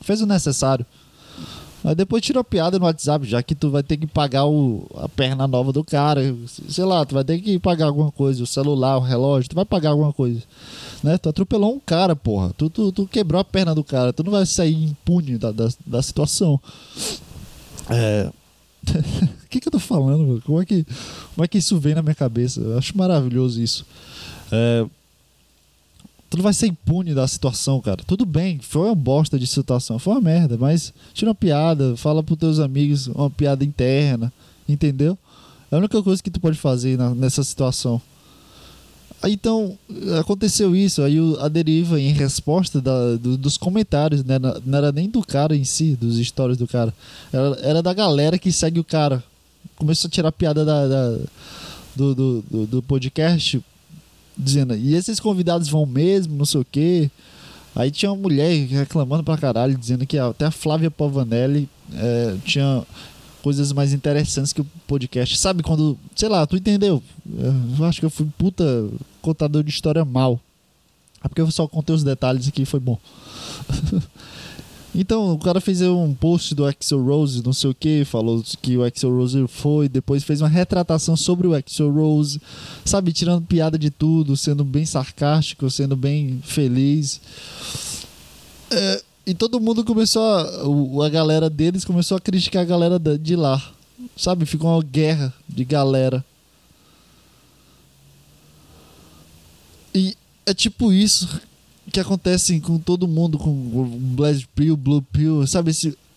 Fez 0.00 0.22
o 0.22 0.26
necessário. 0.26 0.86
Aí 1.82 1.94
depois 1.94 2.22
tira 2.22 2.40
a 2.40 2.44
piada 2.44 2.78
no 2.78 2.84
WhatsApp, 2.84 3.26
já 3.26 3.42
que 3.42 3.54
tu 3.54 3.70
vai 3.70 3.82
ter 3.82 3.96
que 3.96 4.06
pagar 4.06 4.44
o, 4.44 4.86
a 4.96 5.08
perna 5.08 5.46
nova 5.48 5.72
do 5.72 5.82
cara. 5.82 6.34
Sei 6.68 6.84
lá, 6.84 7.04
tu 7.06 7.14
vai 7.14 7.24
ter 7.24 7.40
que 7.40 7.58
pagar 7.58 7.86
alguma 7.86 8.12
coisa, 8.12 8.42
o 8.42 8.46
celular, 8.46 8.98
o 8.98 9.00
relógio, 9.00 9.48
tu 9.48 9.56
vai 9.56 9.64
pagar 9.64 9.90
alguma 9.90 10.12
coisa. 10.12 10.42
Né? 11.02 11.16
Tu 11.16 11.28
atropelou 11.28 11.74
um 11.74 11.80
cara, 11.80 12.14
porra. 12.14 12.52
Tu, 12.56 12.68
tu, 12.68 12.92
tu 12.92 13.06
quebrou 13.06 13.40
a 13.40 13.44
perna 13.44 13.74
do 13.74 13.82
cara, 13.82 14.12
tu 14.12 14.22
não 14.22 14.32
vai 14.32 14.44
sair 14.44 14.84
impune 14.84 15.38
da, 15.38 15.50
da, 15.50 15.68
da 15.86 16.02
situação. 16.02 16.60
É. 17.88 18.30
O 18.86 19.48
que, 19.48 19.60
que 19.60 19.68
eu 19.68 19.72
tô 19.72 19.78
falando, 19.78 20.42
Como 20.44 20.60
é, 20.60 20.64
que, 20.64 20.86
como 21.34 21.44
é 21.44 21.48
que 21.48 21.58
isso 21.58 21.78
vem 21.78 21.94
na 21.94 22.02
minha 22.02 22.14
cabeça? 22.14 22.60
Eu 22.60 22.78
acho 22.78 22.96
maravilhoso 22.96 23.60
isso. 23.60 23.86
É, 24.52 24.86
tu 26.30 26.36
não 26.36 26.44
vai 26.44 26.54
ser 26.54 26.68
impune 26.68 27.12
da 27.12 27.26
situação, 27.26 27.80
cara. 27.80 28.02
Tudo 28.06 28.24
bem, 28.24 28.60
foi 28.62 28.86
uma 28.86 28.94
bosta 28.94 29.36
de 29.36 29.48
situação, 29.48 29.98
foi 29.98 30.14
uma 30.14 30.20
merda, 30.20 30.56
mas 30.56 30.94
tira 31.12 31.28
uma 31.28 31.34
piada, 31.34 31.96
fala 31.96 32.22
pros 32.22 32.38
teus 32.38 32.60
amigos 32.60 33.08
uma 33.08 33.28
piada 33.28 33.64
interna, 33.64 34.32
entendeu? 34.68 35.18
É 35.72 35.74
a 35.74 35.78
única 35.78 36.00
coisa 36.00 36.22
que 36.22 36.30
tu 36.30 36.40
pode 36.40 36.56
fazer 36.56 36.96
na, 36.96 37.12
nessa 37.14 37.42
situação. 37.42 38.00
Então, 39.24 39.76
aconteceu 40.18 40.74
isso, 40.74 41.02
aí 41.02 41.18
a 41.40 41.48
deriva 41.48 42.00
em 42.00 42.12
resposta 42.12 42.80
da, 42.80 43.16
do, 43.16 43.36
dos 43.36 43.58
comentários, 43.58 44.24
né? 44.24 44.38
Não 44.38 44.78
era 44.78 44.90
nem 44.92 45.10
do 45.10 45.20
cara 45.20 45.54
em 45.54 45.64
si, 45.64 45.94
dos 45.94 46.16
stories 46.16 46.56
do 46.56 46.66
cara. 46.66 46.94
Era, 47.30 47.58
era 47.60 47.82
da 47.82 47.92
galera 47.92 48.38
que 48.38 48.50
segue 48.50 48.80
o 48.80 48.84
cara. 48.84 49.22
Começou 49.76 50.08
a 50.08 50.10
tirar 50.10 50.32
piada 50.32 50.64
da, 50.64 50.88
da 50.88 51.18
do, 51.94 52.14
do, 52.14 52.66
do 52.66 52.82
podcast 52.82 53.62
dizendo, 54.40 54.76
e 54.76 54.94
esses 54.94 55.20
convidados 55.20 55.68
vão 55.68 55.86
mesmo, 55.86 56.36
não 56.36 56.44
sei 56.44 56.60
o 56.60 56.66
quê. 56.70 57.10
Aí 57.74 57.90
tinha 57.90 58.10
uma 58.10 58.20
mulher 58.20 58.52
reclamando 58.66 59.22
pra 59.22 59.38
caralho, 59.38 59.78
dizendo 59.78 60.06
que 60.06 60.18
até 60.18 60.46
a 60.46 60.50
Flávia 60.50 60.90
Pavanelli 60.90 61.68
é, 61.94 62.36
tinha 62.44 62.84
coisas 63.42 63.72
mais 63.72 63.92
interessantes 63.92 64.52
que 64.52 64.60
o 64.60 64.66
podcast. 64.86 65.36
Sabe 65.38 65.62
quando, 65.62 65.98
sei 66.16 66.28
lá, 66.28 66.46
tu 66.46 66.56
entendeu? 66.56 67.02
Eu 67.78 67.84
acho 67.84 68.00
que 68.00 68.06
eu 68.06 68.10
fui 68.10 68.26
puta 68.36 68.88
contador 69.22 69.62
de 69.62 69.70
história 69.70 70.04
mal. 70.04 70.40
É 71.22 71.28
porque 71.28 71.40
eu 71.40 71.50
só 71.50 71.66
contei 71.68 71.94
os 71.94 72.02
detalhes 72.02 72.48
aqui 72.48 72.64
foi 72.64 72.80
bom. 72.80 72.98
Então, 74.94 75.32
o 75.32 75.38
cara 75.38 75.60
fez 75.60 75.80
um 75.82 76.12
post 76.14 76.54
do 76.54 76.66
Axel 76.66 77.02
Rose, 77.04 77.44
não 77.44 77.52
sei 77.52 77.70
o 77.70 77.74
que, 77.74 78.04
falou 78.04 78.42
que 78.60 78.76
o 78.76 78.82
Axel 78.82 79.14
Rose 79.14 79.46
foi, 79.46 79.88
depois 79.88 80.24
fez 80.24 80.40
uma 80.40 80.48
retratação 80.48 81.16
sobre 81.16 81.46
o 81.46 81.54
Axel 81.54 81.92
Rose, 81.92 82.40
sabe, 82.84 83.12
tirando 83.12 83.46
piada 83.46 83.78
de 83.78 83.88
tudo, 83.90 84.36
sendo 84.36 84.64
bem 84.64 84.84
sarcástico, 84.84 85.70
sendo 85.70 85.94
bem 85.94 86.40
feliz. 86.44 87.20
É, 88.70 89.02
e 89.26 89.34
todo 89.34 89.60
mundo 89.60 89.84
começou 89.84 90.22
a. 90.22 91.06
A 91.06 91.08
galera 91.08 91.48
deles 91.48 91.84
começou 91.84 92.16
a 92.16 92.20
criticar 92.20 92.62
a 92.62 92.66
galera 92.66 92.98
de 92.98 93.36
lá. 93.36 93.62
Sabe? 94.16 94.44
Ficou 94.44 94.70
uma 94.70 94.82
guerra 94.82 95.32
de 95.48 95.64
galera. 95.64 96.24
E 99.94 100.16
é 100.46 100.54
tipo 100.54 100.92
isso 100.92 101.28
que 101.90 102.00
acontece 102.00 102.60
com 102.60 102.78
todo 102.78 103.08
mundo, 103.08 103.38
com 103.38 103.50
o 103.50 103.98
Black 104.14 104.46
Pill, 104.54 104.76
Blue 104.76 105.02
Pill, 105.02 105.46
sabe? 105.46 105.72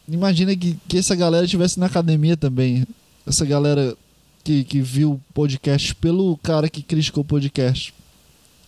Imagina 0.07 0.55
que, 0.55 0.77
que 0.87 0.97
essa 0.97 1.15
galera 1.15 1.45
estivesse 1.45 1.79
na 1.79 1.87
academia 1.87 2.37
também. 2.37 2.85
Essa 3.25 3.45
galera 3.45 3.95
que, 4.43 4.63
que 4.63 4.81
viu 4.81 5.13
o 5.13 5.21
podcast 5.33 5.95
pelo 5.95 6.37
cara 6.37 6.69
que 6.69 6.81
criticou 6.81 7.21
o 7.21 7.25
podcast. 7.25 7.93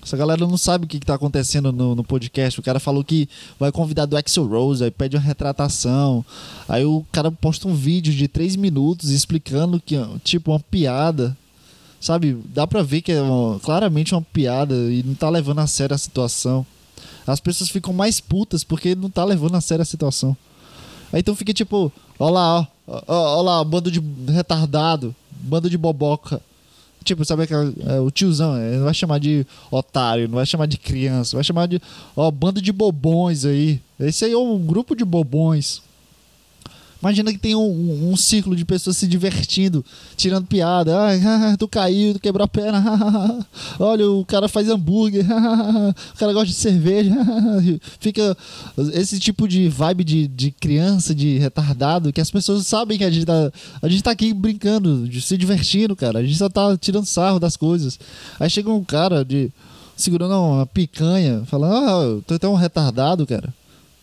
Essa 0.01 0.15
galera 0.15 0.45
não 0.45 0.55
sabe 0.55 0.85
o 0.85 0.87
que, 0.87 0.97
está 0.97 1.15
acontecendo 1.15 1.71
no, 1.71 1.95
no, 1.95 2.03
podcast. 2.03 2.59
O 2.59 2.63
cara 2.63 2.79
falou 2.79 3.03
que 3.03 3.27
vai 3.59 3.71
convidar 3.71 4.05
do 4.05 4.15
Axel 4.15 4.45
Rose, 4.45 4.83
aí 4.83 4.91
pede 4.91 5.17
uma 5.17 5.21
retratação. 5.23 6.23
Aí 6.69 6.85
o 6.85 7.03
cara 7.11 7.31
posta 7.31 7.67
um 7.67 7.73
vídeo 7.73 8.13
de 8.13 8.27
3 8.27 8.55
minutos 8.55 9.09
explicando 9.09 9.81
que, 9.83 9.95
tipo, 10.23 10.51
uma 10.51 10.59
piada. 10.59 11.35
Sabe? 11.99 12.37
Dá 12.53 12.67
pra 12.67 12.83
ver 12.83 13.01
que 13.01 13.11
é 13.11 13.19
uma, 13.19 13.59
claramente 13.59 14.13
uma 14.13 14.21
piada 14.21 14.75
e 14.75 15.01
não 15.01 15.15
tá 15.15 15.27
levando 15.27 15.59
a 15.59 15.67
sério 15.67 15.95
a 15.95 15.97
situação. 15.97 16.63
As 17.25 17.39
pessoas 17.39 17.69
ficam 17.69 17.93
mais 17.93 18.19
putas 18.19 18.63
porque 18.63 18.95
não 18.95 19.09
tá 19.09 19.23
levando 19.23 19.55
a 19.55 19.61
sério 19.61 19.81
a 19.81 19.85
situação. 19.85 20.35
Aí 21.11 21.19
então 21.19 21.35
fica 21.35 21.53
tipo, 21.53 21.91
ó 22.19 22.29
lá, 22.29 22.67
ó, 22.87 23.01
ó, 23.07 23.37
ó 23.37 23.41
lá, 23.41 23.63
bando 23.63 23.89
de 23.89 24.01
retardado, 24.27 25.15
bando 25.31 25.69
de 25.69 25.77
boboca. 25.77 26.41
Tipo, 27.03 27.23
sabe 27.23 27.43
aquela, 27.43 27.71
é, 27.85 27.99
o 27.99 28.09
tiozão, 28.09 28.59
ele 28.59 28.77
não 28.77 28.85
vai 28.85 28.93
chamar 28.93 29.19
de 29.19 29.45
otário, 29.69 30.27
não 30.27 30.35
vai 30.35 30.45
chamar 30.45 30.65
de 30.65 30.77
criança, 30.77 31.37
vai 31.37 31.43
chamar 31.43 31.67
de, 31.67 31.79
ó, 32.15 32.31
bando 32.31 32.59
de 32.59 32.71
bobões 32.71 33.45
aí. 33.45 33.79
Esse 33.99 34.25
aí 34.25 34.31
é 34.31 34.37
um 34.37 34.57
grupo 34.57 34.95
de 34.95 35.05
bobões. 35.05 35.83
Imagina 37.05 37.31
que 37.31 37.37
tem 37.37 37.53
um, 37.53 37.59
um, 37.59 38.09
um, 38.09 38.17
círculo 38.17 38.55
de 38.55 38.65
pessoas 38.65 38.97
se 38.97 39.05
divertindo, 39.05 39.85
tirando 40.17 40.47
piada. 40.47 40.91
Ah, 40.97 41.53
tu 41.55 41.67
caiu, 41.67 42.15
tu 42.15 42.19
quebrou 42.19 42.43
a 42.43 42.47
perna. 42.47 43.45
Olha, 43.77 44.09
o 44.09 44.25
cara 44.25 44.47
faz 44.47 44.67
hambúrguer. 44.67 45.23
o 45.29 46.17
cara 46.17 46.33
gosta 46.33 46.47
de 46.47 46.55
cerveja. 46.55 47.13
Fica 47.99 48.35
esse 48.91 49.19
tipo 49.19 49.47
de 49.47 49.69
vibe 49.69 50.03
de, 50.03 50.27
de 50.27 50.49
criança, 50.49 51.13
de 51.13 51.37
retardado, 51.37 52.11
que 52.11 52.19
as 52.19 52.31
pessoas 52.31 52.65
sabem 52.65 52.97
que 52.97 53.03
a 53.03 53.11
gente 53.11 53.27
tá, 53.27 53.51
a 53.83 53.87
gente 53.87 54.01
tá 54.01 54.09
aqui 54.09 54.33
brincando, 54.33 55.07
se 55.21 55.37
divertindo, 55.37 55.95
cara. 55.95 56.17
A 56.17 56.23
gente 56.23 56.39
só 56.39 56.49
tá 56.49 56.75
tirando 56.75 57.05
sarro 57.05 57.39
das 57.39 57.55
coisas. 57.55 57.99
Aí 58.39 58.49
chega 58.49 58.71
um 58.71 58.83
cara 58.83 59.23
de 59.23 59.51
segurando 59.95 60.33
uma 60.33 60.65
picanha, 60.65 61.43
falando: 61.45 61.71
Ah, 61.71 62.21
tu 62.25 62.43
é 62.43 62.49
um 62.49 62.55
retardado, 62.55 63.27
cara. 63.27 63.53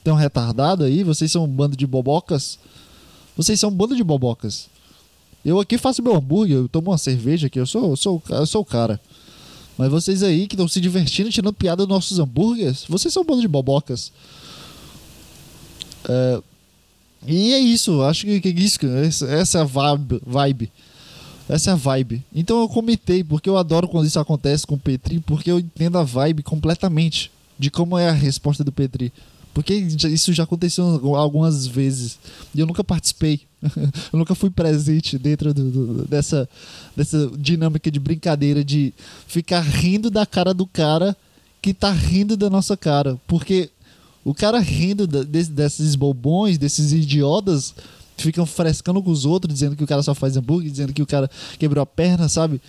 Tem 0.04 0.12
um 0.12 0.16
retardado 0.16 0.84
aí? 0.84 1.02
Vocês 1.02 1.32
são 1.32 1.42
um 1.42 1.48
bando 1.48 1.76
de 1.76 1.84
bobocas? 1.84 2.60
Vocês 3.36 3.58
são 3.58 3.70
um 3.70 3.74
bando 3.74 3.96
de 3.96 4.04
bobocas. 4.04 4.68
Eu 5.44 5.58
aqui 5.58 5.76
faço 5.76 6.02
meu 6.02 6.14
hambúrguer, 6.14 6.56
eu 6.56 6.68
tomo 6.68 6.90
uma 6.90 6.98
cerveja 6.98 7.48
aqui, 7.48 7.58
eu 7.58 7.66
sou, 7.66 7.90
eu 7.90 7.96
sou, 7.96 8.22
eu 8.30 8.46
sou 8.46 8.62
o 8.62 8.64
cara. 8.64 9.00
Mas 9.76 9.90
vocês 9.90 10.22
aí 10.22 10.46
que 10.46 10.54
estão 10.54 10.68
se 10.68 10.80
divertindo, 10.80 11.30
tirando 11.30 11.52
piada 11.52 11.84
dos 11.84 11.88
nossos 11.88 12.18
hambúrgueres, 12.18 12.84
vocês 12.88 13.12
são 13.12 13.22
um 13.22 13.26
bando 13.26 13.40
de 13.40 13.48
bobocas. 13.48 14.12
É, 16.08 16.42
e 17.26 17.52
é 17.52 17.58
isso, 17.58 18.02
acho 18.02 18.26
que, 18.26 18.40
que 18.40 18.48
isso, 18.48 18.78
essa 19.26 19.58
é 19.58 19.60
a 19.60 19.64
vibe, 19.64 20.22
vibe. 20.24 20.72
Essa 21.48 21.70
é 21.70 21.72
a 21.72 21.76
vibe. 21.76 22.24
Então 22.34 22.60
eu 22.60 22.68
comentei, 22.68 23.24
porque 23.24 23.48
eu 23.48 23.56
adoro 23.56 23.88
quando 23.88 24.06
isso 24.06 24.18
acontece 24.18 24.66
com 24.66 24.74
o 24.74 24.78
Petri, 24.78 25.20
porque 25.20 25.50
eu 25.50 25.58
entendo 25.58 25.98
a 25.98 26.02
vibe 26.02 26.42
completamente 26.42 27.30
de 27.58 27.70
como 27.70 27.98
é 27.98 28.08
a 28.08 28.12
resposta 28.12 28.64
do 28.64 28.72
Petri. 28.72 29.12
Porque 29.54 29.74
isso 29.74 30.32
já 30.32 30.44
aconteceu 30.44 30.84
algumas 31.14 31.66
vezes. 31.66 32.18
E 32.54 32.60
eu 32.60 32.66
nunca 32.66 32.82
participei. 32.82 33.42
eu 34.12 34.18
nunca 34.18 34.34
fui 34.34 34.50
presente 34.50 35.18
dentro 35.18 35.52
do, 35.52 35.70
do, 35.70 36.04
dessa, 36.06 36.48
dessa 36.96 37.30
dinâmica 37.38 37.90
de 37.90 38.00
brincadeira 38.00 38.64
de 38.64 38.92
ficar 39.26 39.60
rindo 39.60 40.10
da 40.10 40.24
cara 40.24 40.54
do 40.54 40.66
cara 40.66 41.16
que 41.60 41.74
tá 41.74 41.92
rindo 41.92 42.36
da 42.36 42.48
nossa 42.48 42.76
cara. 42.76 43.20
Porque 43.26 43.70
o 44.24 44.34
cara 44.34 44.58
rindo 44.58 45.06
da, 45.06 45.22
desses 45.22 45.94
bobões, 45.94 46.56
desses 46.56 46.92
idiotas, 46.92 47.74
ficam 48.22 48.46
frescando 48.46 49.02
com 49.02 49.10
os 49.10 49.24
outros, 49.24 49.52
dizendo 49.52 49.76
que 49.76 49.84
o 49.84 49.86
cara 49.86 50.02
só 50.02 50.14
faz 50.14 50.36
hambúrguer, 50.36 50.70
dizendo 50.70 50.92
que 50.92 51.02
o 51.02 51.06
cara 51.06 51.30
quebrou 51.58 51.82
a 51.82 51.86
perna, 51.86 52.28
sabe? 52.28 52.60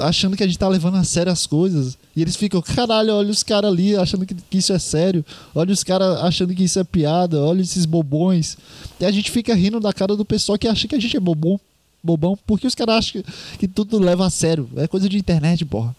Achando 0.00 0.36
que 0.36 0.42
a 0.42 0.46
gente 0.46 0.58
tá 0.58 0.68
levando 0.68 0.96
a 0.96 1.04
sério 1.04 1.30
as 1.30 1.46
coisas. 1.46 1.96
E 2.14 2.22
eles 2.22 2.36
ficam, 2.36 2.60
caralho, 2.62 3.14
olha 3.14 3.30
os 3.30 3.42
caras 3.42 3.70
ali 3.70 3.94
achando 3.96 4.26
que, 4.26 4.34
que, 4.34 4.58
isso 4.58 4.72
é 4.72 4.78
sério. 4.78 5.24
Olha 5.54 5.72
os 5.72 5.84
caras 5.84 6.20
achando 6.22 6.54
que 6.54 6.64
isso 6.64 6.78
é 6.78 6.84
piada. 6.84 7.40
Olha 7.40 7.60
esses 7.60 7.84
bobões. 7.84 8.56
E 8.98 9.04
a 9.04 9.10
gente 9.10 9.30
fica 9.30 9.54
rindo 9.54 9.78
da 9.78 9.92
cara 9.92 10.16
do 10.16 10.24
pessoal 10.24 10.58
que 10.58 10.66
acha 10.66 10.88
que 10.88 10.94
a 10.94 11.00
gente 11.00 11.16
é 11.16 11.20
bobão. 11.20 11.60
Bobão, 12.02 12.38
porque 12.46 12.66
os 12.66 12.74
caras 12.74 12.96
acham 12.96 13.22
que, 13.22 13.32
que 13.58 13.68
tudo 13.68 13.98
leva 13.98 14.26
a 14.26 14.30
sério. 14.30 14.68
É 14.76 14.86
coisa 14.86 15.08
de 15.08 15.18
internet, 15.18 15.64
porra. 15.64 15.94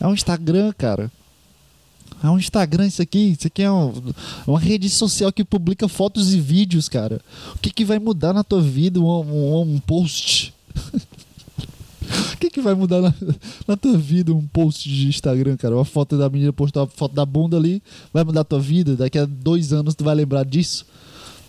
É 0.00 0.06
um 0.06 0.14
Instagram, 0.14 0.72
cara. 0.76 1.10
É 2.22 2.30
um 2.30 2.38
Instagram 2.38 2.86
isso 2.86 3.02
aqui. 3.02 3.32
Isso 3.38 3.46
aqui 3.46 3.62
é 3.62 3.70
um, 3.70 3.92
uma 4.46 4.60
rede 4.60 4.88
social 4.88 5.32
que 5.32 5.44
publica 5.44 5.88
fotos 5.88 6.32
e 6.32 6.40
vídeos, 6.40 6.88
cara. 6.88 7.20
O 7.54 7.58
que, 7.58 7.70
que 7.70 7.84
vai 7.84 7.98
mudar 7.98 8.32
na 8.32 8.44
tua 8.44 8.60
vida 8.60 9.00
um, 9.00 9.04
um, 9.04 9.60
um 9.62 9.80
post? 9.80 10.54
o 12.32 12.36
que, 12.38 12.48
que 12.48 12.60
vai 12.60 12.74
mudar 12.74 13.00
na, 13.00 13.14
na, 13.66 13.76
tua 13.76 13.98
vida 13.98 14.32
um 14.32 14.46
post 14.46 14.88
de 14.88 15.08
Instagram, 15.08 15.56
cara? 15.56 15.74
Uma 15.74 15.84
foto 15.84 16.16
da 16.16 16.28
menina 16.30 16.52
postar 16.52 16.82
uma 16.82 16.86
foto 16.86 17.14
da 17.14 17.26
bunda 17.26 17.56
ali. 17.56 17.82
Vai 18.12 18.22
mudar 18.22 18.42
a 18.42 18.44
tua 18.44 18.60
vida? 18.60 18.94
Daqui 18.94 19.18
a 19.18 19.24
dois 19.24 19.72
anos 19.72 19.94
tu 19.94 20.04
vai 20.04 20.14
lembrar 20.14 20.44
disso? 20.44 20.86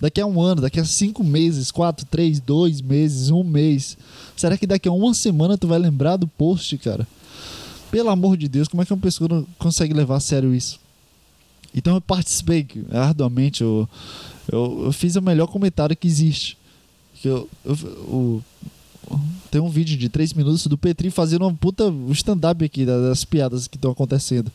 Daqui 0.01 0.19
a 0.19 0.25
um 0.25 0.41
ano, 0.41 0.61
daqui 0.61 0.79
a 0.79 0.85
cinco 0.85 1.23
meses, 1.23 1.71
quatro, 1.71 2.05
três, 2.05 2.39
dois 2.39 2.81
meses, 2.81 3.29
um 3.29 3.43
mês. 3.43 3.97
Será 4.35 4.57
que 4.57 4.67
daqui 4.67 4.89
a 4.89 4.91
uma 4.91 5.13
semana 5.13 5.57
tu 5.57 5.67
vai 5.67 5.79
lembrar 5.79 6.17
do 6.17 6.27
post, 6.27 6.77
cara? 6.79 7.07
Pelo 7.93 8.09
amor 8.09 8.35
de 8.35 8.47
Deus, 8.47 8.67
como 8.67 8.81
é 8.81 8.85
que 8.87 8.91
uma 8.91 8.99
pessoa 8.99 9.27
não 9.27 9.45
consegue 9.59 9.93
levar 9.93 10.15
a 10.15 10.19
sério 10.19 10.51
isso? 10.51 10.79
Então 11.75 11.93
eu 11.93 12.01
participei 12.01 12.65
arduamente, 12.91 13.61
eu, 13.61 13.87
eu, 14.51 14.85
eu 14.85 14.91
fiz 14.91 15.15
o 15.15 15.21
melhor 15.21 15.45
comentário 15.45 15.95
que 15.95 16.07
existe. 16.07 16.57
Eu, 17.23 17.47
eu, 17.63 17.77
eu, 17.83 18.43
tem 19.51 19.61
um 19.61 19.69
vídeo 19.69 19.95
de 19.95 20.09
3 20.09 20.33
minutos 20.33 20.65
do 20.65 20.75
Petri 20.75 21.11
fazendo 21.11 21.43
uma 21.43 21.53
puta 21.53 21.83
stand-up 22.09 22.65
aqui 22.65 22.83
das 22.83 23.23
piadas 23.23 23.67
que 23.67 23.77
estão 23.77 23.91
acontecendo. 23.91 24.51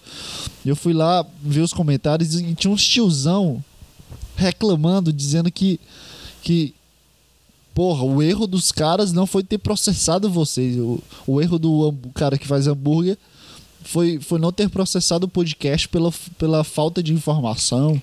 Eu 0.66 0.74
fui 0.74 0.92
lá 0.92 1.24
ver 1.40 1.60
os 1.60 1.72
comentários 1.72 2.34
e 2.34 2.54
tinha 2.56 2.72
uns 2.72 2.84
tiozão 2.84 3.62
reclamando, 4.34 5.12
dizendo 5.12 5.48
que, 5.48 5.78
que 6.42 6.74
porra, 7.74 8.04
o 8.04 8.22
erro 8.22 8.46
dos 8.46 8.72
caras 8.72 9.12
não 9.12 9.26
foi 9.26 9.42
ter 9.42 9.58
processado 9.58 10.30
vocês. 10.30 10.76
O, 10.76 11.00
o 11.26 11.40
erro 11.40 11.58
do 11.58 11.94
cara 12.14 12.38
que 12.38 12.46
faz 12.46 12.66
hambúrguer 12.66 13.16
foi, 13.82 14.18
foi 14.20 14.38
não 14.38 14.52
ter 14.52 14.68
processado 14.68 15.26
o 15.26 15.28
podcast 15.28 15.88
pela, 15.88 16.12
pela 16.36 16.64
falta 16.64 17.02
de 17.02 17.12
informação. 17.12 18.00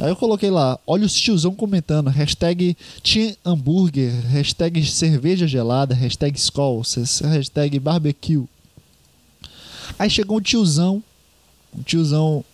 Aí 0.00 0.10
eu 0.10 0.16
coloquei 0.16 0.50
lá, 0.50 0.78
olha 0.86 1.06
os 1.06 1.14
tiozão 1.14 1.54
comentando, 1.54 2.08
hashtag 2.08 2.76
tinha 3.02 3.34
hambúrguer, 3.44 4.12
hashtag 4.26 4.84
cerveja 4.84 5.46
gelada, 5.46 5.94
hashtag 5.94 6.38
Skol, 6.38 6.82
hashtag 7.22 7.78
barbecue. 7.78 8.44
Aí 9.98 10.10
chegou 10.10 10.36
um 10.36 10.40
tiozão, 10.40 11.02
um 11.76 11.82
tiozão 11.82 12.44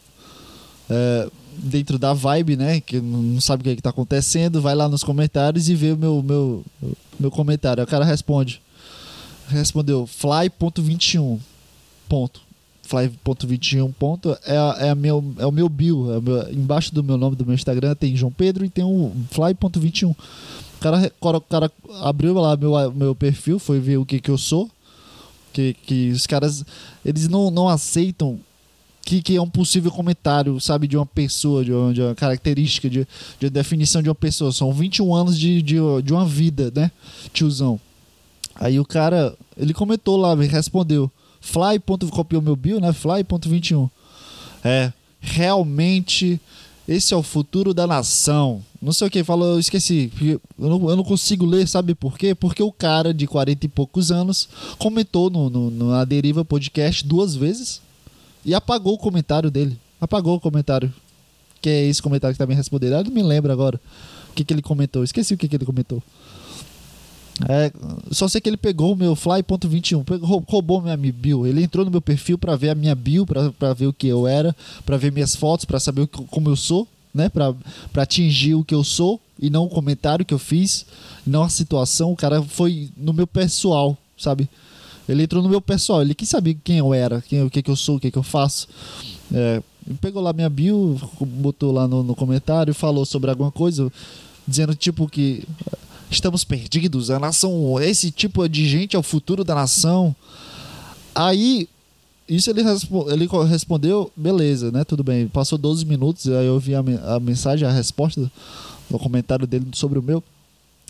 é, 0.89 1.29
dentro 1.59 1.99
da 1.99 2.13
vibe, 2.13 2.57
né? 2.57 2.81
Que 2.81 3.01
não 3.01 3.41
sabe 3.41 3.61
o 3.61 3.65
que, 3.65 3.71
é 3.71 3.77
que 3.77 3.83
tá 3.83 3.91
acontecendo, 3.91 4.61
vai 4.61 4.75
lá 4.75 4.89
nos 4.89 5.05
comentários 5.05 5.69
e 5.69 5.75
vê 5.75 5.93
o 5.93 5.97
meu, 5.97 6.23
meu, 6.23 6.65
meu 7.19 7.31
comentário. 7.31 7.81
Aí 7.81 7.85
o 7.85 7.89
cara 7.89 8.05
responde. 8.05 8.61
Respondeu 9.49 10.07
fly.21. 10.07 11.39
Ponto. 12.09 12.41
Fly.21 12.83 13.93
ponto 13.97 14.37
é, 14.45 14.87
é, 14.87 14.91
a 14.91 14.95
meu, 14.95 15.25
é 15.39 15.47
o 15.47 15.53
meu 15.53 15.69
bio. 15.69 16.13
É 16.13 16.19
o 16.19 16.23
meu, 16.23 16.53
embaixo 16.53 16.95
do 16.95 17.03
meu 17.03 17.17
nome 17.17 17.37
do 17.37 17.47
meu 17.47 17.55
Instagram 17.55 17.95
tem 17.95 18.17
João 18.17 18.33
Pedro 18.33 18.65
e 18.65 18.71
tem 18.71 18.85
um 18.85 19.13
fly.21. 19.31 20.11
O 20.11 20.17
cara, 20.81 21.13
o 21.21 21.41
cara 21.41 21.73
abriu 22.03 22.35
lá 22.35 22.57
meu, 22.57 22.93
meu 22.93 23.15
perfil, 23.15 23.59
foi 23.59 23.79
ver 23.79 23.99
o 23.99 24.05
que, 24.05 24.21
que 24.21 24.31
eu 24.31 24.37
sou. 24.37 24.71
Que, 25.53 25.75
que 25.75 26.11
os 26.11 26.27
caras 26.27 26.65
eles 27.05 27.29
não, 27.29 27.51
não 27.51 27.69
aceitam 27.69 28.41
que, 29.05 29.23
que 29.23 29.37
é 29.37 29.43
um 29.43 29.49
possível 29.49 29.91
comentário, 29.91 30.61
sabe, 30.61 30.87
de 30.87 30.97
uma 30.97 31.07
pessoa, 31.07 31.65
de 31.65 31.73
uma, 31.73 31.93
de 31.93 32.01
uma 32.01 32.15
característica, 32.15 32.89
de, 32.89 33.07
de 33.39 33.51
definição 33.51 34.03
de 34.03 34.09
uma 34.09 34.15
pessoa. 34.15 34.53
São 34.53 34.73
21 34.73 35.15
anos 35.15 35.39
de, 35.39 35.61
de, 35.61 35.77
de 36.05 36.13
uma 36.13 36.25
vida, 36.25 36.73
né, 36.75 36.91
tiozão. 37.33 37.81
Aí 38.55 38.79
o 38.79 38.85
cara, 38.85 39.35
ele 39.57 39.75
comentou 39.75 40.17
lá, 40.17 40.35
respondeu. 40.35 41.11
Fly. 41.41 41.81
copiou 42.11 42.41
meu 42.41 42.55
bio, 42.55 42.81
né? 42.81 42.93
Fly.21. 42.93 43.91
É, 44.63 44.93
realmente 45.21 46.41
esse 46.87 47.15
é 47.15 47.17
o 47.17 47.23
futuro 47.23 47.73
da 47.73 47.87
nação. 47.87 48.63
Não 48.81 48.93
sei 48.93 49.07
o 49.07 49.11
que, 49.11 49.25
falou, 49.25 49.55
eu 49.55 49.59
esqueci. 49.59 50.13
Eu 50.21 50.41
não, 50.69 50.91
eu 50.91 50.97
não 50.97 51.05
consigo 51.05 51.47
ler, 51.47 51.67
sabe 51.67 51.95
por 51.95 52.19
quê? 52.19 52.35
Porque 52.35 52.63
o 52.63 52.73
cara 52.73 53.15
de 53.15 53.27
40 53.27 53.67
e 53.67 53.69
poucos 53.69 54.11
anos 54.11 54.49
comentou 54.79 55.31
no, 55.31 55.49
no, 55.49 55.71
no 55.71 56.05
Deriva 56.05 56.45
Podcast 56.45 57.07
duas 57.07 57.35
vezes 57.35 57.81
e 58.45 58.55
apagou 58.55 58.95
o 58.95 58.99
comentário 58.99 59.51
dele. 59.51 59.79
Apagou 60.01 60.37
o 60.37 60.41
comentário. 60.41 60.93
Que 61.61 61.71
é 61.71 61.87
esse 61.87 62.03
comentário 62.03 62.35
que 62.35 62.39
tá 62.39 62.47
me 62.47 62.55
respondendo. 62.55 62.95
Eu 62.95 63.05
não 63.05 63.11
me 63.11 63.23
lembro 63.23 63.53
agora 63.53 63.81
o 64.31 64.35
que, 64.35 64.45
que 64.45 64.53
ele 64.53 64.63
comentou. 64.63 65.05
Esqueci 65.05 65.35
o 65.35 65.39
que, 65.39 65.47
que 65.47 65.57
ele 65.57 65.65
comentou. 65.65 66.03
É, 67.49 67.73
só 68.11 68.29
sei 68.29 68.41
que 68.41 68.49
ele 68.49 68.57
pegou 68.57 68.93
o 68.93 68.97
meu 68.97 69.17
fly.21, 69.17 70.05
roubou 70.47 70.83
minha 70.83 70.97
bio. 70.97 71.47
Ele 71.47 71.63
entrou 71.63 71.85
no 71.85 71.91
meu 71.91 72.01
perfil 72.01 72.37
para 72.37 72.57
ver 72.57 72.71
a 72.71 72.75
minha 72.75 72.95
bio, 72.95 73.27
para 73.27 73.73
ver 73.75 73.87
o 73.87 73.93
que 73.93 74.07
eu 74.07 74.27
era, 74.27 74.55
para 74.85 74.97
ver 74.97 75.13
minhas 75.13 75.35
fotos, 75.35 75.65
para 75.65 75.81
saber 75.81 76.07
como 76.07 76.51
eu 76.51 76.57
sou, 76.57 76.87
né? 77.15 77.29
Para 77.29 77.55
atingir 77.97 78.55
o 78.55 78.65
que 78.65 78.75
eu 78.75 78.85
sou 78.85 79.21
e 79.39 79.51
não 79.51 79.65
o 79.65 79.69
comentário 79.69 80.25
que 80.25 80.35
eu 80.35 80.39
fiz, 80.39 80.85
não 81.27 81.43
a 81.43 81.49
situação. 81.49 82.13
O 82.13 82.17
cara 82.17 82.43
foi 82.43 82.91
no 82.97 83.13
meu 83.13 83.27
pessoal, 83.27 83.97
sabe? 84.17 84.49
Ele 85.13 85.23
entrou 85.25 85.43
no 85.43 85.49
meu 85.49 85.61
pessoal, 85.61 86.03
ele 86.03 86.15
quis 86.15 86.29
saber 86.29 86.57
quem 86.65 86.79
eu 86.79 86.93
era, 86.93 87.21
quem, 87.21 87.43
o 87.43 87.51
que, 87.51 87.63
que 87.63 87.71
eu 87.71 87.77
sou, 87.77 87.97
o 87.97 88.01
que, 88.01 88.11
que 88.11 88.19
eu 88.19 88.23
faço. 88.23 88.69
É, 89.33 89.63
pegou 90.01 90.23
lá 90.23 90.33
minha 90.33 90.49
bio, 90.49 91.01
botou 91.21 91.73
lá 91.73 91.87
no, 91.87 92.03
no 92.03 92.15
comentário, 92.15 92.75
falou 92.75 93.05
sobre 93.05 93.31
alguma 93.31 93.51
coisa, 93.51 93.91
dizendo 94.47 94.75
tipo 94.75 95.09
que 95.09 95.45
estamos 96.11 96.45
perdidos, 96.45 97.11
a 97.11 97.19
nação, 97.19 97.81
esse 97.81 98.11
tipo 98.11 98.47
de 98.49 98.69
gente 98.69 98.97
é 98.97 98.99
o 98.99 99.03
futuro 99.03 99.45
da 99.45 99.55
nação. 99.55 100.15
Aí, 101.15 101.69
isso 102.29 102.51
ele, 102.51 102.63
ele 103.11 103.29
respondeu, 103.47 104.11
beleza, 104.17 104.71
né? 104.71 104.85
Tudo 104.85 105.03
bem. 105.03 105.29
Passou 105.29 105.59
12 105.59 105.85
minutos, 105.85 106.29
aí 106.29 106.47
eu 106.47 106.59
vi 106.59 106.75
a, 106.75 106.81
a 107.15 107.21
mensagem, 107.21 107.67
a 107.67 107.73
resposta, 107.73 108.31
o 108.91 108.99
comentário 108.99 109.47
dele 109.47 109.67
sobre 109.73 109.99
o 109.99 110.03
meu. 110.03 110.23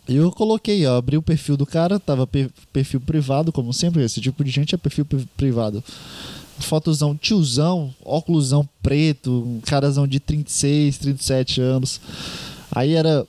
E 0.09 0.17
eu 0.17 0.31
coloquei, 0.33 0.85
ó, 0.87 0.97
abri 0.97 1.17
o 1.17 1.23
perfil 1.23 1.57
do 1.57 1.65
cara, 1.65 2.01
tava 2.01 2.29
perfil 2.73 3.01
privado, 3.01 3.53
como 3.53 3.73
sempre, 3.73 4.03
esse 4.03 4.21
tipo 4.21 4.43
de 4.43 4.51
gente 4.51 4.75
é 4.75 4.79
perfil 4.79 5.07
privado. 5.37 5.83
Fotozão 6.59 7.17
tiozão, 7.17 7.95
óculosão 8.05 8.69
preto, 8.83 9.31
um 9.31 9.61
carazão 9.61 10.07
de 10.07 10.19
36, 10.21 10.99
37 10.99 11.61
anos. 11.61 12.01
Aí 12.71 12.95
era. 12.95 13.27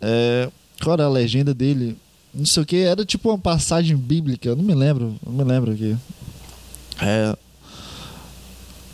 É, 0.00 0.50
qual 0.82 0.94
era 0.94 1.04
a 1.04 1.08
legenda 1.08 1.54
dele? 1.54 1.96
Não 2.34 2.46
sei 2.46 2.62
o 2.62 2.66
que, 2.66 2.76
era 2.76 3.04
tipo 3.04 3.28
uma 3.28 3.38
passagem 3.38 3.96
bíblica, 3.96 4.48
eu 4.48 4.56
não 4.56 4.64
me 4.64 4.74
lembro, 4.74 5.14
não 5.24 5.32
me 5.32 5.44
lembro 5.44 5.72
aqui. 5.72 5.96
É, 7.00 7.36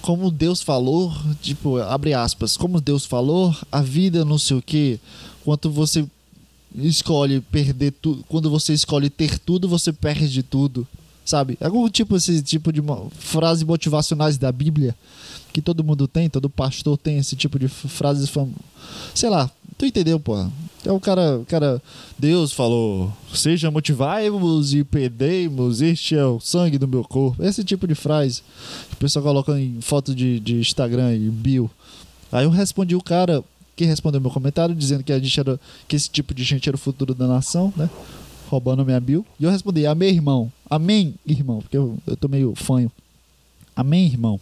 como 0.03 0.31
Deus 0.31 0.63
falou, 0.63 1.13
tipo, 1.41 1.77
abre 1.77 2.15
aspas, 2.15 2.57
como 2.57 2.81
Deus 2.81 3.05
falou, 3.05 3.55
a 3.71 3.83
vida 3.83 4.25
não 4.25 4.39
sei 4.39 4.57
o 4.57 4.63
que, 4.63 4.99
quanto 5.45 5.71
você 5.71 6.05
escolhe 6.87 7.41
perder 7.41 7.93
tudo, 7.93 8.25
quando 8.29 8.51
você 8.51 8.73
escolhe 8.73 9.11
ter 9.11 9.39
tudo, 9.39 9.69
você 9.69 9.93
perde 9.93 10.43
tudo, 10.43 10.87
sabe? 11.25 11.59
Algum 11.61 11.89
tipo 11.89 12.17
esse 12.17 12.43
tipo 12.43 12.73
de 12.73 12.83
frases 13.19 13.63
motivacionais 13.63 14.39
da 14.39 14.51
Bíblia 14.53 14.95
que 15.53 15.63
todo 15.63 15.85
mundo 15.85 16.07
tem, 16.07 16.29
todo 16.29 16.49
pastor 16.49 16.97
tem 16.97 17.19
esse 17.19 17.35
tipo 17.35 17.59
de 17.59 17.69
frases, 17.69 18.29
fam... 18.29 18.49
sei 19.15 19.29
lá, 19.29 19.51
tu 19.77 19.87
entendeu, 19.87 20.21
pô? 20.21 20.37
É 20.85 20.93
o 20.93 21.01
cara, 21.01 21.39
o 21.39 21.45
cara, 21.45 21.83
Deus 22.19 22.53
falou: 22.53 23.13
seja 23.35 23.71
motivai-vos 23.71 24.75
e 24.75 24.85
pedei-vos, 24.85 25.81
este 25.81 26.17
é 26.17 26.25
o 26.25 26.41
sangue 26.41 26.79
do 26.79 26.89
meu 26.89 27.03
corpo. 27.05 27.43
Esse 27.43 27.65
tipo 27.65 27.87
de 27.87 27.95
frase. 27.95 28.43
O 28.93 28.97
pessoal 28.97 29.25
coloca 29.25 29.59
em 29.59 29.81
foto 29.81 30.15
de, 30.15 30.39
de 30.41 30.57
Instagram 30.57 31.15
e 31.15 31.31
bio. 31.31 31.71
Aí 32.31 32.45
eu 32.45 32.51
respondi 32.51 32.95
o 32.95 33.03
cara 33.03 33.43
que 33.79 33.85
respondeu 33.85 34.21
meu 34.21 34.31
comentário 34.31 34.75
dizendo 34.75 35.05
que 35.05 35.13
a 35.13 35.19
gente 35.19 35.39
era 35.39 35.59
que 35.87 35.95
esse 35.95 36.11
tipo 36.11 36.35
de 36.35 36.43
gente 36.43 36.69
era 36.69 36.77
o 36.77 36.79
futuro 36.79 37.15
da 37.15 37.27
nação, 37.27 37.73
né? 37.77 37.89
Roubando 38.49 38.85
minha 38.85 39.01
bio. 39.01 39.25
E 39.39 39.45
eu 39.45 39.51
respondi: 39.51 39.87
Amém, 39.87 40.11
irmão. 40.11 40.53
Amém, 40.69 41.15
irmão. 41.25 41.61
Porque 41.61 41.77
eu, 41.77 41.97
eu 42.07 42.17
tô 42.17 42.27
meio 42.27 42.55
fanho. 42.57 42.91
Amém, 43.77 44.07
irmão. 44.07 44.41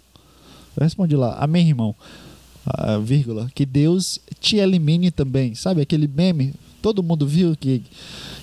Eu 0.76 0.82
respondi 0.82 1.14
lá: 1.14 1.36
Amém, 1.38 1.68
irmão 1.68 1.94
a 2.66 2.98
vírgula, 2.98 3.48
que 3.54 3.64
Deus 3.64 4.18
te 4.40 4.56
elimine 4.56 5.10
também. 5.10 5.54
Sabe 5.54 5.80
aquele 5.80 6.08
meme? 6.08 6.52
Todo 6.82 7.02
mundo 7.02 7.26
viu 7.26 7.56
que, 7.56 7.82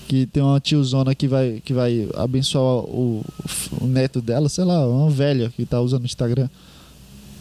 que 0.08 0.26
tem 0.26 0.42
uma 0.42 0.58
tiozona 0.60 1.14
que 1.14 1.28
vai, 1.28 1.60
que 1.62 1.74
vai 1.74 2.08
abençoar 2.14 2.84
o, 2.84 3.22
o 3.80 3.86
neto 3.86 4.22
dela, 4.22 4.48
sei 4.48 4.64
lá, 4.64 4.86
uma 4.88 5.10
velha 5.10 5.52
que 5.54 5.66
tá 5.66 5.80
usando 5.80 6.02
o 6.02 6.06
Instagram, 6.06 6.48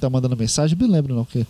tá 0.01 0.09
mandando 0.09 0.35
mensagem, 0.35 0.77
me 0.77 0.87
lembro 0.87 1.15
não 1.15 1.23
que. 1.23 1.45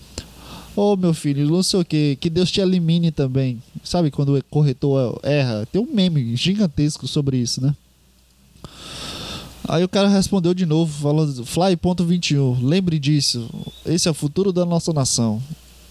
Ô 0.75 0.93
oh, 0.93 0.97
meu 0.97 1.13
filho, 1.13 1.47
não 1.47 1.61
sei 1.61 1.79
o 1.79 1.85
que, 1.85 2.15
que 2.15 2.31
Deus 2.31 2.49
te 2.49 2.59
elimine 2.59 3.11
também. 3.11 3.61
Sabe 3.83 4.09
quando 4.09 4.35
o 4.35 4.43
corretor 4.45 5.19
erra? 5.21 5.67
Tem 5.71 5.79
um 5.79 5.85
meme 5.85 6.35
gigantesco 6.35 7.07
sobre 7.07 7.37
isso, 7.37 7.61
né? 7.61 7.75
Aí 9.67 9.83
o 9.83 9.89
cara 9.89 10.09
respondeu 10.09 10.53
de 10.53 10.65
novo, 10.65 10.91
falando 10.91 11.45
Fly.21, 11.45 12.57
lembre 12.61 12.99
disso, 12.99 13.49
esse 13.85 14.07
é 14.07 14.11
o 14.11 14.13
futuro 14.13 14.51
da 14.51 14.65
nossa 14.65 14.91
nação. 14.91 15.41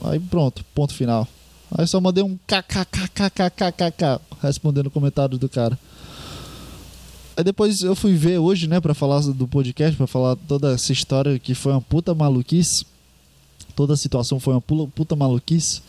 Aí 0.04 0.20
pronto, 0.20 0.64
ponto 0.74 0.92
final. 0.92 1.26
Aí 1.70 1.86
só 1.86 2.00
mandei 2.00 2.22
um 2.22 2.36
kkkkkkk 2.46 4.20
respondendo 4.42 4.88
o 4.88 4.90
comentário 4.90 5.38
do 5.38 5.48
cara. 5.48 5.78
Aí 7.34 7.42
depois 7.42 7.82
eu 7.82 7.94
fui 7.94 8.14
ver 8.14 8.38
hoje, 8.38 8.66
né, 8.66 8.78
para 8.78 8.92
falar 8.92 9.20
do 9.20 9.48
podcast, 9.48 9.96
para 9.96 10.06
falar 10.06 10.36
toda 10.36 10.74
essa 10.74 10.92
história 10.92 11.38
que 11.38 11.54
foi 11.54 11.72
uma 11.72 11.80
puta 11.80 12.14
maluquice. 12.14 12.84
Toda 13.74 13.94
a 13.94 13.96
situação 13.96 14.38
foi 14.38 14.54
uma 14.54 14.60
puta 14.60 15.16
maluquice 15.16 15.82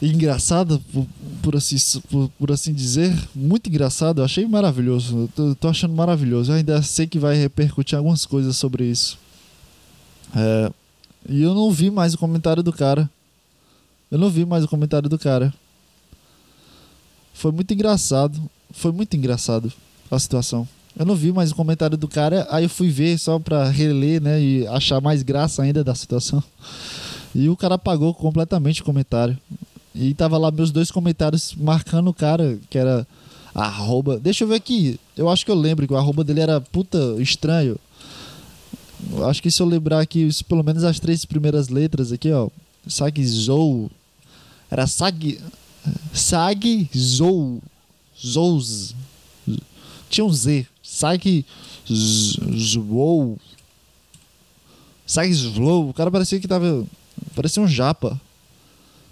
engraçada, 0.00 0.80
por, 0.92 1.06
por, 1.42 1.56
assim, 1.56 1.76
por, 2.08 2.28
por, 2.38 2.52
assim 2.52 2.72
dizer. 2.72 3.16
Muito 3.34 3.68
engraçado, 3.68 4.20
eu 4.20 4.24
achei 4.24 4.46
maravilhoso. 4.46 5.16
Eu 5.16 5.28
tô, 5.28 5.54
tô, 5.54 5.68
achando 5.68 5.94
maravilhoso. 5.94 6.52
Eu 6.52 6.56
ainda 6.56 6.82
sei 6.82 7.06
que 7.06 7.18
vai 7.18 7.36
repercutir 7.36 7.96
algumas 7.96 8.24
coisas 8.24 8.56
sobre 8.56 8.84
isso. 8.84 9.18
É, 10.34 10.72
e 11.28 11.42
eu 11.42 11.54
não 11.54 11.70
vi 11.70 11.90
mais 11.90 12.14
o 12.14 12.18
comentário 12.18 12.62
do 12.62 12.72
cara. 12.72 13.10
Eu 14.10 14.18
não 14.18 14.30
vi 14.30 14.44
mais 14.44 14.64
o 14.64 14.68
comentário 14.68 15.08
do 15.08 15.18
cara. 15.18 15.52
Foi 17.34 17.52
muito 17.52 17.72
engraçado. 17.74 18.40
Foi 18.70 18.92
muito 18.92 19.16
engraçado 19.16 19.72
a 20.10 20.18
situação. 20.18 20.68
Eu 20.98 21.06
não 21.06 21.14
vi 21.14 21.30
mais 21.30 21.52
o 21.52 21.54
comentário 21.54 21.96
do 21.96 22.08
cara, 22.08 22.44
aí 22.50 22.64
eu 22.64 22.68
fui 22.68 22.88
ver 22.88 23.16
só 23.18 23.38
pra 23.38 23.70
reler, 23.70 24.20
né? 24.20 24.42
E 24.42 24.66
achar 24.66 25.00
mais 25.00 25.22
graça 25.22 25.62
ainda 25.62 25.84
da 25.84 25.94
situação. 25.94 26.42
E 27.32 27.48
o 27.48 27.56
cara 27.56 27.76
apagou 27.76 28.12
completamente 28.12 28.82
o 28.82 28.84
comentário. 28.84 29.38
E 29.94 30.12
tava 30.12 30.36
lá 30.36 30.50
meus 30.50 30.72
dois 30.72 30.90
comentários 30.90 31.54
marcando 31.56 32.08
o 32.08 32.14
cara, 32.14 32.58
que 32.68 32.76
era 32.76 33.06
arroba. 33.54 34.18
Deixa 34.18 34.42
eu 34.42 34.48
ver 34.48 34.56
aqui. 34.56 34.98
Eu 35.16 35.28
acho 35.28 35.44
que 35.44 35.50
eu 35.52 35.54
lembro 35.54 35.86
que 35.86 35.92
o 35.92 35.96
arroba 35.96 36.24
dele 36.24 36.40
era 36.40 36.60
puta 36.60 36.98
estranho. 37.20 37.76
Acho 39.28 39.40
que 39.40 39.52
se 39.52 39.62
eu 39.62 39.66
lembrar 39.66 40.00
aqui, 40.00 40.28
pelo 40.48 40.64
menos 40.64 40.82
as 40.82 40.98
três 40.98 41.24
primeiras 41.24 41.68
letras 41.68 42.10
aqui, 42.10 42.32
ó. 42.32 42.48
Sagzou. 42.88 43.88
Era 44.68 44.86
Sag. 44.88 45.40
Sag 46.12 46.90
Zou. 46.96 47.62
Zouz. 48.20 48.96
Tinha 50.10 50.24
um 50.24 50.32
Z. 50.32 50.66
Sag 50.98 51.44
Zou. 51.86 53.38
Sag 55.06 55.30
Slow. 55.30 55.90
O 55.90 55.94
cara 55.94 56.10
parecia 56.10 56.40
que 56.40 56.48
tava. 56.48 56.84
Parecia 57.36 57.62
um 57.62 57.68
japa. 57.68 58.20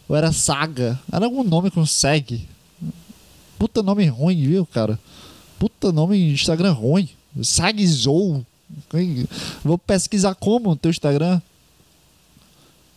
Ou 0.09 0.17
era 0.17 0.33
Saga. 0.33 0.99
Era 1.13 1.27
algum 1.27 1.45
nome 1.45 1.71
com 1.71 1.87
Seg. 1.87 2.47
Puta 3.57 3.83
nome 3.83 4.05
ruim, 4.07 4.37
viu, 4.49 4.67
cara? 4.67 4.99
Puta 5.59 5.93
nome 5.93 6.33
Instagram 6.33 6.73
ruim. 6.73 7.09
Sagzou. 7.43 8.45
Vou 9.65 9.79
pesquisar 9.79 10.35
como 10.35 10.71
no 10.71 10.77
teu 10.77 10.91
Instagram. 10.91 11.41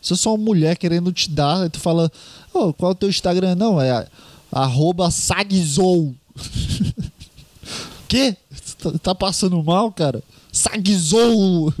Se 0.02 0.12
eu 0.12 0.16
sou 0.16 0.34
uma 0.34 0.44
mulher 0.44 0.76
querendo 0.76 1.12
te 1.12 1.30
dar, 1.30 1.70
tu 1.70 1.78
fala, 1.78 2.10
oh, 2.52 2.72
qual 2.72 2.90
é 2.90 2.94
o 2.94 2.96
teu 2.96 3.08
Instagram? 3.08 3.54
Não, 3.54 3.80
é 3.80 4.08
arroba 4.50 5.10
sagzou. 5.10 6.14
que? 8.08 8.36
Tá, 8.80 8.92
tá 8.98 9.14
passando 9.14 9.62
mal, 9.62 9.92
cara? 9.92 10.22
Sagzou. 10.52 11.72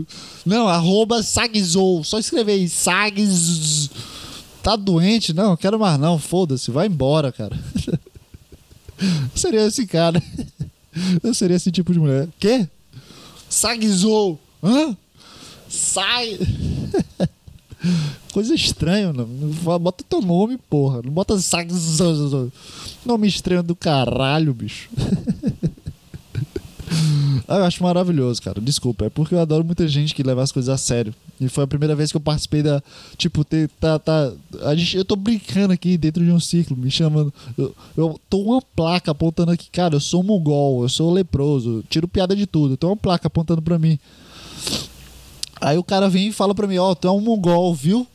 Não, 0.44 0.68
arroba 0.68 1.22
sagzou. 1.22 2.04
Só 2.04 2.18
escrever 2.18 2.52
aí, 2.52 2.68
sagzou 2.68 3.90
tá 4.62 4.76
doente? 4.76 5.32
Não, 5.32 5.56
quero 5.56 5.78
mais 5.78 5.98
não, 5.98 6.18
foda-se, 6.18 6.70
vai 6.70 6.86
embora, 6.86 7.32
cara. 7.32 7.58
Eu 9.00 9.30
seria 9.34 9.66
esse 9.66 9.86
cara. 9.86 10.22
Eu 11.22 11.32
seria 11.32 11.56
esse 11.56 11.72
tipo 11.72 11.92
de 11.92 11.98
mulher. 11.98 12.28
Quê? 12.38 12.68
Sagzou. 13.48 14.38
Hã? 14.62 14.94
Sai. 15.68 16.38
Coisa 18.32 18.54
estranha, 18.54 19.12
não. 19.12 19.24
Bota 19.78 20.04
teu 20.06 20.20
nome, 20.20 20.58
porra. 20.58 21.00
Não 21.02 21.10
bota 21.10 21.38
Sagzou. 21.38 22.52
Nome 23.06 23.26
estranho 23.26 23.62
do 23.62 23.74
caralho, 23.74 24.52
bicho. 24.52 24.90
Ah, 27.46 27.58
eu 27.58 27.64
acho 27.64 27.82
maravilhoso, 27.82 28.42
cara. 28.42 28.60
Desculpa. 28.60 29.06
É 29.06 29.10
porque 29.10 29.34
eu 29.34 29.40
adoro 29.40 29.64
muita 29.64 29.86
gente 29.86 30.14
que 30.14 30.22
leva 30.22 30.42
as 30.42 30.52
coisas 30.52 30.68
a 30.68 30.76
sério. 30.76 31.14
E 31.40 31.48
foi 31.48 31.64
a 31.64 31.66
primeira 31.66 31.94
vez 31.94 32.10
que 32.10 32.16
eu 32.16 32.20
participei 32.20 32.62
da. 32.62 32.82
Tipo, 33.16 33.44
ter, 33.44 33.68
tá, 33.80 33.98
tá. 33.98 34.32
A 34.62 34.74
gente, 34.74 34.96
eu 34.96 35.04
tô 35.04 35.16
brincando 35.16 35.72
aqui 35.72 35.96
dentro 35.96 36.24
de 36.24 36.30
um 36.30 36.40
ciclo, 36.40 36.76
me 36.76 36.90
chamando. 36.90 37.32
Eu, 37.56 37.74
eu 37.96 38.20
tô 38.28 38.38
uma 38.42 38.60
placa 38.60 39.10
apontando 39.10 39.52
aqui, 39.52 39.68
cara, 39.70 39.96
eu 39.96 40.00
sou 40.00 40.22
mongol, 40.22 40.82
eu 40.82 40.88
sou 40.88 41.12
leproso, 41.12 41.84
tiro 41.88 42.06
piada 42.06 42.36
de 42.36 42.46
tudo. 42.46 42.76
Tem 42.76 42.88
uma 42.88 42.96
placa 42.96 43.26
apontando 43.26 43.62
pra 43.62 43.78
mim. 43.78 43.98
Aí 45.60 45.76
o 45.76 45.84
cara 45.84 46.08
vem 46.08 46.28
e 46.28 46.32
fala 46.32 46.54
pra 46.54 46.66
mim, 46.66 46.78
ó, 46.78 46.90
oh, 46.90 46.94
tu 46.94 47.06
é 47.06 47.10
um 47.10 47.20
mongol, 47.20 47.74
viu? 47.74 48.06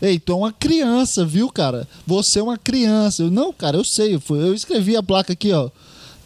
Ei, 0.00 0.18
tu 0.18 0.32
é 0.32 0.36
uma 0.36 0.52
criança, 0.52 1.26
viu, 1.26 1.50
cara? 1.50 1.86
Você 2.06 2.38
é 2.38 2.42
uma 2.42 2.56
criança. 2.56 3.22
Eu, 3.22 3.30
não, 3.30 3.52
cara, 3.52 3.76
eu 3.76 3.84
sei. 3.84 4.14
Eu, 4.14 4.36
eu 4.36 4.54
escrevi 4.54 4.96
a 4.96 5.02
placa 5.02 5.34
aqui, 5.34 5.52
ó. 5.52 5.70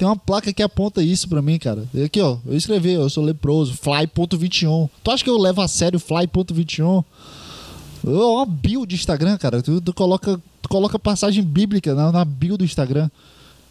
Tem 0.05 0.09
uma 0.11 0.17
placa 0.17 0.53
que 0.53 0.63
aponta 0.63 1.03
isso 1.03 1.27
pra 1.27 1.41
mim, 1.41 1.59
cara. 1.59 1.89
Aqui, 2.05 2.21
ó. 2.21 2.37
Eu 2.45 2.55
escrevi, 2.55 2.93
eu 2.93 3.09
sou 3.09 3.25
leproso. 3.25 3.73
Fly.21. 3.73 4.91
Tu 5.03 5.11
acha 5.11 5.25
que 5.25 5.31
eu 5.31 5.39
levo 5.39 5.63
a 5.63 5.67
sério 5.67 5.99
Fly.21? 5.99 7.03
É 8.07 8.11
uma 8.11 8.45
bio 8.45 8.85
de 8.85 8.97
Instagram, 8.97 9.39
cara. 9.39 9.63
Tu, 9.63 9.81
tu, 9.81 9.95
coloca, 9.95 10.39
tu 10.61 10.69
coloca 10.69 10.99
passagem 10.99 11.43
bíblica 11.43 11.95
na, 11.95 12.13
na 12.13 12.23
bio 12.23 12.59
do 12.59 12.67
Instagram. 12.67 13.09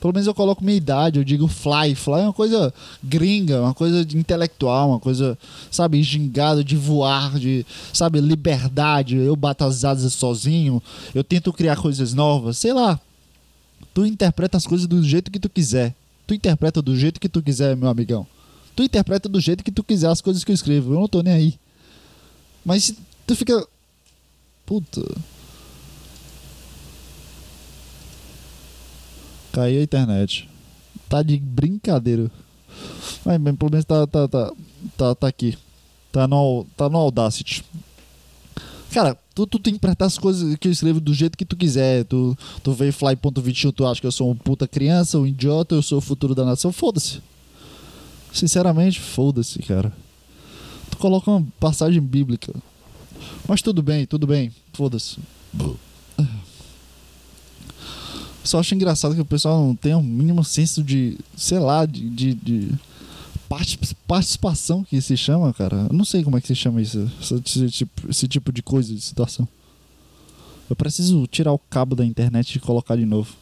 Pelo 0.01 0.11
menos 0.11 0.25
eu 0.25 0.33
coloco 0.33 0.63
minha 0.63 0.75
idade, 0.75 1.19
eu 1.19 1.23
digo 1.23 1.47
fly. 1.47 1.93
Fly 1.93 2.21
é 2.21 2.23
uma 2.23 2.33
coisa 2.33 2.73
gringa, 3.03 3.61
uma 3.61 3.73
coisa 3.75 4.01
intelectual, 4.17 4.89
uma 4.89 4.99
coisa, 4.99 5.37
sabe, 5.69 6.01
gingada 6.01 6.63
de 6.63 6.75
voar, 6.75 7.37
de, 7.37 7.63
sabe, 7.93 8.19
liberdade. 8.19 9.17
Eu 9.17 9.35
bato 9.35 9.65
as 9.65 9.85
asas 9.85 10.13
sozinho, 10.13 10.81
eu 11.13 11.23
tento 11.23 11.53
criar 11.53 11.75
coisas 11.75 12.11
novas, 12.11 12.57
sei 12.57 12.73
lá. 12.73 12.99
Tu 13.93 14.07
interpreta 14.07 14.57
as 14.57 14.65
coisas 14.65 14.87
do 14.87 15.03
jeito 15.03 15.29
que 15.29 15.39
tu 15.39 15.47
quiser. 15.47 15.93
Tu 16.25 16.33
interpreta 16.33 16.81
do 16.81 16.95
jeito 16.95 17.19
que 17.19 17.29
tu 17.29 17.41
quiser, 17.41 17.75
meu 17.75 17.89
amigão. 17.89 18.25
Tu 18.75 18.83
interpreta 18.83 19.29
do 19.29 19.39
jeito 19.39 19.63
que 19.63 19.71
tu 19.71 19.83
quiser 19.83 20.09
as 20.09 20.21
coisas 20.21 20.43
que 20.43 20.51
eu 20.51 20.55
escrevo. 20.55 20.93
Eu 20.93 20.99
não 20.99 21.07
tô 21.07 21.21
nem 21.21 21.33
aí. 21.33 21.59
Mas 22.65 22.93
tu 23.27 23.35
fica. 23.35 23.67
Puta. 24.65 25.01
Caiu 29.51 29.81
a 29.81 29.83
internet. 29.83 30.49
Tá 31.07 31.21
de 31.21 31.37
brincadeira. 31.37 32.31
Mas 33.23 33.39
pelo 33.55 33.71
menos 33.71 33.85
tá, 33.85 34.07
tá, 34.07 34.27
tá, 34.27 34.51
tá, 34.97 35.15
tá 35.15 35.27
aqui. 35.27 35.57
Tá 36.11 36.27
no, 36.27 36.65
tá 36.75 36.89
no 36.89 36.97
Audacity. 36.97 37.63
Cara, 38.93 39.17
tu, 39.33 39.47
tu 39.47 39.57
interpretar 39.71 40.05
as 40.05 40.19
coisas 40.19 40.55
que 40.57 40.67
eu 40.67 40.71
escrevo 40.71 40.99
do 40.99 41.15
jeito 41.15 41.35
que 41.35 41.43
tu 41.43 41.57
quiser. 41.57 42.05
Tu, 42.05 42.37
tu 42.63 42.73
veio 42.73 42.93
fly.21, 42.93 43.73
tu 43.73 43.87
acha 43.87 43.99
que 43.99 44.05
eu 44.05 44.11
sou 44.11 44.29
um 44.29 44.35
puta 44.35 44.67
criança, 44.67 45.17
um 45.17 45.25
idiota, 45.25 45.73
eu 45.73 45.81
sou 45.81 45.97
o 45.97 46.01
futuro 46.01 46.35
da 46.35 46.45
nação. 46.45 46.71
Foda-se. 46.71 47.19
Sinceramente, 48.31 48.99
foda-se, 48.99 49.57
cara. 49.63 49.91
Tu 50.91 50.97
coloca 50.97 51.31
uma 51.31 51.43
passagem 51.59 51.99
bíblica. 51.99 52.53
Mas 53.47 53.63
tudo 53.63 53.81
bem, 53.81 54.05
tudo 54.05 54.27
bem. 54.27 54.51
Foda-se. 54.73 55.17
Só 58.43 58.59
acho 58.59 58.75
engraçado 58.75 59.15
que 59.15 59.21
o 59.21 59.25
pessoal 59.25 59.65
não 59.65 59.75
tem 59.75 59.95
o 59.95 59.97
um 59.97 60.03
mínimo 60.03 60.43
senso 60.43 60.83
de, 60.83 61.17
sei 61.35 61.57
lá, 61.57 61.87
de, 61.87 62.07
de, 62.11 62.33
de, 62.35 62.71
participação 64.07 64.83
que 64.83 65.01
se 65.01 65.17
chama, 65.17 65.53
cara. 65.53 65.87
Eu 65.89 65.93
não 65.93 66.05
sei 66.05 66.23
como 66.23 66.37
é 66.37 66.41
que 66.41 66.47
se 66.47 66.55
chama 66.55 66.81
isso, 66.81 67.09
esse, 67.19 67.69
tipo, 67.69 68.09
esse 68.09 68.27
tipo 68.27 68.51
de 68.51 68.61
coisa, 68.61 68.93
de 68.93 69.01
situação. 69.01 69.47
Eu 70.69 70.75
preciso 70.75 71.27
tirar 71.27 71.51
o 71.51 71.59
cabo 71.59 71.95
da 71.95 72.05
internet 72.05 72.55
e 72.55 72.59
colocar 72.59 72.95
de 72.95 73.05
novo. 73.05 73.35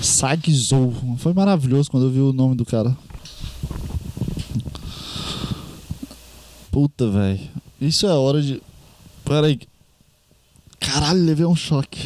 Sagzou. 0.00 0.92
Foi 1.18 1.32
maravilhoso 1.32 1.90
quando 1.90 2.04
eu 2.06 2.10
vi 2.10 2.20
o 2.20 2.32
nome 2.32 2.54
do 2.54 2.64
cara. 2.64 2.96
Puta, 6.70 7.10
velho. 7.10 7.40
Isso 7.80 8.06
é 8.06 8.12
hora 8.12 8.40
de. 8.40 8.62
Pera 9.24 9.46
aí. 9.46 9.58
Caralho, 10.78 11.24
levei 11.24 11.46
um 11.46 11.56
choque. 11.56 12.00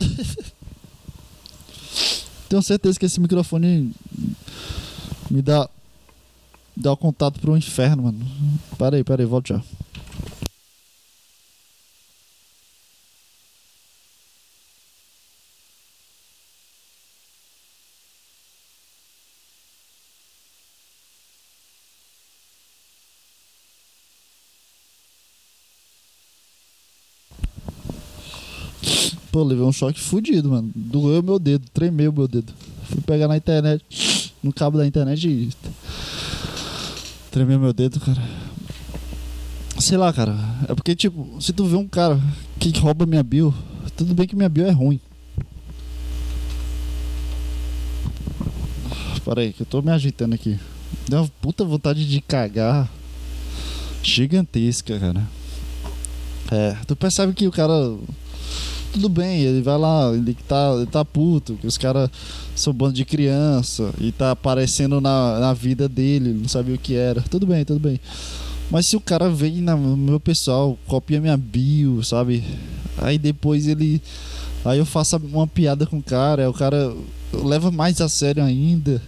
Tenho 2.48 2.62
certeza 2.62 2.98
que 2.98 3.06
esse 3.06 3.20
microfone 3.20 3.92
me 5.30 5.42
dá 5.42 5.68
dá 6.76 6.92
o 6.92 6.96
contato 6.96 7.40
pro 7.40 7.56
inferno, 7.56 8.04
mano. 8.04 8.18
Pera 8.78 8.96
aí, 8.96 9.04
pera 9.04 9.22
aí, 9.22 9.26
volta 9.26 9.54
já. 9.54 9.62
Pô, 29.36 29.42
levei 29.42 29.66
um 29.66 29.70
choque 29.70 30.00
fudido, 30.00 30.48
mano. 30.48 30.70
Doeu 30.74 31.22
meu 31.22 31.38
dedo, 31.38 31.66
tremeu 31.68 32.10
meu 32.10 32.26
dedo. 32.26 32.54
Fui 32.84 33.02
pegar 33.02 33.28
na 33.28 33.36
internet, 33.36 34.32
no 34.42 34.50
cabo 34.50 34.78
da 34.78 34.86
internet 34.86 35.28
e. 35.28 35.50
Tremeu 37.30 37.60
meu 37.60 37.74
dedo, 37.74 38.00
cara. 38.00 38.22
Sei 39.78 39.98
lá, 39.98 40.10
cara. 40.10 40.34
É 40.66 40.74
porque, 40.74 40.96
tipo, 40.96 41.36
se 41.38 41.52
tu 41.52 41.66
vê 41.66 41.76
um 41.76 41.86
cara 41.86 42.18
que 42.58 42.70
rouba 42.78 43.04
minha 43.04 43.22
bio, 43.22 43.54
tudo 43.94 44.14
bem 44.14 44.26
que 44.26 44.34
minha 44.34 44.48
bio 44.48 44.64
é 44.64 44.70
ruim. 44.70 44.98
Para 49.22 49.42
aí, 49.42 49.52
que 49.52 49.60
eu 49.60 49.66
tô 49.66 49.82
me 49.82 49.90
agitando 49.90 50.34
aqui. 50.34 50.58
Deu 51.06 51.20
uma 51.20 51.28
puta 51.42 51.62
vontade 51.62 52.08
de 52.08 52.22
cagar 52.22 52.90
gigantesca, 54.02 54.98
cara. 54.98 55.28
É, 56.50 56.74
tu 56.86 56.96
percebe 56.96 57.34
que 57.34 57.46
o 57.46 57.52
cara 57.52 57.74
tudo 58.96 59.10
bem, 59.10 59.42
ele 59.42 59.60
vai 59.60 59.76
lá, 59.76 60.10
ele 60.14 60.34
tá, 60.48 60.72
ele 60.74 60.86
tá 60.86 61.04
puto, 61.04 61.54
que 61.60 61.66
os 61.66 61.76
caras 61.76 62.08
são 62.54 62.72
bando 62.72 62.94
de 62.94 63.04
criança 63.04 63.92
e 64.00 64.10
tá 64.10 64.30
aparecendo 64.30 65.02
na, 65.02 65.38
na 65.38 65.52
vida 65.52 65.86
dele, 65.86 66.32
não 66.32 66.48
sabia 66.48 66.74
o 66.74 66.78
que 66.78 66.94
era. 66.94 67.20
Tudo 67.20 67.46
bem, 67.46 67.62
tudo 67.62 67.78
bem. 67.78 68.00
Mas 68.70 68.86
se 68.86 68.96
o 68.96 69.00
cara 69.00 69.28
vem 69.28 69.56
no 69.60 69.96
meu 69.96 70.18
pessoal, 70.18 70.78
copia 70.86 71.20
minha 71.20 71.36
bio, 71.36 72.02
sabe? 72.02 72.42
Aí 72.96 73.18
depois 73.18 73.66
ele. 73.68 74.00
Aí 74.64 74.78
eu 74.78 74.86
faço 74.86 75.18
uma 75.18 75.46
piada 75.46 75.84
com 75.84 75.98
o 75.98 76.02
cara, 76.02 76.42
aí 76.42 76.48
o 76.48 76.54
cara 76.54 76.92
leva 77.32 77.70
mais 77.70 78.00
a 78.00 78.08
sério 78.08 78.42
ainda. 78.42 79.00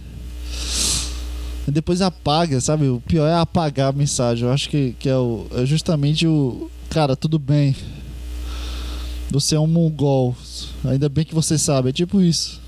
E 1.67 1.71
depois 1.71 1.99
apaga, 1.99 2.61
sabe? 2.61 2.87
O 2.87 3.01
pior 3.01 3.27
é 3.27 3.33
apagar 3.33 3.89
a 3.89 3.97
mensagem. 3.97 4.45
Eu 4.45 4.53
acho 4.53 4.69
que, 4.69 4.95
que 4.99 5.09
é, 5.09 5.17
o, 5.17 5.47
é 5.55 5.65
justamente 5.65 6.27
o. 6.27 6.69
Cara, 6.89 7.15
tudo 7.15 7.39
bem 7.39 7.75
você 9.31 9.55
é 9.55 9.59
um 9.59 9.67
mongol. 9.67 10.35
Ainda 10.83 11.07
bem 11.07 11.23
que 11.23 11.35
você 11.35 11.57
sabe. 11.57 11.89
É 11.89 11.93
tipo 11.93 12.21
isso. 12.21 12.59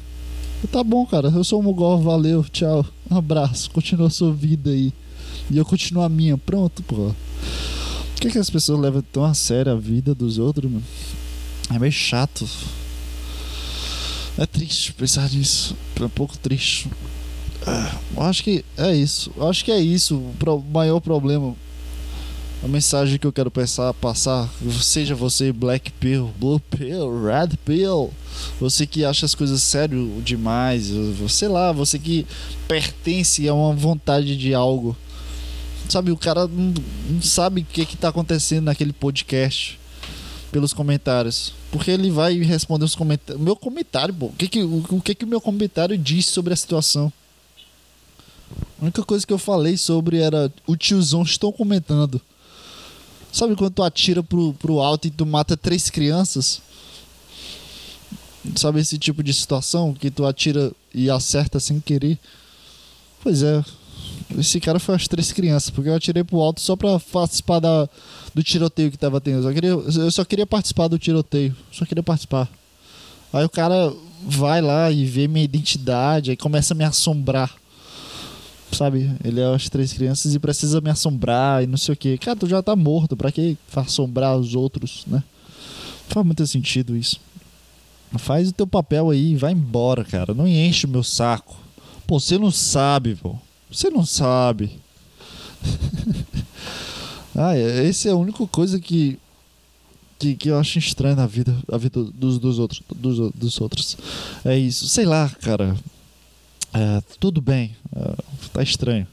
Tá 0.71 0.83
bom, 0.83 1.05
cara. 1.05 1.29
Eu 1.29 1.43
sou 1.43 1.59
um 1.59 1.63
mongol. 1.63 2.01
Valeu. 2.01 2.43
Tchau. 2.43 2.85
Um 3.09 3.17
abraço. 3.17 3.71
Continua 3.71 4.07
a 4.07 4.11
sua 4.11 4.31
vida 4.31 4.69
aí. 4.69 4.93
E 5.49 5.57
eu 5.57 5.65
continuo 5.65 6.03
a 6.03 6.09
minha. 6.09 6.37
Pronto, 6.37 6.83
pô. 6.83 7.13
Por 8.13 8.21
que, 8.21 8.29
que 8.29 8.37
as 8.37 8.49
pessoas 8.49 8.79
levam 8.79 9.01
tão 9.11 9.25
a 9.25 9.33
sério 9.33 9.71
a 9.71 9.75
vida 9.75 10.13
dos 10.13 10.37
outros, 10.37 10.69
mano? 10.69 10.83
É 11.73 11.79
meio 11.79 11.91
chato. 11.91 12.47
É 14.37 14.45
triste 14.45 14.93
pensar 14.93 15.29
nisso. 15.29 15.75
É 15.99 16.03
um 16.03 16.09
pouco 16.09 16.37
triste. 16.37 16.87
Ah, 17.65 17.95
eu 18.15 18.23
acho 18.23 18.43
que 18.43 18.63
é 18.77 18.95
isso. 18.95 19.31
Eu 19.35 19.49
acho 19.49 19.65
que 19.65 19.71
é 19.71 19.79
isso. 19.79 20.15
O 20.17 20.63
maior 20.71 20.99
problema 20.99 21.55
a 22.63 22.67
mensagem 22.67 23.17
que 23.17 23.25
eu 23.25 23.33
quero 23.33 23.49
pensar, 23.49 23.91
passar, 23.95 24.47
seja 24.81 25.15
você 25.15 25.51
Black 25.51 25.91
Pill, 25.93 26.31
Blue 26.39 26.59
Pill, 26.59 27.23
Red 27.23 27.57
Pill, 27.65 28.13
você 28.59 28.85
que 28.85 29.03
acha 29.03 29.25
as 29.25 29.33
coisas 29.33 29.63
sério 29.63 30.21
demais, 30.23 30.91
sei 31.29 31.47
lá, 31.47 31.71
você 31.71 31.97
que 31.97 32.25
pertence 32.67 33.47
a 33.47 33.53
uma 33.53 33.73
vontade 33.73 34.37
de 34.37 34.53
algo. 34.53 34.95
Sabe, 35.89 36.11
o 36.11 36.17
cara 36.17 36.47
não, 36.47 36.73
não 37.09 37.21
sabe 37.21 37.61
o 37.61 37.65
que 37.65 37.81
está 37.81 38.09
acontecendo 38.09 38.65
naquele 38.65 38.93
podcast 38.93 39.79
pelos 40.51 40.71
comentários. 40.71 41.53
Porque 41.71 41.89
ele 41.89 42.11
vai 42.11 42.37
responder 42.39 42.85
os 42.85 42.95
comentários. 42.95 43.43
Meu 43.43 43.55
comentário, 43.55 44.13
pô. 44.13 44.27
O 44.27 44.33
que 44.33 44.47
que 44.47 44.63
o, 44.63 44.85
o 44.89 45.01
que 45.01 45.15
que 45.15 45.25
meu 45.25 45.41
comentário 45.41 45.97
diz 45.97 46.27
sobre 46.27 46.53
a 46.53 46.55
situação? 46.55 47.11
A 48.79 48.83
única 48.83 49.03
coisa 49.03 49.25
que 49.25 49.33
eu 49.33 49.37
falei 49.37 49.75
sobre 49.75 50.19
era 50.19 50.51
o 50.67 50.75
tiozão 50.77 51.23
estão 51.23 51.51
comentando. 51.51 52.21
Sabe 53.31 53.55
quando 53.55 53.73
tu 53.73 53.83
atira 53.83 54.21
pro, 54.21 54.53
pro 54.53 54.79
alto 54.79 55.07
e 55.07 55.11
tu 55.11 55.25
mata 55.25 55.55
três 55.55 55.89
crianças? 55.89 56.61
Sabe 58.55 58.79
esse 58.79 58.97
tipo 58.97 59.23
de 59.23 59.33
situação 59.33 59.93
que 59.93 60.11
tu 60.11 60.25
atira 60.25 60.71
e 60.93 61.09
acerta 61.09 61.59
sem 61.59 61.79
querer? 61.79 62.17
Pois 63.23 63.43
é. 63.43 63.63
Esse 64.37 64.59
cara 64.59 64.79
foi 64.79 64.95
as 64.95 65.07
três 65.07 65.31
crianças, 65.31 65.69
porque 65.69 65.89
eu 65.89 65.95
atirei 65.95 66.23
pro 66.23 66.39
alto 66.39 66.61
só 66.61 66.75
pra 66.75 66.99
participar 66.99 67.59
da, 67.59 67.87
do 68.33 68.43
tiroteio 68.43 68.89
que 68.89 68.97
tava 68.97 69.21
tendo. 69.21 69.37
Eu 69.37 69.43
só, 69.43 69.53
queria, 69.53 69.69
eu 69.69 70.11
só 70.11 70.25
queria 70.25 70.47
participar 70.47 70.87
do 70.87 70.97
tiroteio. 70.97 71.55
Só 71.71 71.85
queria 71.85 72.03
participar. 72.03 72.49
Aí 73.31 73.45
o 73.45 73.49
cara 73.49 73.93
vai 74.23 74.61
lá 74.61 74.91
e 74.91 75.05
vê 75.05 75.27
minha 75.27 75.45
identidade, 75.45 76.31
aí 76.31 76.37
começa 76.37 76.73
a 76.73 76.77
me 76.77 76.83
assombrar. 76.83 77.51
Sabe? 78.71 79.11
Ele 79.23 79.41
é 79.41 79.53
as 79.53 79.69
três 79.69 79.91
crianças 79.93 80.33
e 80.33 80.39
precisa 80.39 80.79
me 80.79 80.89
assombrar 80.89 81.63
e 81.63 81.67
não 81.67 81.77
sei 81.77 81.93
o 81.93 81.97
que. 81.97 82.17
Cara, 82.17 82.37
tu 82.37 82.47
já 82.47 82.61
tá 82.61 82.75
morto, 82.75 83.17
pra 83.17 83.31
que 83.31 83.57
assombrar 83.75 84.37
os 84.37 84.55
outros, 84.55 85.03
né? 85.07 85.23
Não 86.07 86.13
faz 86.13 86.25
muito 86.25 86.47
sentido 86.47 86.95
isso. 86.95 87.19
Faz 88.17 88.49
o 88.49 88.53
teu 88.53 88.67
papel 88.67 89.09
aí 89.09 89.31
e 89.31 89.35
vai 89.35 89.53
embora, 89.53 90.03
cara. 90.03 90.33
Não 90.33 90.47
enche 90.47 90.85
o 90.85 90.89
meu 90.89 91.03
saco. 91.03 91.57
Pô, 92.05 92.19
você 92.19 92.37
não 92.37 92.51
sabe, 92.51 93.15
pô. 93.15 93.35
Você 93.71 93.89
não 93.89 94.05
sabe. 94.05 94.79
ah, 97.35 97.55
essa 97.55 98.09
é 98.09 98.11
a 98.11 98.15
única 98.15 98.45
coisa 98.47 98.79
que, 98.79 99.17
que, 100.19 100.35
que 100.35 100.49
eu 100.49 100.59
acho 100.59 100.77
estranha 100.77 101.15
na 101.15 101.25
vida, 101.25 101.55
a 101.71 101.77
vida 101.77 102.03
dos, 102.03 102.37
dos 102.37 102.59
outros, 102.59 102.81
dos, 102.93 103.31
dos 103.31 103.61
outros. 103.61 103.97
É 104.43 104.57
isso. 104.57 104.89
Sei 104.89 105.05
lá, 105.05 105.29
cara. 105.41 105.75
É, 106.73 107.01
tudo 107.19 107.41
bem. 107.41 107.75
É, 107.95 108.15
tá 108.53 108.63
estranho. 108.63 109.07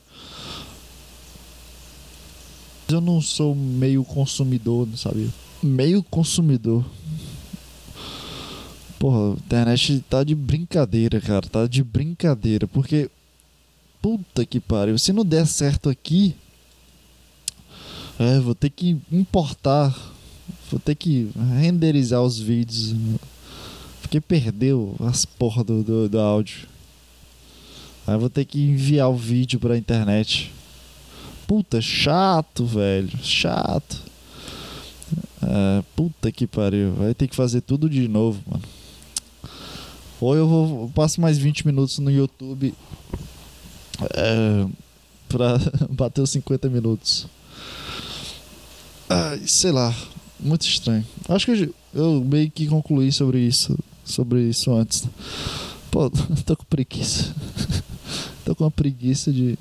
Eu 2.89 3.01
não 3.01 3.21
sou 3.21 3.55
meio 3.55 4.03
consumidor, 4.03 4.89
sabe? 4.97 5.31
Meio 5.63 6.03
consumidor. 6.03 6.85
Porra, 8.99 9.33
a 9.33 9.35
internet 9.35 10.05
tá 10.09 10.25
de 10.25 10.35
brincadeira, 10.35 11.21
cara. 11.21 11.47
Tá 11.47 11.67
de 11.67 11.85
brincadeira. 11.85 12.67
Porque. 12.67 13.11
Puta 14.01 14.47
que 14.47 14.59
pariu. 14.61 14.97
Se 14.99 15.13
não 15.13 15.25
der 15.25 15.47
certo 15.47 15.91
aqui. 15.91 16.35
É, 18.19 18.41
vou 18.41 18.55
ter 18.55 18.71
que 18.71 18.97
importar. 19.13 19.95
Vou 20.71 20.81
ter 20.81 20.95
que 20.95 21.31
renderizar 21.61 22.23
os 22.23 22.39
vídeos. 22.39 22.95
Porque 24.01 24.21
perdeu 24.21 24.97
as 25.01 25.25
porra 25.25 25.63
do, 25.63 25.83
do, 25.83 26.09
do 26.09 26.19
áudio. 26.19 26.67
Aí 28.09 28.17
vou 28.17 28.31
ter 28.31 28.47
que 28.47 28.59
enviar 28.59 29.11
o 29.11 29.15
vídeo 29.15 29.61
pra 29.61 29.77
internet. 29.77 30.51
Puta, 31.47 31.79
chato, 31.79 32.65
velho. 32.65 33.11
Chato. 33.23 33.99
É, 35.43 35.83
puta 35.95 36.33
que 36.33 36.47
pariu. 36.47 36.95
Vai 36.95 37.13
ter 37.13 37.29
que 37.29 37.37
fazer 37.37 37.61
tudo 37.61 37.87
de 37.87 38.09
novo, 38.09 38.41
mano. 38.51 38.63
Ou 40.23 40.35
eu 40.35 40.49
vou 40.49 40.83
eu 40.85 40.93
passo 40.95 41.21
mais 41.21 41.37
20 41.37 41.67
minutos 41.67 41.99
no 41.99 42.11
YouTube 42.11 42.73
é, 44.15 44.67
pra 45.29 45.59
bater 45.93 46.23
os 46.23 46.31
50 46.31 46.67
minutos. 46.71 47.27
Ai, 49.07 49.43
sei 49.47 49.71
lá, 49.71 49.95
muito 50.41 50.67
estranho. 50.67 51.05
Acho 51.29 51.45
que 51.45 51.53
eu, 51.53 51.75
eu 51.93 52.25
meio 52.25 52.51
que 52.51 52.69
concluí 52.69 53.13
sobre 53.13 53.39
isso, 53.39 53.79
sobre 54.03 54.49
isso 54.49 54.73
antes. 54.73 55.07
Pô, 55.91 56.09
tô 56.47 56.57
com 56.57 56.65
preguiça. 56.65 57.35
tô 58.49 58.55
com 58.55 58.65
uma 58.65 58.71
preguiça 58.71 59.31
de. 59.31 59.59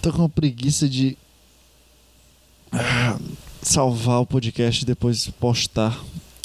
tô 0.00 0.10
com 0.10 0.18
uma 0.20 0.28
preguiça 0.30 0.88
de 0.88 1.18
salvar 3.60 4.20
o 4.20 4.26
podcast 4.26 4.82
e 4.82 4.86
depois 4.86 5.28
postar. 5.38 6.02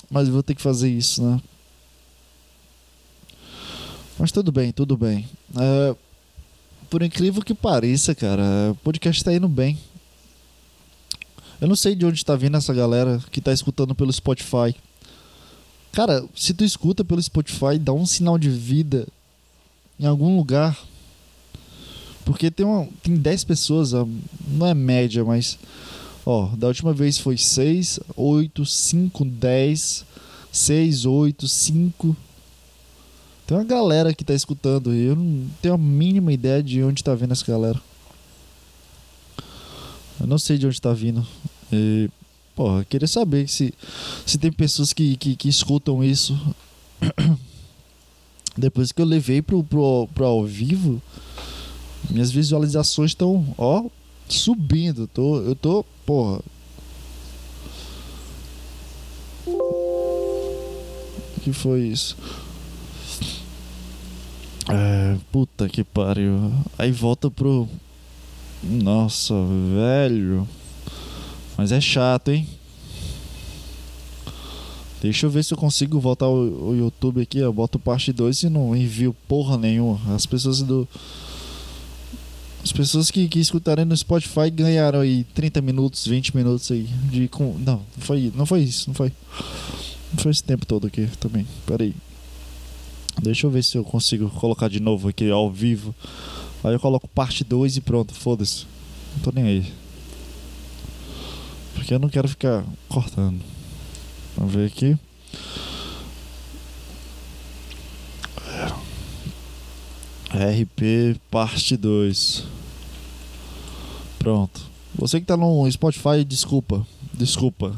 Mas 0.09 0.27
vou 0.27 0.43
ter 0.43 0.55
que 0.55 0.61
fazer 0.61 0.89
isso, 0.89 1.23
né? 1.23 1.41
Mas 4.19 4.29
tudo 4.29 4.51
bem, 4.51 4.73
tudo 4.73 4.97
bem. 4.97 5.29
É, 5.55 5.95
por 6.89 7.01
incrível 7.01 7.41
que 7.41 7.53
pareça, 7.53 8.13
cara, 8.13 8.43
o 8.71 8.75
podcast 8.75 9.23
tá 9.23 9.33
indo 9.33 9.47
bem. 9.47 9.77
Eu 11.61 11.69
não 11.69 11.77
sei 11.77 11.95
de 11.95 12.05
onde 12.05 12.25
tá 12.25 12.35
vindo 12.35 12.57
essa 12.57 12.73
galera 12.73 13.23
que 13.31 13.39
tá 13.39 13.53
escutando 13.53 13.95
pelo 13.95 14.11
Spotify. 14.11 14.75
Cara, 15.97 16.23
se 16.35 16.53
tu 16.53 16.63
escuta 16.63 17.03
pelo 17.03 17.19
Spotify, 17.19 17.79
dá 17.79 17.91
um 17.91 18.05
sinal 18.05 18.37
de 18.37 18.51
vida 18.51 19.07
em 19.99 20.05
algum 20.05 20.37
lugar. 20.37 20.77
Porque 22.23 22.51
tem, 22.51 22.63
uma, 22.63 22.87
tem 23.01 23.15
10 23.15 23.43
pessoas, 23.45 23.93
não 23.93 24.67
é 24.67 24.75
média, 24.75 25.25
mas 25.25 25.57
Ó, 26.29 26.47
da 26.57 26.67
última 26.67 26.91
vez 26.93 27.17
foi 27.17 27.37
6, 27.37 28.01
8, 28.15 28.65
5, 28.65 29.23
10, 29.23 30.05
6, 30.51 31.05
8, 31.05 31.47
5. 31.47 32.17
Tem 33.47 33.57
uma 33.57 33.63
galera 33.63 34.13
que 34.13 34.25
tá 34.25 34.33
escutando 34.33 34.93
e 34.93 35.05
eu 35.05 35.15
não 35.15 35.47
tenho 35.61 35.73
a 35.73 35.77
mínima 35.77 36.33
ideia 36.33 36.61
de 36.61 36.83
onde 36.83 37.01
tá 37.01 37.15
vindo 37.15 37.31
essa 37.31 37.45
galera. 37.45 37.81
Eu 40.19 40.27
não 40.27 40.37
sei 40.37 40.57
de 40.57 40.67
onde 40.67 40.81
tá 40.81 40.91
vindo. 40.91 41.25
E, 41.71 42.09
porra, 42.57 42.83
queria 42.83 43.07
saber 43.07 43.47
se, 43.47 43.71
se 44.25 44.39
tem 44.39 44.51
pessoas 44.51 44.91
que, 44.91 45.15
que, 45.15 45.35
que 45.35 45.47
escutam 45.47 46.03
isso. 46.03 46.35
Depois 48.57 48.91
que 48.91 48.99
eu 48.99 49.05
levei 49.05 49.43
pro, 49.43 49.63
pro, 49.63 50.09
pro 50.15 50.25
ao 50.25 50.43
vivo, 50.43 50.99
minhas 52.09 52.31
visualizações 52.31 53.11
estão, 53.11 53.53
ó, 53.59 53.85
subindo. 54.27 55.05
Tô, 55.05 55.37
eu 55.41 55.55
tô, 55.55 55.85
porra. 56.03 56.41
O 59.45 61.41
que 61.43 61.53
foi 61.53 61.81
isso? 61.81 62.17
É, 64.67 65.15
puta 65.31 65.69
que 65.69 65.83
pariu. 65.83 66.51
Aí 66.75 66.91
volta 66.91 67.29
pro. 67.29 67.69
Nossa, 68.63 69.35
velho. 69.75 70.47
Mas 71.57 71.71
é 71.71 71.81
chato, 71.81 72.29
hein? 72.29 72.47
Deixa 75.01 75.25
eu 75.25 75.29
ver 75.29 75.43
se 75.43 75.53
eu 75.53 75.57
consigo 75.57 75.99
voltar 75.99 76.27
o, 76.27 76.75
YouTube 76.75 77.21
aqui. 77.21 77.39
Eu 77.39 77.53
boto 77.53 77.77
parte 77.79 78.11
2 78.11 78.43
e 78.43 78.49
não 78.49 78.75
envio 78.75 79.15
porra 79.27 79.57
nenhuma. 79.57 79.99
As 80.13 80.25
pessoas 80.25 80.61
do 80.61 80.87
as 82.63 82.71
pessoas 82.73 83.09
que, 83.09 83.29
que 83.29 83.39
escutarem 83.39 83.85
no 83.85 83.95
Spotify 83.95 84.49
ganharam 84.51 84.99
aí 84.99 85.23
30 85.33 85.61
minutos, 85.61 86.05
20 86.05 86.35
minutos 86.35 86.69
aí 86.69 86.83
de 87.09 87.27
com 87.29 87.53
não, 87.59 87.75
não 87.75 87.81
foi, 87.99 88.31
não 88.35 88.45
foi 88.45 88.61
isso, 88.61 88.89
não 88.89 88.93
foi. 88.93 89.11
Não 90.11 90.19
foi 90.19 90.31
esse 90.31 90.43
tempo 90.43 90.65
todo 90.65 90.87
aqui 90.87 91.07
também. 91.19 91.47
Pera 91.65 91.83
aí. 91.83 91.95
Deixa 93.21 93.47
eu 93.47 93.51
ver 93.51 93.63
se 93.63 93.77
eu 93.77 93.83
consigo 93.83 94.29
colocar 94.29 94.67
de 94.67 94.79
novo 94.79 95.07
aqui 95.07 95.29
ao 95.29 95.51
vivo. 95.51 95.95
Aí 96.63 96.73
eu 96.73 96.79
coloco 96.79 97.07
parte 97.07 97.43
2 97.43 97.77
e 97.77 97.81
pronto, 97.81 98.13
foda-se. 98.13 98.65
Não 99.15 99.23
tô 99.23 99.31
nem 99.31 99.45
aí. 99.45 99.73
Porque 101.77 101.93
eu 101.93 101.99
não 101.99 102.09
quero 102.09 102.27
ficar 102.27 102.65
cortando. 102.89 103.39
Vamos 104.35 104.53
ver 104.53 104.65
aqui. 104.65 104.97
RP 110.31 111.19
parte 111.29 111.77
2. 111.77 112.43
Pronto. 114.17 114.61
Você 114.95 115.19
que 115.19 115.27
tá 115.27 115.37
no 115.37 115.71
Spotify, 115.71 116.25
desculpa. 116.25 116.85
Desculpa. 117.13 117.73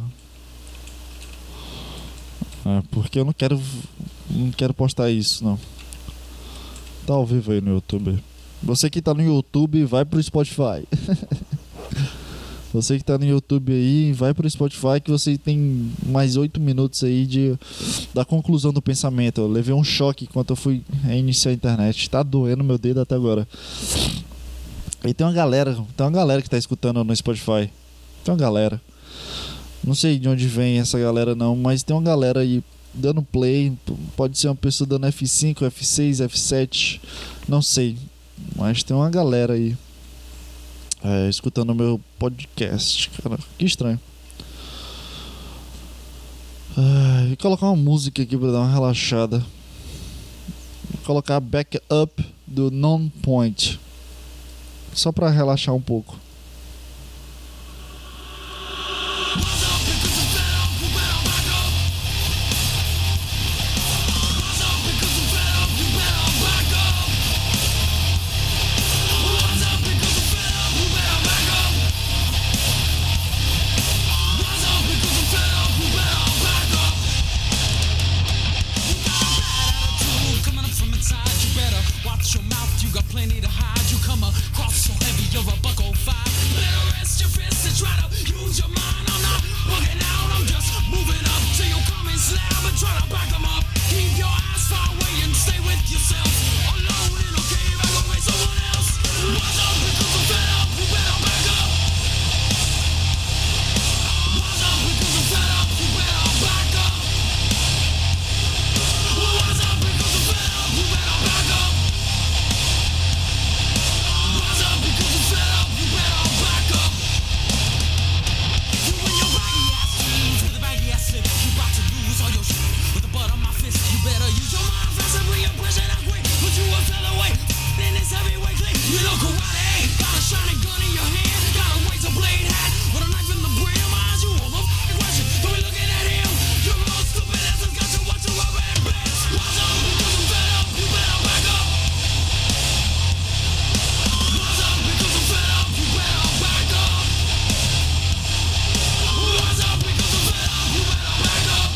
É, 2.65 2.81
porque 2.89 3.19
eu 3.19 3.25
não 3.25 3.33
quero. 3.33 3.61
Não 4.29 4.51
quero 4.51 4.73
postar 4.73 5.11
isso, 5.11 5.43
não. 5.43 5.59
Tá 7.05 7.13
ao 7.13 7.25
vivo 7.25 7.51
aí 7.51 7.59
no 7.59 7.71
YouTube. 7.71 8.23
Você 8.63 8.89
que 8.89 9.01
tá 9.01 9.13
no 9.13 9.21
YouTube, 9.21 9.83
vai 9.83 10.05
pro 10.05 10.23
Spotify. 10.23 10.87
você 12.71 12.97
que 12.97 13.03
tá 13.03 13.17
no 13.17 13.25
YouTube 13.25 13.73
aí, 13.73 14.13
vai 14.13 14.33
pro 14.33 14.49
Spotify 14.49 15.01
que 15.03 15.09
você 15.09 15.37
tem 15.37 15.91
mais 16.05 16.37
oito 16.37 16.59
minutos 16.59 17.03
aí 17.03 17.25
de 17.25 17.57
da 18.13 18.23
conclusão 18.23 18.71
do 18.71 18.81
pensamento. 18.81 19.41
Eu 19.41 19.47
levei 19.47 19.73
um 19.73 19.83
choque 19.83 20.25
enquanto 20.25 20.51
eu 20.51 20.55
fui 20.55 20.83
reiniciar 21.03 21.51
a 21.51 21.55
internet. 21.55 22.09
Tá 22.09 22.21
doendo 22.21 22.63
meu 22.63 22.77
dedo 22.77 23.01
até 23.01 23.15
agora. 23.15 23.47
E 25.03 25.13
tem 25.13 25.25
uma 25.25 25.33
galera, 25.33 25.73
tem 25.73 26.05
uma 26.05 26.11
galera 26.11 26.41
que 26.41 26.49
tá 26.49 26.57
escutando 26.57 27.03
no 27.03 27.15
Spotify. 27.15 27.71
Tem 28.23 28.33
uma 28.33 28.37
galera. 28.37 28.79
Não 29.83 29.95
sei 29.95 30.19
de 30.19 30.29
onde 30.29 30.45
vem 30.47 30.77
essa 30.77 30.99
galera 30.99 31.33
não, 31.33 31.55
mas 31.55 31.81
tem 31.81 31.95
uma 31.95 32.03
galera 32.03 32.41
aí 32.41 32.63
dando 32.93 33.23
play. 33.23 33.73
Pode 34.15 34.37
ser 34.37 34.47
uma 34.47 34.55
pessoa 34.55 34.87
dando 34.87 35.07
F5, 35.07 35.55
F6, 35.55 36.27
F7. 36.27 36.99
Não 37.47 37.61
sei. 37.61 37.97
Mas 38.55 38.83
tem 38.83 38.95
uma 38.95 39.09
galera 39.09 39.53
aí. 39.53 39.75
É, 41.03 41.29
escutando 41.29 41.73
meu 41.73 41.99
podcast, 42.17 43.09
cara. 43.11 43.39
Que 43.57 43.65
estranho. 43.65 43.99
Ah, 46.77 47.25
vou 47.27 47.37
colocar 47.37 47.67
uma 47.67 47.75
música 47.75 48.21
aqui 48.21 48.37
pra 48.37 48.51
dar 48.51 48.59
uma 48.59 48.71
relaxada. 48.71 49.39
Vou 49.39 51.01
colocar 51.05 51.39
Back 51.39 51.79
Up 51.91 52.25
do 52.45 52.69
Non 52.69 53.09
Point 53.21 53.79
só 54.93 55.11
para 55.11 55.29
relaxar 55.29 55.73
um 55.73 55.81
pouco. 55.81 56.17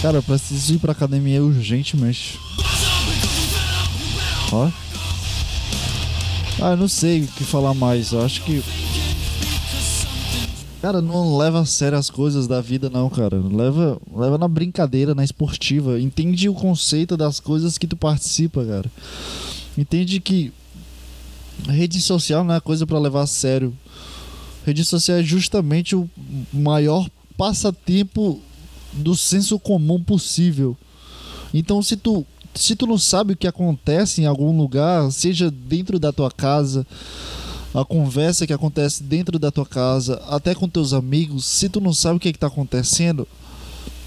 Cara, 0.04 0.18
eu 0.18 0.24
preciso 0.24 0.74
ir 0.74 0.80
pra 0.80 0.91
academia 0.91 1.41
urgentemente. 1.41 2.38
Ó. 4.51 4.70
Ah, 6.62 6.72
eu 6.72 6.76
não 6.76 6.89
sei 6.89 7.22
o 7.22 7.28
que 7.28 7.45
falar 7.45 7.74
mais. 7.74 8.12
Eu 8.12 8.22
acho 8.22 8.43
que. 8.43 8.62
Cara, 10.82 11.01
não 11.01 11.38
leva 11.38 11.62
a 11.62 11.66
sério 11.66 11.97
as 11.97 12.10
coisas 12.10 12.47
da 12.47 12.60
vida, 12.60 12.89
não, 12.89 13.10
cara. 13.10 13.38
Leva, 13.38 13.97
leva 14.14 14.38
na 14.38 14.49
brincadeira, 14.49 15.16
na 15.16 15.24
esportiva. 15.24 15.97
Entende 15.97 16.49
o 16.49 16.54
conceito 16.54 17.16
das 17.16 17.39
coisas 17.39 17.78
que 17.78 17.88
tu 17.88 17.95
participa, 17.95 18.66
cara. 18.66 18.91
Entende 19.78 20.20
que 20.20 20.51
rede 21.66 22.01
social 22.01 22.43
não 22.43 22.56
é 22.56 22.60
coisa 22.60 22.86
pra 22.86 22.99
levar 22.99 23.22
a 23.22 23.28
sério. 23.28 23.74
Rede 24.66 24.84
social 24.84 25.20
é 25.20 25.24
justamente 25.24 25.95
o 25.95 26.10
maior 26.51 27.10
passatempo 27.38 28.41
do 28.93 29.15
senso 29.15 29.59
comum 29.59 30.01
possível. 30.03 30.77
Então, 31.53 31.81
se 31.81 31.97
tu 31.97 32.25
se 32.55 32.75
tu 32.75 32.85
não 32.85 32.97
sabe 32.97 33.33
o 33.33 33.35
que 33.35 33.47
acontece 33.47 34.21
em 34.21 34.25
algum 34.25 34.55
lugar, 34.55 35.11
seja 35.11 35.49
dentro 35.49 35.97
da 35.97 36.13
tua 36.13 36.29
casa, 36.29 36.85
a 37.73 37.83
conversa 37.83 38.45
que 38.45 38.53
acontece 38.53 39.01
dentro 39.01 39.39
da 39.39 39.49
tua 39.49 39.65
casa, 39.65 40.21
até 40.27 40.53
com 40.53 40.69
teus 40.69 40.93
amigos, 40.93 41.45
se 41.45 41.67
tu 41.67 41.81
não 41.81 41.93
sabe 41.93 42.17
o 42.17 42.19
que 42.19 42.29
está 42.29 42.47
acontecendo, 42.47 43.27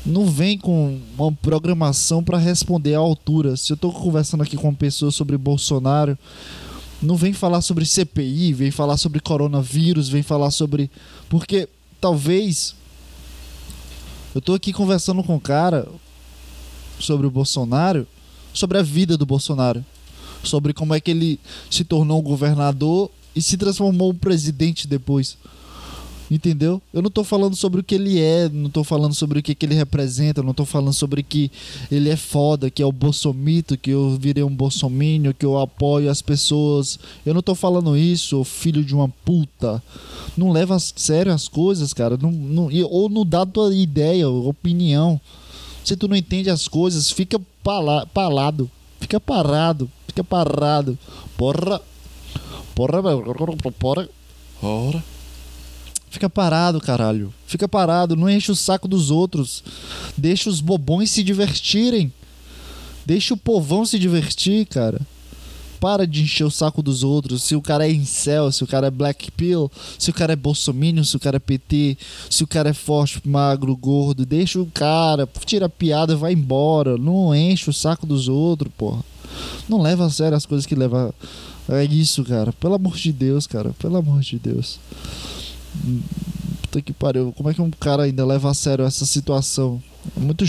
não 0.04 0.26
vem 0.26 0.56
com 0.56 1.00
uma 1.18 1.32
programação 1.32 2.22
para 2.22 2.38
responder 2.38 2.94
à 2.94 2.98
altura. 2.98 3.56
Se 3.56 3.72
eu 3.72 3.76
tô 3.76 3.90
conversando 3.90 4.44
aqui 4.44 4.56
com 4.56 4.68
uma 4.68 4.74
pessoa 4.74 5.10
sobre 5.10 5.36
Bolsonaro, 5.36 6.16
não 7.02 7.16
vem 7.16 7.32
falar 7.32 7.60
sobre 7.60 7.84
CPI, 7.84 8.52
vem 8.52 8.70
falar 8.70 8.96
sobre 8.96 9.18
coronavírus, 9.18 10.08
vem 10.08 10.22
falar 10.22 10.52
sobre. 10.52 10.90
Porque 11.28 11.68
talvez. 12.00 12.74
Eu 14.36 14.42
tô 14.42 14.52
aqui 14.52 14.70
conversando 14.70 15.24
com 15.24 15.36
um 15.36 15.40
cara 15.40 15.88
sobre 17.00 17.26
o 17.26 17.30
Bolsonaro, 17.30 18.06
sobre 18.52 18.76
a 18.76 18.82
vida 18.82 19.16
do 19.16 19.24
Bolsonaro, 19.24 19.82
sobre 20.44 20.74
como 20.74 20.92
é 20.92 21.00
que 21.00 21.10
ele 21.10 21.40
se 21.70 21.84
tornou 21.84 22.20
governador 22.20 23.10
e 23.34 23.40
se 23.40 23.56
transformou 23.56 24.12
presidente 24.12 24.86
depois. 24.86 25.38
Entendeu? 26.30 26.82
Eu 26.92 27.02
não 27.02 27.10
tô 27.10 27.22
falando 27.22 27.54
sobre 27.54 27.80
o 27.80 27.84
que 27.84 27.94
ele 27.94 28.20
é, 28.20 28.48
não 28.48 28.68
tô 28.68 28.82
falando 28.82 29.14
sobre 29.14 29.38
o 29.38 29.42
que, 29.42 29.54
que 29.54 29.64
ele 29.64 29.74
representa, 29.74 30.42
não 30.42 30.52
tô 30.52 30.64
falando 30.64 30.92
sobre 30.92 31.22
que 31.22 31.50
ele 31.90 32.08
é 32.08 32.16
foda, 32.16 32.68
que 32.68 32.82
é 32.82 32.86
o 32.86 32.90
bolsomito, 32.90 33.78
que 33.78 33.90
eu 33.90 34.16
virei 34.20 34.42
um 34.42 34.54
bolsomínio, 34.54 35.32
que 35.32 35.46
eu 35.46 35.56
apoio 35.58 36.10
as 36.10 36.20
pessoas. 36.20 36.98
Eu 37.24 37.32
não 37.32 37.42
tô 37.42 37.54
falando 37.54 37.96
isso, 37.96 38.42
filho 38.42 38.84
de 38.84 38.94
uma 38.94 39.08
puta. 39.08 39.82
Não 40.36 40.50
leva 40.50 40.74
a 40.74 40.80
sério 40.80 41.32
as 41.32 41.46
coisas, 41.46 41.94
cara. 41.94 42.18
Não, 42.20 42.32
não, 42.32 42.68
ou 42.90 43.08
não 43.08 43.24
dá 43.24 43.46
tua 43.46 43.72
ideia, 43.74 44.28
opinião. 44.28 45.20
Se 45.84 45.96
tu 45.96 46.08
não 46.08 46.16
entende 46.16 46.50
as 46.50 46.66
coisas, 46.66 47.10
fica 47.10 47.40
pala, 47.62 48.04
palado. 48.06 48.68
Fica 49.00 49.20
parado. 49.20 49.88
Fica 50.08 50.24
parado. 50.24 50.98
Porra. 51.36 51.80
Porra, 52.74 53.02
porra. 53.78 54.08
Porra. 54.60 55.04
Fica 56.16 56.30
parado, 56.30 56.80
caralho. 56.80 57.30
Fica 57.46 57.68
parado, 57.68 58.16
não 58.16 58.30
enche 58.30 58.50
o 58.50 58.56
saco 58.56 58.88
dos 58.88 59.10
outros. 59.10 59.62
Deixa 60.16 60.48
os 60.48 60.62
bobões 60.62 61.10
se 61.10 61.22
divertirem. 61.22 62.10
Deixa 63.04 63.34
o 63.34 63.36
povão 63.36 63.84
se 63.84 63.98
divertir, 63.98 64.64
cara. 64.64 64.98
Para 65.78 66.06
de 66.06 66.22
encher 66.22 66.44
o 66.44 66.50
saco 66.50 66.82
dos 66.82 67.04
outros. 67.04 67.42
Se 67.42 67.54
o 67.54 67.60
cara 67.60 67.86
é 67.86 67.92
incel, 67.92 68.50
se 68.50 68.64
o 68.64 68.66
cara 68.66 68.86
é 68.86 68.90
black 68.90 69.30
pill, 69.32 69.70
se 69.98 70.08
o 70.08 70.14
cara 70.14 70.32
é 70.32 70.36
bolsominion, 70.36 71.04
se 71.04 71.18
o 71.18 71.20
cara 71.20 71.36
é 71.36 71.38
PT, 71.38 71.98
se 72.30 72.42
o 72.42 72.46
cara 72.46 72.70
é 72.70 72.72
forte, 72.72 73.20
magro, 73.28 73.76
gordo, 73.76 74.24
deixa 74.24 74.58
o 74.58 74.64
cara, 74.64 75.28
tira 75.44 75.66
a 75.66 75.68
piada, 75.68 76.16
vai 76.16 76.32
embora. 76.32 76.96
Não 76.96 77.34
enche 77.34 77.68
o 77.68 77.74
saco 77.74 78.06
dos 78.06 78.26
outros, 78.26 78.72
porra. 78.74 79.04
Não 79.68 79.82
leva 79.82 80.06
a 80.06 80.10
sério 80.10 80.34
as 80.34 80.46
coisas 80.46 80.64
que 80.64 80.74
leva. 80.74 81.14
É 81.68 81.84
isso, 81.84 82.24
cara. 82.24 82.54
Pelo 82.54 82.72
amor 82.72 82.96
de 82.96 83.12
Deus, 83.12 83.46
cara. 83.46 83.74
Pelo 83.78 83.98
amor 83.98 84.20
de 84.20 84.38
Deus. 84.38 84.78
Puta 86.62 86.82
que 86.82 86.92
pariu. 86.92 87.32
Como 87.32 87.50
é 87.50 87.54
que 87.54 87.62
um 87.62 87.70
cara 87.70 88.04
ainda 88.04 88.24
leva 88.24 88.50
a 88.50 88.54
sério 88.54 88.84
essa 88.84 89.06
situação? 89.06 89.82
É 90.16 90.20
muito, 90.20 90.44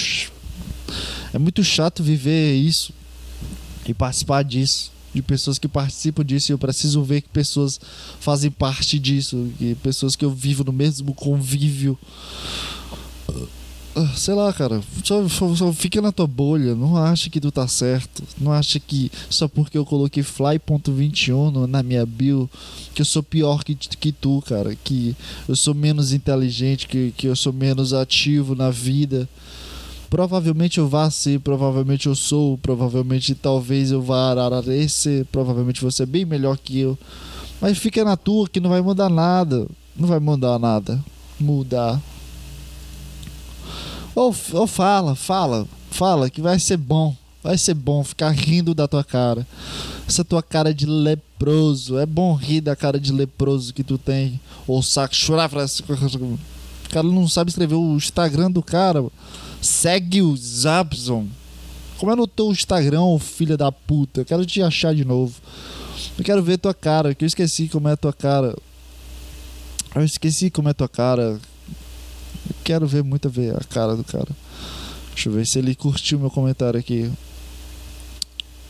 é 1.33 1.37
muito 1.37 1.63
chato 1.63 2.03
viver 2.03 2.55
isso 2.55 2.93
e 3.85 3.93
participar 3.93 4.43
disso. 4.43 4.91
De 5.13 5.21
pessoas 5.21 5.57
que 5.57 5.67
participam 5.67 6.23
disso. 6.23 6.51
E 6.51 6.53
eu 6.53 6.57
preciso 6.57 7.01
ver 7.03 7.21
que 7.21 7.29
pessoas 7.29 7.79
fazem 8.19 8.51
parte 8.51 8.99
disso. 8.99 9.51
E 9.59 9.75
pessoas 9.75 10.15
que 10.15 10.25
eu 10.25 10.31
vivo 10.31 10.63
no 10.63 10.73
mesmo 10.73 11.13
convívio. 11.13 11.97
Ah, 13.99 14.13
Sei 14.15 14.33
lá, 14.35 14.53
cara. 14.53 14.79
Só, 15.03 15.27
só, 15.27 15.73
fica 15.73 15.99
na 16.01 16.11
tua 16.11 16.27
bolha. 16.27 16.75
Não 16.75 16.95
acha 16.95 17.31
que 17.31 17.39
tu 17.41 17.51
tá 17.51 17.67
certo. 17.67 18.21
Não 18.39 18.51
acha 18.51 18.79
que 18.79 19.11
só 19.27 19.47
porque 19.47 19.75
eu 19.75 19.83
coloquei 19.85 20.21
fly.21 20.21 21.49
no- 21.51 21.65
na 21.65 21.81
minha 21.81 22.05
bio 22.05 22.47
que 22.93 23.01
eu 23.01 23.05
sou 23.05 23.23
pior 23.23 23.63
que, 23.63 23.73
que 23.73 24.11
tu, 24.11 24.43
cara. 24.45 24.75
Que 24.75 25.15
eu 25.47 25.55
sou 25.55 25.73
menos 25.73 26.13
inteligente, 26.13 26.87
que, 26.87 27.11
que 27.17 27.27
eu 27.27 27.35
sou 27.35 27.51
menos 27.51 27.91
ativo 27.91 28.53
na 28.53 28.69
vida. 28.69 29.27
Provavelmente 30.11 30.77
eu 30.77 30.87
vá 30.87 31.09
ser, 31.09 31.39
provavelmente 31.39 32.07
eu 32.07 32.15
sou, 32.15 32.57
provavelmente 32.59 33.35
talvez 33.35 33.91
eu 33.91 34.01
vá 34.01 34.31
ararecer, 34.31 35.25
provavelmente 35.31 35.81
você 35.83 36.03
é 36.03 36.05
bem 36.05 36.23
melhor 36.23 36.57
que 36.57 36.79
eu. 36.79 36.97
Mas 37.59 37.77
fica 37.77 38.05
na 38.05 38.15
tua 38.15 38.47
que 38.47 38.59
não 38.59 38.69
vai 38.69 38.81
mudar 38.81 39.09
nada. 39.09 39.67
Não 39.97 40.07
vai 40.07 40.19
mudar 40.19 40.59
nada. 40.59 41.03
Mudar. 41.39 41.99
Ou, 44.17 44.35
ou 44.53 44.65
fala, 44.65 45.13
fala, 45.13 45.67
fala 45.91 46.27
que 46.27 46.41
vai 46.41 46.57
ser 46.59 46.77
bom. 46.77 47.15
Vai 47.43 47.55
ser 47.55 47.75
bom 47.75 48.03
ficar 48.03 48.31
rindo 48.31 48.73
da 48.73 48.87
tua 48.87 49.03
cara. 49.03 49.45
Essa 50.07 50.25
tua 50.25 50.41
cara 50.41 50.73
de 50.73 50.87
leproso. 50.87 51.99
É 51.99 52.05
bom 52.05 52.33
rir 52.33 52.61
da 52.61 52.75
cara 52.75 52.99
de 52.99 53.11
leproso 53.11 53.71
que 53.71 53.83
tu 53.83 53.95
tem. 53.95 54.41
Ou 54.65 54.81
saco 54.81 55.15
chorar. 55.15 55.51
O 55.53 56.89
cara 56.89 57.07
não 57.07 57.27
sabe 57.27 57.51
escrever 57.51 57.75
o 57.75 57.95
Instagram 57.95 58.49
do 58.49 58.63
cara. 58.63 59.05
Segue 59.61 60.23
o 60.23 60.35
Zabson. 60.35 61.27
Como 61.99 62.11
é 62.11 62.15
no 62.15 62.25
teu 62.25 62.51
Instagram, 62.51 63.19
filha 63.19 63.55
da 63.55 63.71
puta? 63.71 64.21
Eu 64.21 64.25
quero 64.25 64.47
te 64.47 64.63
achar 64.63 64.95
de 64.95 65.05
novo. 65.05 65.35
Eu 66.17 66.25
quero 66.25 66.41
ver 66.41 66.57
tua 66.57 66.73
cara, 66.73 67.13
que 67.13 67.23
eu 67.23 67.27
esqueci 67.27 67.69
como 67.69 67.87
é 67.87 67.95
tua 67.95 68.13
cara. 68.13 68.57
Eu 69.93 70.03
esqueci 70.03 70.49
como 70.49 70.69
é 70.69 70.73
tua 70.73 70.89
cara. 70.89 71.39
Eu 72.49 72.55
quero 72.63 72.87
ver 72.87 73.03
muito 73.03 73.29
ver 73.29 73.55
a 73.55 73.63
cara 73.63 73.95
do 73.95 74.03
cara. 74.03 74.29
Deixa 75.13 75.29
eu 75.29 75.33
ver 75.33 75.45
se 75.45 75.59
ele 75.59 75.75
curtiu 75.75 76.19
meu 76.19 76.29
comentário 76.29 76.79
aqui. 76.79 77.11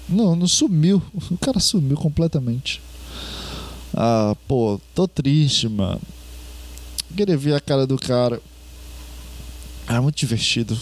Não, 0.08 0.36
não 0.36 0.48
sumiu. 0.48 1.02
O 1.30 1.38
cara 1.38 1.60
sumiu 1.60 1.98
completamente. 1.98 2.82
Ah, 3.94 4.36
pô, 4.48 4.80
tô 4.96 5.08
triste, 5.08 5.68
mano. 5.68 6.02
Queria 7.16 7.38
ver 7.38 7.54
a 7.54 7.60
cara 7.60 7.86
do 7.86 7.98
cara. 7.98 8.42
É 9.88 10.00
muito 10.00 10.18
divertido. 10.18 10.78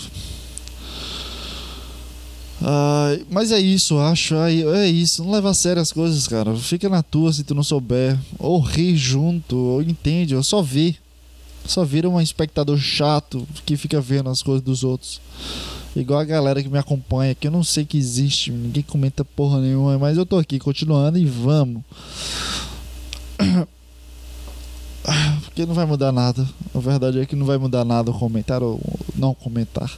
Ai, 2.61 3.25
mas 3.29 3.51
é 3.51 3.59
isso, 3.59 3.99
acho. 3.99 4.35
É 4.35 4.87
isso. 4.87 5.23
Não 5.23 5.31
leva 5.31 5.51
a 5.51 5.53
sério 5.53 5.81
as 5.81 5.91
coisas, 5.91 6.27
cara. 6.27 6.55
Fica 6.55 6.89
na 6.89 7.03
tua 7.03 7.31
se 7.31 7.43
tu 7.43 7.53
não 7.53 7.63
souber. 7.63 8.17
Ou 8.39 8.59
ri 8.59 8.95
junto, 8.95 9.55
ou 9.55 9.81
entende, 9.81 10.35
ou 10.35 10.43
só 10.43 10.61
vê. 10.61 10.95
Só 11.67 11.83
vira 11.83 12.09
um 12.09 12.21
espectador 12.21 12.77
chato 12.77 13.47
que 13.65 13.75
fica 13.75 13.99
vendo 13.99 14.29
as 14.29 14.43
coisas 14.43 14.63
dos 14.63 14.83
outros. 14.83 15.19
Igual 15.95 16.19
a 16.19 16.25
galera 16.25 16.61
que 16.61 16.67
me 16.69 16.77
acompanha, 16.77 17.33
que 17.33 17.47
eu 17.47 17.51
não 17.51 17.63
sei 17.63 17.85
que 17.85 17.97
existe, 17.97 18.51
ninguém 18.51 18.83
comenta 18.83 19.23
porra 19.23 19.61
nenhuma, 19.61 19.97
mas 19.97 20.17
eu 20.17 20.25
tô 20.25 20.37
aqui 20.37 20.59
continuando 20.59 21.17
e 21.17 21.25
vamos. 21.25 21.81
Porque 25.45 25.65
não 25.65 25.73
vai 25.73 25.85
mudar 25.85 26.11
nada. 26.11 26.47
A 26.73 26.79
verdade 26.79 27.19
é 27.19 27.25
que 27.25 27.35
não 27.35 27.45
vai 27.45 27.57
mudar 27.57 27.85
nada 27.85 28.11
comentar 28.11 28.61
ou 28.61 28.81
não 29.15 29.33
comentar. 29.33 29.89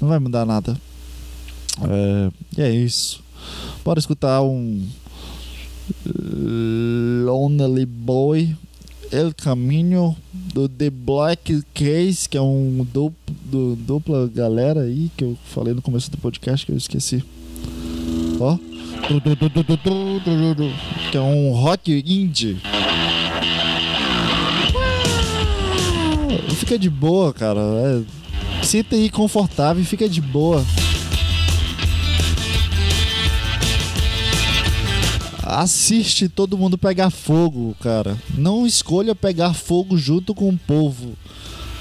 Não 0.00 0.08
vai 0.08 0.18
mudar 0.18 0.46
nada. 0.46 0.76
É, 1.82 2.30
e 2.56 2.62
é 2.62 2.70
isso. 2.70 3.22
Bora 3.84 3.98
escutar 3.98 4.40
um 4.42 4.88
Lonely 7.26 7.86
Boy 7.86 8.56
El 9.12 9.34
Caminho 9.34 10.16
do 10.32 10.66
The 10.66 10.88
Black 10.88 11.62
Case, 11.74 12.26
que 12.26 12.38
é 12.38 12.40
um 12.40 12.86
duplo, 12.90 13.14
do, 13.44 13.76
dupla 13.76 14.26
galera 14.34 14.80
aí 14.80 15.10
que 15.14 15.22
eu 15.22 15.36
falei 15.44 15.74
no 15.74 15.82
começo 15.82 16.10
do 16.10 16.16
podcast 16.16 16.64
que 16.64 16.72
eu 16.72 16.76
esqueci. 16.76 17.22
Ó. 18.40 18.56
Que 21.10 21.18
é 21.18 21.20
um 21.20 21.52
rock 21.52 22.02
indie. 22.06 22.56
Fica 26.56 26.78
de 26.78 26.88
boa, 26.88 27.34
cara. 27.34 27.60
É, 27.60 28.64
sinta 28.64 28.96
aí 28.96 29.10
confortável 29.10 29.82
e 29.82 29.86
fica 29.86 30.08
de 30.08 30.22
boa. 30.22 30.64
Assiste 35.54 36.28
todo 36.28 36.56
mundo 36.56 36.78
pegar 36.78 37.10
fogo, 37.10 37.76
cara. 37.80 38.16
Não 38.36 38.66
escolha 38.66 39.14
pegar 39.14 39.52
fogo 39.54 39.98
junto 39.98 40.34
com 40.34 40.48
o 40.48 40.58
povo. 40.58 41.12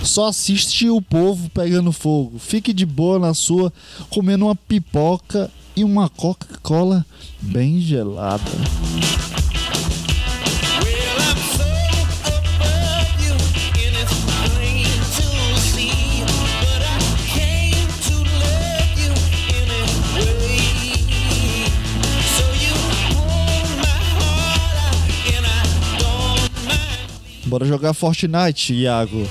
Só 0.04 0.28
assiste 0.28 0.90
o 0.90 1.02
povo 1.02 1.50
pegando 1.50 1.92
fogo. 1.92 2.38
Fique 2.38 2.74
de 2.74 2.86
boa 2.86 3.20
na 3.20 3.34
sua, 3.34 3.72
comendo 4.10 4.46
uma 4.46 4.56
pipoca 4.56 5.50
e 5.76 5.84
uma 5.84 6.10
Coca-Cola 6.10 7.06
bem 7.42 7.80
gelada. 7.80 8.52
Bora 27.52 27.66
jogar 27.66 27.93
Fortnite, 27.93 28.74
Iago. 28.74 29.28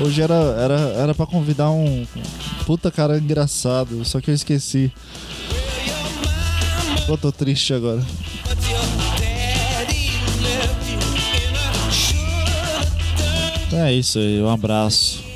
Hoje 0.00 0.22
era, 0.22 0.34
era, 0.34 0.74
era 0.74 1.14
pra 1.14 1.26
convidar 1.26 1.70
um 1.70 2.06
puta 2.64 2.90
cara 2.90 3.18
engraçado, 3.18 4.04
só 4.04 4.20
que 4.20 4.30
eu 4.30 4.34
esqueci. 4.34 4.92
Pô, 7.06 7.16
tô 7.16 7.32
triste 7.32 7.74
agora. 7.74 8.02
Should 11.90 12.28
É 13.72 13.92
isso 13.92 14.18
aí, 14.18 14.40
um 14.40 14.48
abraço. 14.48 15.27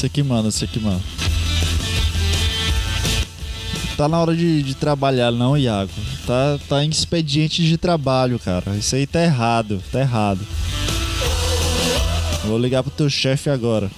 Você 0.00 0.08
que 0.08 0.22
manda, 0.22 0.50
você 0.50 0.66
que 0.66 0.80
manda. 0.80 1.02
Tá 3.98 4.08
na 4.08 4.18
hora 4.18 4.34
de, 4.34 4.62
de 4.62 4.74
trabalhar, 4.74 5.30
não, 5.30 5.58
Iago. 5.58 5.90
Tá, 6.26 6.58
tá 6.66 6.82
em 6.82 6.88
expediente 6.88 7.62
de 7.62 7.76
trabalho, 7.76 8.38
cara. 8.38 8.74
Isso 8.76 8.96
aí 8.96 9.06
tá 9.06 9.22
errado, 9.22 9.82
tá 9.92 10.00
errado. 10.00 10.40
Vou 12.46 12.58
ligar 12.58 12.82
pro 12.82 12.90
teu 12.90 13.10
chefe 13.10 13.50
agora. 13.50 13.90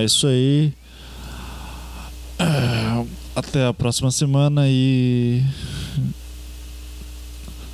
É 0.00 0.04
isso 0.04 0.26
aí. 0.26 0.72
É, 2.38 3.04
Até 3.34 3.66
a 3.66 3.72
próxima 3.74 4.10
semana 4.10 4.62
e. 4.66 5.42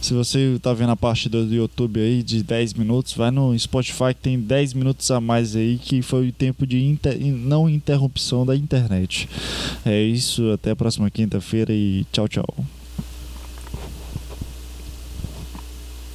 Se 0.01 0.13
você 0.13 0.59
tá 0.61 0.75
vendo 0.75 0.91
a 0.91 0.97
parte 0.97 1.31
do 1.31 1.39
YouTube 1.55 1.99
aí 1.99 2.23
de 2.23 2.43
10 2.43 2.75
minutos, 2.75 3.15
vai 3.15 3.31
no 3.31 3.59
Spotify 3.59 4.13
que 4.15 4.21
tem 4.21 4.39
10 4.39 4.75
minutos 4.75 5.11
a 5.11 5.19
mais 5.19 5.57
aí, 5.57 5.79
que 5.83 6.03
foi 6.03 6.29
o 6.29 6.33
tempo 6.33 6.67
de 6.67 6.79
inter- 6.85 7.19
não 7.19 7.71
interrupção 7.71 8.45
da 8.45 8.55
internet. 8.55 9.27
É 9.83 10.03
isso, 10.03 10.51
até 10.53 10.73
a 10.73 10.77
próxima 10.77 11.11
quinta-feira 11.11 11.73
e 11.73 12.05
tchau, 12.13 12.29
tchau. 12.29 12.45